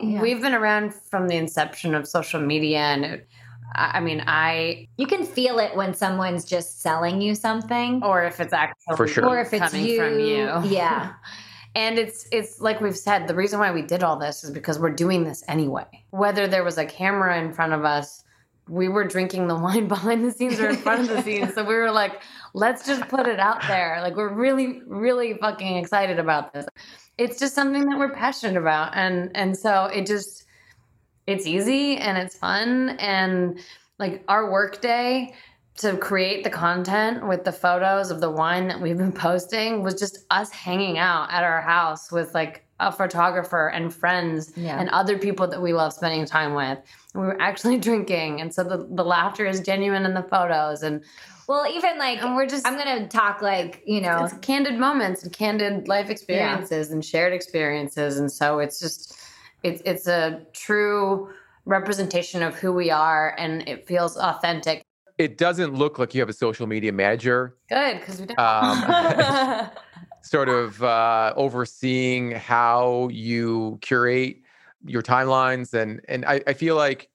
yeah. 0.00 0.20
we've 0.20 0.40
been 0.40 0.54
around 0.54 0.94
from 0.94 1.28
the 1.28 1.36
inception 1.36 1.94
of 1.94 2.06
social 2.08 2.40
media, 2.40 2.78
and 2.78 3.04
it, 3.04 3.28
I 3.74 4.00
mean, 4.00 4.22
I 4.26 4.88
you 4.96 5.06
can 5.06 5.24
feel 5.24 5.58
it 5.58 5.76
when 5.76 5.94
someone's 5.94 6.44
just 6.44 6.80
selling 6.80 7.20
you 7.20 7.34
something, 7.34 8.02
or 8.02 8.24
if 8.24 8.40
it's 8.40 8.52
actually 8.52 8.96
for 8.96 9.06
sure, 9.06 9.26
or 9.26 9.40
if 9.40 9.52
it's 9.52 9.70
coming 9.70 9.86
you, 9.86 9.96
from 9.96 10.20
you, 10.20 10.76
yeah. 10.76 11.12
And 11.76 11.98
it's 11.98 12.26
it's 12.32 12.62
like 12.62 12.80
we've 12.80 12.96
said, 12.96 13.28
the 13.28 13.34
reason 13.34 13.60
why 13.60 13.70
we 13.70 13.82
did 13.82 14.02
all 14.02 14.16
this 14.16 14.42
is 14.42 14.50
because 14.50 14.78
we're 14.78 14.94
doing 14.94 15.24
this 15.24 15.44
anyway. 15.46 15.84
Whether 16.08 16.46
there 16.46 16.64
was 16.64 16.78
a 16.78 16.86
camera 16.86 17.38
in 17.38 17.52
front 17.52 17.74
of 17.74 17.84
us, 17.84 18.24
we 18.66 18.88
were 18.88 19.04
drinking 19.04 19.46
the 19.46 19.54
wine 19.66 19.86
behind 19.86 20.24
the 20.24 20.32
scenes 20.32 20.58
or 20.58 20.70
in 20.70 20.76
front 20.76 21.02
of 21.02 21.08
the 21.08 21.22
scenes. 21.22 21.52
So 21.52 21.62
we 21.62 21.74
were 21.74 21.90
like, 21.90 22.22
let's 22.54 22.86
just 22.86 23.06
put 23.08 23.26
it 23.28 23.38
out 23.38 23.60
there. 23.68 24.00
Like 24.00 24.16
we're 24.16 24.32
really, 24.32 24.80
really 24.86 25.34
fucking 25.34 25.76
excited 25.76 26.18
about 26.18 26.54
this. 26.54 26.64
It's 27.18 27.38
just 27.38 27.54
something 27.54 27.84
that 27.90 27.98
we're 27.98 28.14
passionate 28.14 28.58
about. 28.58 28.96
And 28.96 29.30
and 29.34 29.54
so 29.54 29.84
it 29.84 30.06
just 30.06 30.46
it's 31.26 31.46
easy 31.46 31.98
and 31.98 32.16
it's 32.16 32.38
fun. 32.38 32.96
And 33.00 33.60
like 33.98 34.24
our 34.28 34.50
work 34.50 34.80
day 34.80 35.34
to 35.76 35.96
create 35.96 36.42
the 36.42 36.50
content 36.50 37.26
with 37.26 37.44
the 37.44 37.52
photos 37.52 38.10
of 38.10 38.20
the 38.20 38.30
wine 38.30 38.68
that 38.68 38.80
we've 38.80 38.96
been 38.96 39.12
posting 39.26 39.82
was 39.82 39.94
just 39.94 40.24
us 40.30 40.50
hanging 40.50 40.98
out 40.98 41.30
at 41.30 41.44
our 41.44 41.60
house 41.60 42.10
with 42.10 42.34
like 42.34 42.64
a 42.78 42.92
photographer 42.92 43.68
and 43.68 43.94
friends 43.94 44.52
yeah. 44.54 44.78
and 44.78 44.88
other 44.90 45.16
people 45.18 45.46
that 45.46 45.60
we 45.60 45.72
love 45.72 45.92
spending 45.92 46.26
time 46.26 46.54
with. 46.54 46.78
And 47.14 47.22
we 47.22 47.28
were 47.28 47.40
actually 47.40 47.78
drinking. 47.88 48.40
And 48.40 48.52
so 48.52 48.64
the, 48.64 48.86
the 48.90 49.04
laughter 49.04 49.46
is 49.46 49.60
genuine 49.60 50.04
in 50.04 50.14
the 50.14 50.22
photos. 50.22 50.82
And 50.82 51.02
well, 51.48 51.66
even 51.70 51.98
like, 51.98 52.22
and 52.22 52.34
we're 52.34 52.46
just, 52.46 52.66
I'm 52.66 52.76
going 52.76 53.02
to 53.02 53.08
talk 53.08 53.40
like, 53.40 53.82
you 53.86 54.00
know, 54.00 54.24
it's 54.24 54.34
candid 54.38 54.78
moments 54.78 55.22
and 55.22 55.32
candid 55.32 55.88
life 55.88 56.10
experiences 56.10 56.88
yeah. 56.88 56.94
and 56.94 57.04
shared 57.04 57.32
experiences. 57.32 58.18
And 58.18 58.30
so 58.30 58.58
it's 58.58 58.80
just, 58.80 59.16
it's, 59.62 59.80
it's 59.84 60.06
a 60.06 60.42
true 60.52 61.30
representation 61.64 62.42
of 62.42 62.56
who 62.56 62.72
we 62.72 62.90
are 62.90 63.34
and 63.38 63.66
it 63.68 63.86
feels 63.86 64.16
authentic 64.16 64.84
it 65.18 65.38
doesn't 65.38 65.74
look 65.74 65.98
like 65.98 66.14
you 66.14 66.20
have 66.20 66.28
a 66.28 66.34
social 66.34 66.66
media 66.66 66.92
manager. 66.92 67.56
Good, 67.68 68.00
because 68.00 68.20
we 68.20 68.26
don't. 68.26 68.38
Um, 68.38 69.70
sort 70.22 70.48
of 70.48 70.82
uh, 70.82 71.32
overseeing 71.36 72.32
how 72.32 73.08
you 73.12 73.78
curate 73.80 74.42
your 74.84 75.02
timelines, 75.02 75.72
and 75.72 76.00
and 76.08 76.24
I, 76.24 76.42
I, 76.46 76.52
feel 76.52 76.76
like 76.76 77.08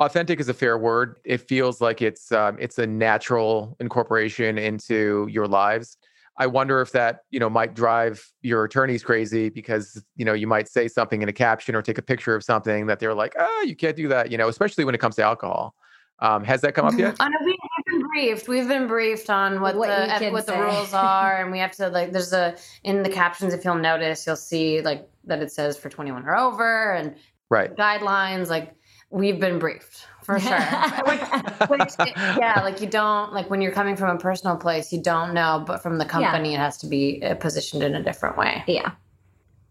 authentic 0.00 0.40
is 0.40 0.48
a 0.48 0.54
fair 0.54 0.76
word. 0.76 1.18
It 1.24 1.38
feels 1.38 1.80
like 1.80 2.02
it's 2.02 2.30
um, 2.32 2.56
it's 2.60 2.78
a 2.78 2.86
natural 2.86 3.76
incorporation 3.80 4.58
into 4.58 5.28
your 5.30 5.46
lives. 5.46 5.96
I 6.40 6.46
wonder 6.46 6.80
if 6.80 6.92
that 6.92 7.20
you 7.30 7.40
know 7.40 7.48
might 7.48 7.74
drive 7.74 8.24
your 8.42 8.64
attorneys 8.64 9.02
crazy 9.02 9.48
because 9.48 10.02
you 10.16 10.24
know 10.24 10.34
you 10.34 10.46
might 10.46 10.68
say 10.68 10.88
something 10.88 11.22
in 11.22 11.28
a 11.28 11.32
caption 11.32 11.74
or 11.74 11.82
take 11.82 11.98
a 11.98 12.02
picture 12.02 12.34
of 12.34 12.44
something 12.44 12.86
that 12.86 13.00
they're 13.00 13.14
like, 13.14 13.34
oh, 13.38 13.64
you 13.66 13.74
can't 13.74 13.96
do 13.96 14.08
that. 14.08 14.30
You 14.30 14.38
know, 14.38 14.48
especially 14.48 14.84
when 14.84 14.94
it 14.94 14.98
comes 14.98 15.16
to 15.16 15.22
alcohol. 15.22 15.74
Um, 16.20 16.42
has 16.44 16.62
that 16.62 16.74
come 16.74 16.86
up 16.86 16.98
yet? 16.98 17.16
Oh, 17.20 17.28
no, 17.28 17.38
we, 17.44 17.56
have 17.76 17.84
been 17.86 18.08
briefed. 18.08 18.48
We've 18.48 18.66
been 18.66 18.88
briefed 18.88 19.30
on 19.30 19.60
what, 19.60 19.76
what 19.76 19.88
the 19.88 20.30
what 20.30 20.46
say. 20.46 20.54
the 20.54 20.60
rules 20.60 20.92
are, 20.92 21.40
and 21.40 21.52
we 21.52 21.60
have 21.60 21.72
to 21.72 21.88
like. 21.88 22.12
There's 22.12 22.32
a 22.32 22.56
in 22.82 23.02
the 23.02 23.08
captions. 23.08 23.54
If 23.54 23.64
you'll 23.64 23.76
notice, 23.76 24.26
you'll 24.26 24.36
see 24.36 24.80
like 24.80 25.08
that 25.24 25.40
it 25.42 25.52
says 25.52 25.76
for 25.76 25.88
21 25.88 26.24
or 26.26 26.36
over, 26.36 26.92
and 26.92 27.14
right 27.48 27.74
guidelines. 27.76 28.48
Like 28.48 28.74
we've 29.10 29.38
been 29.38 29.58
briefed 29.58 30.06
for 30.22 30.38
sure. 30.38 30.60
which, 31.06 31.20
which, 31.68 31.94
yeah, 32.16 32.60
like 32.62 32.80
you 32.80 32.86
don't 32.86 33.32
like 33.32 33.48
when 33.48 33.62
you're 33.62 33.72
coming 33.72 33.96
from 33.96 34.14
a 34.14 34.18
personal 34.18 34.56
place, 34.56 34.92
you 34.92 35.00
don't 35.00 35.34
know, 35.34 35.62
but 35.66 35.82
from 35.82 35.98
the 35.98 36.04
company, 36.04 36.52
yeah. 36.52 36.58
it 36.58 36.60
has 36.60 36.78
to 36.78 36.86
be 36.86 37.22
uh, 37.22 37.34
positioned 37.36 37.82
in 37.82 37.94
a 37.94 38.02
different 38.02 38.36
way. 38.36 38.62
Yeah. 38.66 38.92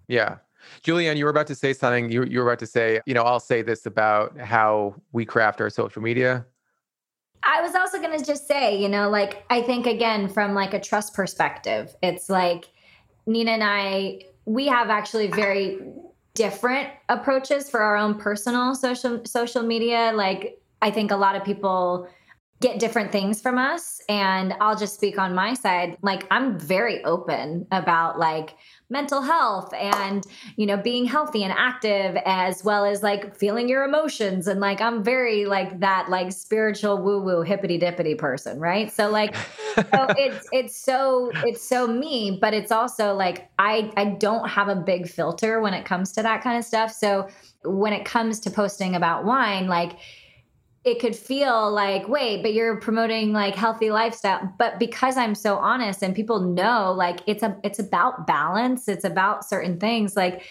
Yeah. 0.07 0.37
Julianne, 0.87 1.17
you 1.17 1.25
were 1.25 1.31
about 1.31 1.47
to 1.47 1.55
say 1.55 1.73
something. 1.73 2.09
You, 2.09 2.23
you 2.23 2.39
were 2.39 2.47
about 2.47 2.59
to 2.59 2.65
say, 2.65 3.01
you 3.05 3.13
know, 3.13 3.23
I'll 3.23 3.41
say 3.41 3.61
this 3.61 3.85
about 3.85 4.37
how 4.39 4.95
we 5.11 5.25
craft 5.25 5.59
our 5.59 5.69
social 5.69 6.01
media. 6.01 6.45
I 7.43 7.61
was 7.61 7.75
also 7.75 7.99
going 7.99 8.17
to 8.17 8.25
just 8.25 8.47
say, 8.47 8.81
you 8.81 8.87
know, 8.87 9.09
like, 9.09 9.45
I 9.49 9.61
think 9.61 9.85
again, 9.85 10.29
from 10.29 10.53
like 10.53 10.73
a 10.73 10.79
trust 10.79 11.13
perspective, 11.13 11.93
it's 12.01 12.29
like 12.29 12.69
Nina 13.25 13.51
and 13.51 13.63
I, 13.63 14.21
we 14.45 14.67
have 14.67 14.89
actually 14.89 15.27
very 15.27 15.79
different 16.35 16.89
approaches 17.09 17.69
for 17.69 17.81
our 17.81 17.97
own 17.97 18.15
personal 18.15 18.73
social 18.73 19.25
social 19.25 19.63
media. 19.63 20.13
Like, 20.15 20.61
I 20.81 20.91
think 20.91 21.11
a 21.11 21.17
lot 21.17 21.35
of 21.35 21.43
people 21.43 22.07
get 22.59 22.79
different 22.79 23.11
things 23.11 23.41
from 23.41 23.57
us 23.57 24.01
and 24.09 24.53
I'll 24.59 24.75
just 24.75 24.95
speak 24.95 25.19
on 25.19 25.35
my 25.35 25.53
side 25.53 25.95
like 26.01 26.25
I'm 26.31 26.57
very 26.57 27.03
open 27.03 27.67
about 27.71 28.17
like 28.17 28.55
mental 28.89 29.21
health 29.21 29.73
and 29.73 30.25
you 30.55 30.65
know 30.65 30.77
being 30.77 31.05
healthy 31.05 31.43
and 31.43 31.53
active 31.55 32.17
as 32.25 32.63
well 32.63 32.85
as 32.85 33.03
like 33.03 33.35
feeling 33.35 33.67
your 33.67 33.83
emotions. 33.83 34.47
And 34.47 34.59
like 34.59 34.81
I'm 34.81 35.03
very 35.03 35.45
like 35.45 35.79
that 35.81 36.09
like 36.09 36.31
spiritual 36.31 36.97
woo 37.01 37.21
woo 37.21 37.41
hippity 37.41 37.79
dippity 37.79 38.17
person 38.17 38.59
right? 38.59 38.91
So 38.91 39.09
like 39.09 39.35
so 39.75 39.83
it's 40.17 40.47
it's 40.51 40.75
so 40.77 41.31
it's 41.45 41.61
so 41.61 41.87
me 41.87 42.37
but 42.39 42.53
it's 42.53 42.71
also 42.71 43.13
like 43.13 43.49
I 43.59 43.91
I 43.97 44.05
don't 44.05 44.47
have 44.47 44.69
a 44.69 44.75
big 44.75 45.09
filter 45.09 45.59
when 45.59 45.73
it 45.73 45.85
comes 45.85 46.11
to 46.13 46.23
that 46.23 46.41
kind 46.41 46.57
of 46.57 46.63
stuff. 46.63 46.91
So 46.91 47.27
when 47.63 47.91
it 47.91 48.05
comes 48.05 48.39
to 48.41 48.49
posting 48.49 48.95
about 48.95 49.25
wine 49.25 49.67
like 49.67 49.97
it 50.87 50.99
could 50.99 51.15
feel 51.15 51.69
like 51.69 52.07
wait 52.07 52.41
but 52.41 52.53
you're 52.53 52.77
promoting 52.77 53.33
like 53.33 53.55
healthy 53.55 53.91
lifestyle. 53.91 54.53
But 54.57 54.79
because 54.79 55.17
i'm 55.17 55.35
so 55.35 55.57
honest 55.57 56.01
and 56.01 56.15
people 56.15 56.39
know 56.39 56.93
like 56.93 57.19
it's 57.27 57.43
a 57.43 57.57
it's 57.63 57.79
about 57.79 58.25
balance 58.25 58.87
it's 58.87 59.03
about 59.03 59.45
certain 59.45 59.79
things 59.79 60.15
like 60.15 60.43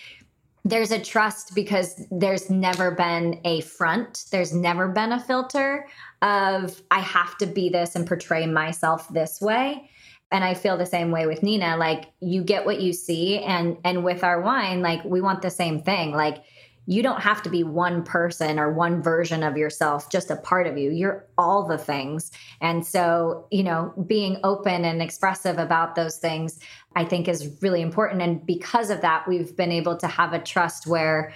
there's 0.64 0.90
a 0.90 1.00
trust 1.00 1.54
because 1.54 2.04
there's 2.10 2.50
never 2.50 2.90
been 2.90 3.40
a 3.44 3.62
front 3.62 4.26
there's 4.30 4.52
never 4.52 4.88
been 4.88 5.12
a 5.12 5.20
filter 5.20 5.88
of 6.20 6.82
i 6.90 7.00
have 7.00 7.36
to 7.38 7.46
be 7.46 7.68
this 7.70 7.96
and 7.96 8.06
portray 8.06 8.46
myself 8.46 9.08
this 9.08 9.40
way. 9.40 9.90
And 10.32 10.44
i 10.44 10.54
feel 10.54 10.76
the 10.76 10.86
same 10.86 11.10
way 11.12 11.26
with 11.26 11.42
nina 11.42 11.76
like 11.78 12.06
you 12.20 12.44
get 12.44 12.66
what 12.66 12.80
you 12.80 12.92
see 12.92 13.38
and 13.38 13.78
and 13.84 14.04
with 14.04 14.22
our 14.22 14.42
wine 14.42 14.82
like 14.82 15.02
we 15.04 15.20
want 15.22 15.40
the 15.40 15.50
same 15.50 15.80
thing 15.80 16.10
like 16.12 16.44
you 16.86 17.02
don't 17.02 17.20
have 17.20 17.42
to 17.42 17.50
be 17.50 17.64
one 17.64 18.04
person 18.04 18.58
or 18.58 18.72
one 18.72 19.02
version 19.02 19.42
of 19.42 19.56
yourself, 19.56 20.08
just 20.08 20.30
a 20.30 20.36
part 20.36 20.68
of 20.68 20.78
you. 20.78 20.90
You're 20.90 21.26
all 21.36 21.66
the 21.66 21.78
things. 21.78 22.30
And 22.60 22.86
so, 22.86 23.48
you 23.50 23.64
know, 23.64 23.92
being 24.06 24.38
open 24.44 24.84
and 24.84 25.02
expressive 25.02 25.58
about 25.58 25.96
those 25.96 26.18
things, 26.18 26.60
I 26.94 27.04
think 27.04 27.26
is 27.26 27.60
really 27.60 27.82
important. 27.82 28.22
And 28.22 28.44
because 28.46 28.90
of 28.90 29.00
that, 29.00 29.26
we've 29.26 29.56
been 29.56 29.72
able 29.72 29.96
to 29.98 30.06
have 30.06 30.32
a 30.32 30.38
trust 30.38 30.86
where 30.86 31.34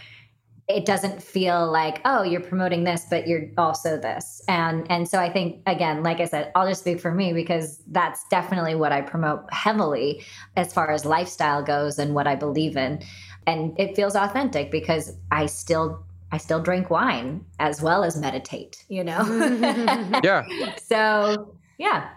it 0.69 0.87
doesn't 0.87 1.21
feel 1.21 1.69
like 1.71 2.01
oh 2.05 2.23
you're 2.23 2.41
promoting 2.41 2.85
this 2.85 3.05
but 3.11 3.27
you're 3.27 3.51
also 3.59 3.99
this 3.99 4.41
and 4.47 4.89
and 4.89 5.09
so 5.09 5.19
i 5.19 5.29
think 5.29 5.61
again 5.67 6.03
like 6.05 6.21
i 6.21 6.25
said 6.25 6.53
i'll 6.55 6.69
just 6.69 6.83
speak 6.83 7.01
for 7.01 7.13
me 7.13 7.33
because 7.33 7.83
that's 7.89 8.25
definitely 8.29 8.77
what 8.77 8.93
i 8.93 9.01
promote 9.01 9.53
heavily 9.53 10.23
as 10.57 10.73
far 10.73 10.93
as 10.93 11.05
lifestyle 11.05 11.61
goes 11.61 11.99
and 11.99 12.15
what 12.15 12.29
i 12.29 12.37
believe 12.37 12.77
in 12.77 13.03
and 13.47 13.79
it 13.79 13.97
feels 13.97 14.15
authentic 14.15 14.71
because 14.71 15.17
i 15.31 15.47
still 15.47 16.05
i 16.33 16.39
still 16.39 16.61
drink 16.61 16.91
wine 16.91 17.45
as 17.59 17.83
well 17.83 18.05
as 18.05 18.17
meditate 18.17 18.85
you 18.89 19.05
know? 19.05 19.21
Yeah. 20.25 20.45
So 20.79 21.55
yeah. 21.79 22.11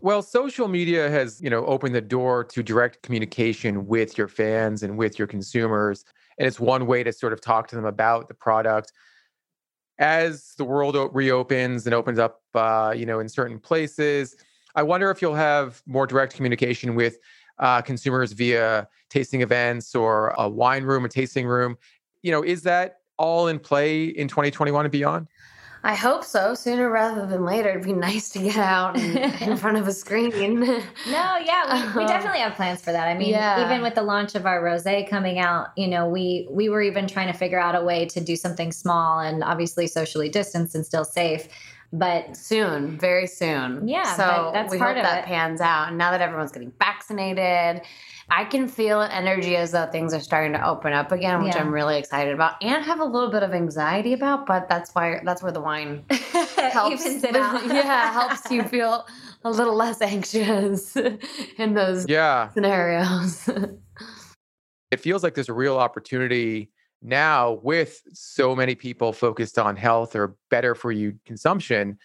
Well, 0.00 0.22
social 0.22 0.68
media 0.68 1.10
has, 1.10 1.40
you 1.40 1.50
know, 1.50 1.64
opened 1.66 1.94
the 1.94 2.00
door 2.00 2.44
to 2.44 2.62
direct 2.62 3.02
communication 3.02 3.86
with 3.86 4.16
your 4.16 4.28
fans 4.28 4.82
and 4.82 4.96
with 4.96 5.18
your 5.18 5.26
consumers. 5.26 6.04
And 6.38 6.46
it's 6.46 6.60
one 6.60 6.86
way 6.86 7.02
to 7.02 7.12
sort 7.12 7.32
of 7.32 7.40
talk 7.40 7.66
to 7.68 7.76
them 7.76 7.84
about 7.84 8.28
the 8.28 8.34
product. 8.34 8.92
As 9.98 10.54
the 10.58 10.64
world 10.64 10.96
reopens 11.14 11.86
and 11.86 11.94
opens 11.94 12.18
up 12.18 12.42
uh, 12.54 12.94
you 12.96 13.06
know 13.06 13.20
in 13.20 13.28
certain 13.28 13.58
places 13.58 14.36
i 14.74 14.82
wonder 14.82 15.10
if 15.10 15.20
you'll 15.20 15.34
have 15.34 15.82
more 15.86 16.06
direct 16.06 16.34
communication 16.34 16.94
with 16.94 17.18
uh, 17.58 17.80
consumers 17.82 18.32
via 18.32 18.88
tasting 19.10 19.42
events 19.42 19.94
or 19.94 20.34
a 20.38 20.48
wine 20.48 20.84
room 20.84 21.04
a 21.04 21.08
tasting 21.08 21.46
room 21.46 21.76
you 22.22 22.30
know 22.30 22.42
is 22.42 22.62
that 22.62 23.00
all 23.18 23.48
in 23.48 23.58
play 23.58 24.04
in 24.04 24.28
2021 24.28 24.84
and 24.84 24.92
beyond 24.92 25.26
I 25.86 25.94
hope 25.94 26.24
so. 26.24 26.52
Sooner 26.52 26.90
rather 26.90 27.26
than 27.26 27.44
later, 27.44 27.70
it'd 27.70 27.84
be 27.84 27.92
nice 27.92 28.30
to 28.30 28.40
get 28.40 28.56
out 28.56 28.98
in 29.40 29.56
front 29.56 29.76
of 29.76 29.86
a 29.86 29.92
screen. 29.92 30.58
no, 30.58 30.82
yeah, 31.06 31.94
we, 31.94 32.02
we, 32.02 32.06
definitely 32.08 32.40
have 32.40 32.54
plans 32.54 32.80
for 32.80 32.90
that. 32.90 33.06
I 33.06 33.14
mean, 33.14 33.30
yeah. 33.30 33.64
even 33.64 33.82
with 33.82 33.94
the 33.94 34.02
launch 34.02 34.34
of 34.34 34.46
our 34.46 34.60
rosé 34.60 35.08
coming 35.08 35.38
out, 35.38 35.68
you 35.76 35.86
know, 35.86 36.08
we 36.08 36.48
we 36.50 36.68
were 36.68 36.82
even 36.82 37.06
trying 37.06 37.28
to 37.28 37.38
figure 37.38 37.60
out 37.60 37.76
a 37.76 37.84
way 37.84 38.04
to 38.06 38.20
do 38.20 38.34
something 38.34 38.72
small 38.72 39.20
and 39.20 39.44
obviously 39.44 39.86
socially 39.86 40.28
distanced 40.28 40.74
and 40.74 40.84
still 40.84 41.04
safe. 41.04 41.46
But 41.92 42.36
soon, 42.36 42.98
very 42.98 43.26
soon. 43.26 43.86
Yeah, 43.88 44.14
so 44.16 44.50
that's 44.52 44.70
we 44.70 44.78
part 44.78 44.96
hope 44.96 45.04
of 45.04 45.10
that 45.10 45.24
it. 45.24 45.26
pans 45.26 45.60
out. 45.60 45.88
And 45.88 45.98
now 45.98 46.10
that 46.10 46.20
everyone's 46.20 46.52
getting 46.52 46.72
vaccinated 46.78 47.82
I 48.28 48.44
can 48.44 48.66
feel 48.66 49.02
an 49.02 49.12
energy 49.12 49.56
as 49.56 49.70
though 49.70 49.86
things 49.86 50.12
are 50.12 50.20
starting 50.20 50.52
to 50.54 50.66
open 50.66 50.92
up 50.92 51.12
again, 51.12 51.44
which 51.44 51.54
yeah. 51.54 51.60
I'm 51.60 51.72
really 51.72 51.96
excited 51.96 52.34
about 52.34 52.60
and 52.60 52.84
have 52.84 52.98
a 52.98 53.04
little 53.04 53.30
bit 53.30 53.44
of 53.44 53.52
anxiety 53.52 54.14
about, 54.14 54.46
but 54.46 54.68
that's 54.68 54.92
why 54.94 55.20
that's 55.24 55.42
where 55.42 55.52
the 55.52 55.60
wine 55.60 56.04
helps. 56.10 57.04
yeah, 57.22 58.12
helps 58.12 58.50
you 58.50 58.62
feel 58.68 59.06
a 59.44 59.50
little 59.50 59.76
less 59.76 60.02
anxious 60.02 60.96
in 60.96 61.74
those 61.74 62.08
yeah. 62.08 62.50
scenarios. 62.52 63.48
it 64.90 64.98
feels 64.98 65.22
like 65.22 65.34
there's 65.34 65.48
a 65.48 65.54
real 65.54 65.78
opportunity 65.78 66.72
now 67.02 67.60
with 67.62 68.02
so 68.12 68.54
many 68.56 68.74
people 68.74 69.12
focused 69.12 69.58
on 69.58 69.76
health 69.76 70.16
or 70.16 70.36
better 70.50 70.74
for 70.74 70.92
you 70.92 71.18
consumption 71.24 71.98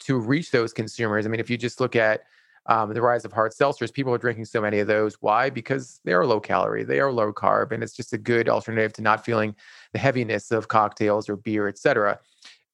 to 0.00 0.18
reach 0.18 0.50
those 0.50 0.72
consumers. 0.72 1.26
I 1.26 1.28
mean, 1.28 1.40
if 1.40 1.50
you 1.50 1.56
just 1.56 1.80
look 1.80 1.96
at 1.96 2.22
um, 2.66 2.92
the 2.92 3.00
rise 3.00 3.24
of 3.24 3.32
hard 3.32 3.52
seltzers, 3.52 3.92
people 3.92 4.12
are 4.12 4.18
drinking 4.18 4.44
so 4.44 4.60
many 4.60 4.78
of 4.78 4.86
those. 4.86 5.16
Why? 5.20 5.48
Because 5.48 6.00
they 6.04 6.12
are 6.12 6.26
low 6.26 6.38
calorie, 6.38 6.84
they 6.84 7.00
are 7.00 7.10
low 7.10 7.32
carb, 7.32 7.72
and 7.72 7.82
it's 7.82 7.96
just 7.96 8.12
a 8.12 8.18
good 8.18 8.48
alternative 8.48 8.92
to 8.94 9.02
not 9.02 9.24
feeling 9.24 9.54
the 9.92 9.98
heaviness 9.98 10.50
of 10.50 10.68
cocktails 10.68 11.28
or 11.28 11.36
beer, 11.36 11.66
etc. 11.66 12.18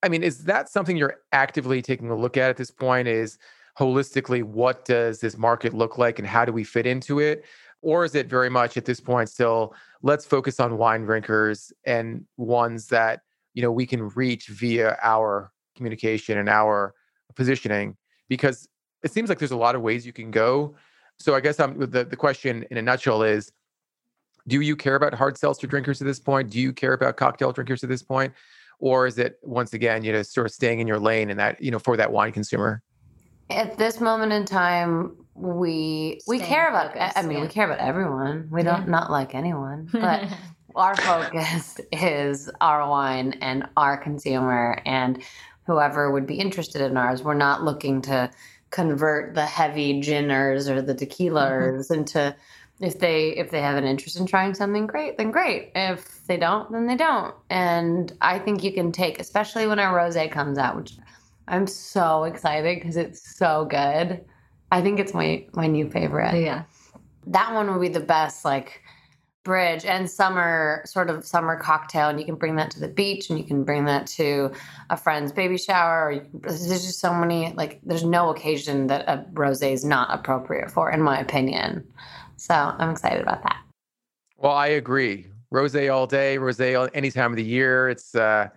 I 0.03 0.09
mean, 0.09 0.23
is 0.23 0.45
that 0.45 0.69
something 0.69 0.97
you're 0.97 1.21
actively 1.33 1.81
taking 1.81 2.11
a 2.11 2.17
look 2.17 2.37
at 2.37 2.51
at 2.51 2.57
this 2.57 2.73
point? 2.73 3.07
Is 3.09 3.39
holistically, 3.79 4.43
what 4.43 4.85
does 4.85 5.21
this 5.21 5.39
market 5.39 5.73
look 5.73 5.97
like 5.97 6.19
and 6.19 6.27
how 6.27 6.45
do 6.45 6.53
we 6.53 6.65
fit 6.65 6.87
into 6.87 7.21
it? 7.21 7.45
Or 7.85 8.05
is 8.07 8.15
it 8.15 8.29
very 8.29 8.49
much 8.49 8.79
at 8.79 8.87
this 8.87 8.99
point 8.99 9.29
still, 9.29 9.75
let's 10.03 10.25
focus 10.25 10.59
on 10.59 10.79
wine 10.79 11.05
drinkers 11.05 11.71
and 11.85 12.25
ones 12.39 12.89
that, 12.89 13.21
you 13.53 13.61
know, 13.61 13.71
we 13.71 13.85
can 13.85 14.09
reach 14.09 14.49
via 14.49 14.97
our 15.03 15.53
communication 15.77 16.39
and 16.39 16.49
our 16.49 16.95
positioning? 17.37 17.97
Because 18.29 18.67
it 19.03 19.13
seems 19.13 19.29
like 19.29 19.39
there's 19.39 19.51
a 19.51 19.57
lot 19.57 19.75
of 19.75 19.83
ways 19.83 20.07
you 20.07 20.15
can 20.15 20.31
go. 20.31 20.75
So 21.19 21.35
I 21.35 21.41
guess 21.41 21.61
um, 21.61 21.73
I'm, 21.73 21.91
the 21.91 22.05
the 22.05 22.17
question 22.17 22.65
in 22.71 22.79
a 22.79 22.83
nutshell 22.83 23.23
is, 23.23 23.53
do 24.49 24.61
you 24.61 24.77
care 24.77 24.97
about 24.97 25.13
hard 25.13 25.37
seltzer 25.37 25.67
drinkers 25.67 26.01
at 26.01 26.07
this 26.07 26.19
point? 26.19 26.51
Do 26.51 26.59
you 26.59 26.73
care 26.73 26.95
about 26.95 27.19
cocktail 27.19 27.53
drinkers 27.53 27.85
at 27.85 27.91
this 27.91 28.03
point, 28.03 28.33
or 28.79 29.07
is 29.07 29.19
it 29.19 29.39
once 29.43 29.75
again 29.75 30.03
you 30.03 30.13
know 30.13 30.23
sort 30.23 30.47
of 30.47 30.53
staying 30.53 30.81
in 30.81 30.89
your 30.89 30.99
lane 30.99 31.31
and 31.31 31.39
that 31.39 31.63
you 31.63 31.71
know 31.71 31.79
for 31.79 31.97
that 31.99 32.11
wine 32.11 32.33
consumer? 32.33 32.83
At 33.51 33.77
this 33.77 34.01
moment 34.01 34.33
in 34.33 34.47
time, 34.47 35.24
we 35.35 36.21
we 36.27 36.39
care 36.39 36.69
about. 36.69 36.95
Focused, 36.95 37.19
I 37.19 37.23
mean, 37.23 37.39
yeah. 37.39 37.43
we 37.45 37.49
care 37.49 37.65
about 37.65 37.79
everyone. 37.79 38.49
We 38.51 38.63
don't 38.63 38.89
not 38.89 39.11
like 39.11 39.35
anyone, 39.35 39.89
but. 39.93 40.29
our 40.77 40.97
focus 40.97 41.79
is 41.93 42.51
our 42.61 42.91
wine 42.91 43.39
and 43.41 43.65
our 43.77 43.97
consumer 43.97 44.83
and 44.85 45.23
whoever 45.69 46.11
would 46.11 46.27
be 46.27 46.35
interested 46.35 46.83
in 46.83 46.97
ours. 46.97 47.23
We're 47.23 47.35
not 47.35 47.63
looking 47.63 48.03
to 48.03 48.29
convert 48.75 49.35
the 49.35 49.47
heavy 49.47 50.03
ginners 50.03 50.69
or 50.69 50.83
the 50.83 50.97
tequilas 50.97 51.87
mm-hmm. 51.87 51.95
into 51.95 52.35
if 52.81 52.99
they 52.99 53.29
if 53.29 53.53
they 53.53 53.61
have 53.61 53.77
an 53.77 53.85
interest 53.85 54.19
in 54.19 54.27
trying 54.27 54.53
something 54.53 54.85
great 54.85 55.17
then 55.17 55.31
great 55.31 55.71
if 55.77 56.27
they 56.27 56.37
don't 56.37 56.73
then 56.73 56.89
they 56.89 56.97
don't 56.97 57.33
and 57.51 58.13
i 58.21 58.37
think 58.37 58.65
you 58.65 58.73
can 58.73 58.91
take 58.91 59.21
especially 59.21 59.69
when 59.69 59.79
our 59.79 59.97
rosé 59.97 60.29
comes 60.29 60.59
out 60.59 60.75
which 60.75 60.95
i'm 61.47 61.69
so 61.69 62.25
excited 62.25 62.81
because 62.81 62.97
it's 62.97 63.37
so 63.37 63.65
good 63.65 64.25
i 64.75 64.83
think 64.83 64.99
it's 64.99 65.15
my 65.15 65.47
my 65.53 65.67
new 65.67 65.89
favorite. 65.89 66.41
Yeah. 66.43 66.65
That 67.29 67.55
one 67.55 67.71
would 67.73 67.81
be 67.81 67.89
the 67.89 68.01
best 68.01 68.45
like 68.45 68.83
bridge 69.45 69.85
and 69.85 70.11
summer 70.11 70.83
sort 70.87 71.11
of 71.11 71.25
summer 71.25 71.59
cocktail 71.59 72.09
and 72.09 72.19
you 72.19 72.25
can 72.25 72.35
bring 72.35 72.57
that 72.57 72.71
to 72.71 72.81
the 72.81 72.89
beach 72.89 73.29
and 73.29 73.39
you 73.39 73.45
can 73.45 73.63
bring 73.63 73.85
that 73.85 74.07
to 74.07 74.51
a 74.89 74.97
friend's 74.97 75.33
baby 75.33 75.59
shower 75.59 76.07
or 76.07 76.13
you, 76.13 76.27
there's 76.33 76.67
just 76.67 76.99
so 76.99 77.13
many 77.13 77.53
like 77.53 77.79
there's 77.85 78.05
no 78.05 78.31
occasion 78.31 78.87
that 78.87 79.07
a 79.07 79.25
rosé 79.35 79.73
is 79.73 79.85
not 79.85 80.09
appropriate 80.11 80.71
for 80.71 80.91
in 80.91 81.01
my 81.01 81.19
opinion. 81.21 81.87
So 82.37 82.55
i'm 82.55 82.91
excited 82.91 83.23
about 83.23 83.43
that. 83.45 83.63
Well 84.39 84.53
i 84.53 84.67
agree. 84.67 85.27
Rosé 85.53 85.95
all 85.95 86.09
day 86.09 86.37
rosé 86.37 86.91
any 86.95 87.13
time 87.13 87.31
of 87.31 87.37
the 87.37 87.45
year 87.45 87.89
it's 87.89 88.15
uh 88.17 88.49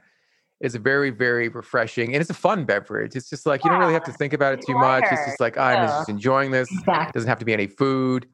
it's 0.60 0.76
a 0.76 0.80
very 0.80 1.10
very 1.10 1.49
refreshing 1.49 2.14
and 2.14 2.22
it's 2.22 2.30
a 2.30 2.34
fun 2.36 2.66
beverage 2.66 3.16
it's 3.16 3.30
just 3.30 3.45
like 3.45 3.64
you 3.64 3.70
don't 3.70 3.80
really 3.80 3.93
have 3.93 4.03
to 4.03 4.14
think 4.14 4.34
about 4.34 4.53
it 4.53 4.62
too 4.66 4.74
much 4.74 5.03
it's 5.12 5.26
just 5.26 5.39
like 5.39 5.58
oh, 5.58 5.62
i'm 5.62 5.88
just 5.88 6.10
enjoying 6.10 6.51
this 6.51 6.70
exactly. 6.72 7.12
doesn't 7.14 7.30
have 7.30 7.39
to 7.39 7.45
be 7.45 7.53
any 7.53 7.68
food 7.68 8.28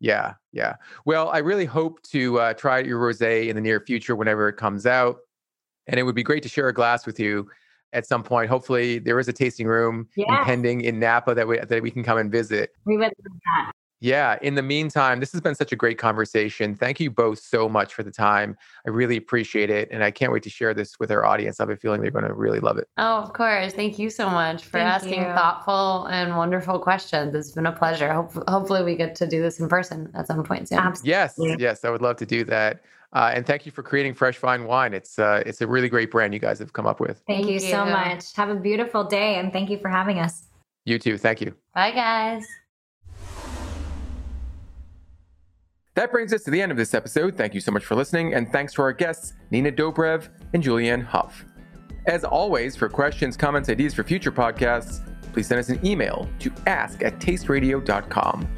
yeah, 0.00 0.34
yeah. 0.52 0.76
Well, 1.04 1.28
I 1.30 1.38
really 1.38 1.64
hope 1.64 2.02
to 2.04 2.38
uh, 2.38 2.54
try 2.54 2.80
your 2.80 3.00
rosé 3.00 3.48
in 3.48 3.56
the 3.56 3.62
near 3.62 3.80
future 3.80 4.14
whenever 4.14 4.48
it 4.48 4.56
comes 4.56 4.86
out, 4.86 5.18
and 5.86 5.98
it 5.98 6.04
would 6.04 6.14
be 6.14 6.22
great 6.22 6.42
to 6.44 6.48
share 6.48 6.68
a 6.68 6.74
glass 6.74 7.06
with 7.06 7.18
you 7.18 7.48
at 7.92 8.06
some 8.06 8.22
point. 8.22 8.48
Hopefully, 8.48 8.98
there 8.98 9.18
is 9.18 9.28
a 9.28 9.32
tasting 9.32 9.66
room 9.66 10.08
yeah. 10.16 10.44
pending 10.44 10.82
in 10.82 11.00
Napa 11.00 11.34
that 11.34 11.48
we 11.48 11.58
that 11.58 11.82
we 11.82 11.90
can 11.90 12.02
come 12.02 12.18
and 12.18 12.30
visit. 12.30 12.70
We 12.84 12.96
would 12.96 13.04
love 13.04 13.40
that. 13.44 13.72
Yeah. 14.00 14.38
In 14.42 14.54
the 14.54 14.62
meantime, 14.62 15.18
this 15.20 15.32
has 15.32 15.40
been 15.40 15.54
such 15.54 15.72
a 15.72 15.76
great 15.76 15.98
conversation. 15.98 16.74
Thank 16.74 17.00
you 17.00 17.10
both 17.10 17.40
so 17.40 17.68
much 17.68 17.94
for 17.94 18.02
the 18.02 18.10
time. 18.10 18.56
I 18.86 18.90
really 18.90 19.16
appreciate 19.16 19.70
it. 19.70 19.88
And 19.90 20.04
I 20.04 20.10
can't 20.10 20.32
wait 20.32 20.44
to 20.44 20.50
share 20.50 20.72
this 20.72 21.00
with 21.00 21.10
our 21.10 21.24
audience. 21.24 21.58
I 21.58 21.64
have 21.64 21.70
a 21.70 21.76
feeling 21.76 22.00
they're 22.00 22.10
going 22.10 22.24
to 22.24 22.34
really 22.34 22.60
love 22.60 22.78
it. 22.78 22.88
Oh, 22.96 23.16
of 23.16 23.32
course. 23.32 23.72
Thank 23.72 23.98
you 23.98 24.08
so 24.10 24.30
much 24.30 24.64
for 24.64 24.78
Thank 24.78 24.88
asking 24.88 25.22
you. 25.22 25.28
thoughtful 25.28 26.06
and 26.06 26.36
wonderful 26.36 26.78
questions. 26.78 27.34
It's 27.34 27.52
been 27.52 27.66
a 27.66 27.72
pleasure. 27.72 28.12
Hope, 28.12 28.32
hopefully, 28.48 28.84
we 28.84 28.94
get 28.94 29.14
to 29.16 29.26
do 29.26 29.42
this 29.42 29.58
in 29.58 29.68
person 29.68 30.10
at 30.14 30.26
some 30.26 30.44
point 30.44 30.68
soon. 30.68 30.78
Absolutely. 30.78 31.10
Yes. 31.10 31.34
Yes. 31.58 31.84
I 31.84 31.90
would 31.90 32.02
love 32.02 32.16
to 32.16 32.26
do 32.26 32.44
that. 32.44 32.82
Uh, 33.14 33.32
and 33.34 33.46
thank 33.46 33.64
you 33.64 33.72
for 33.72 33.82
creating 33.82 34.14
Fresh 34.14 34.38
Vine 34.38 34.64
Wine. 34.64 34.92
It's 34.92 35.18
uh, 35.18 35.42
it's 35.46 35.62
a 35.62 35.66
really 35.66 35.88
great 35.88 36.10
brand 36.10 36.34
you 36.34 36.40
guys 36.40 36.58
have 36.58 36.74
come 36.74 36.86
up 36.86 37.00
with. 37.00 37.22
Thank, 37.26 37.38
thank 37.38 37.46
you, 37.46 37.54
you 37.54 37.72
so 37.72 37.86
much. 37.86 38.34
Have 38.36 38.50
a 38.50 38.54
beautiful 38.54 39.02
day, 39.02 39.36
and 39.36 39.50
thank 39.50 39.70
you 39.70 39.78
for 39.78 39.88
having 39.88 40.18
us. 40.18 40.46
You 40.84 40.98
too. 40.98 41.16
Thank 41.16 41.40
you. 41.40 41.54
Bye, 41.74 41.92
guys. 41.92 42.46
That 45.98 46.12
brings 46.12 46.32
us 46.32 46.44
to 46.44 46.52
the 46.52 46.62
end 46.62 46.70
of 46.70 46.78
this 46.78 46.94
episode. 46.94 47.36
Thank 47.36 47.54
you 47.54 47.60
so 47.60 47.72
much 47.72 47.84
for 47.84 47.96
listening, 47.96 48.32
and 48.32 48.52
thanks 48.52 48.72
to 48.74 48.82
our 48.82 48.92
guests, 48.92 49.32
Nina 49.50 49.72
Dobrev 49.72 50.28
and 50.54 50.62
Julianne 50.62 51.04
Hough. 51.04 51.44
As 52.06 52.22
always, 52.22 52.76
for 52.76 52.88
questions, 52.88 53.36
comments, 53.36 53.68
ideas 53.68 53.94
for 53.94 54.04
future 54.04 54.30
podcasts, 54.30 55.04
please 55.32 55.48
send 55.48 55.58
us 55.58 55.70
an 55.70 55.84
email 55.84 56.28
to 56.38 56.52
ask 56.68 57.02
at 57.02 57.18
tasteradio.com. 57.18 58.48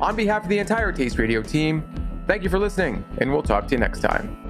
On 0.00 0.14
behalf 0.14 0.44
of 0.44 0.48
the 0.48 0.60
entire 0.60 0.92
Taste 0.92 1.18
Radio 1.18 1.42
team, 1.42 1.82
thank 2.28 2.44
you 2.44 2.48
for 2.48 2.60
listening, 2.60 3.04
and 3.18 3.32
we'll 3.32 3.42
talk 3.42 3.66
to 3.66 3.74
you 3.74 3.80
next 3.80 3.98
time. 3.98 4.45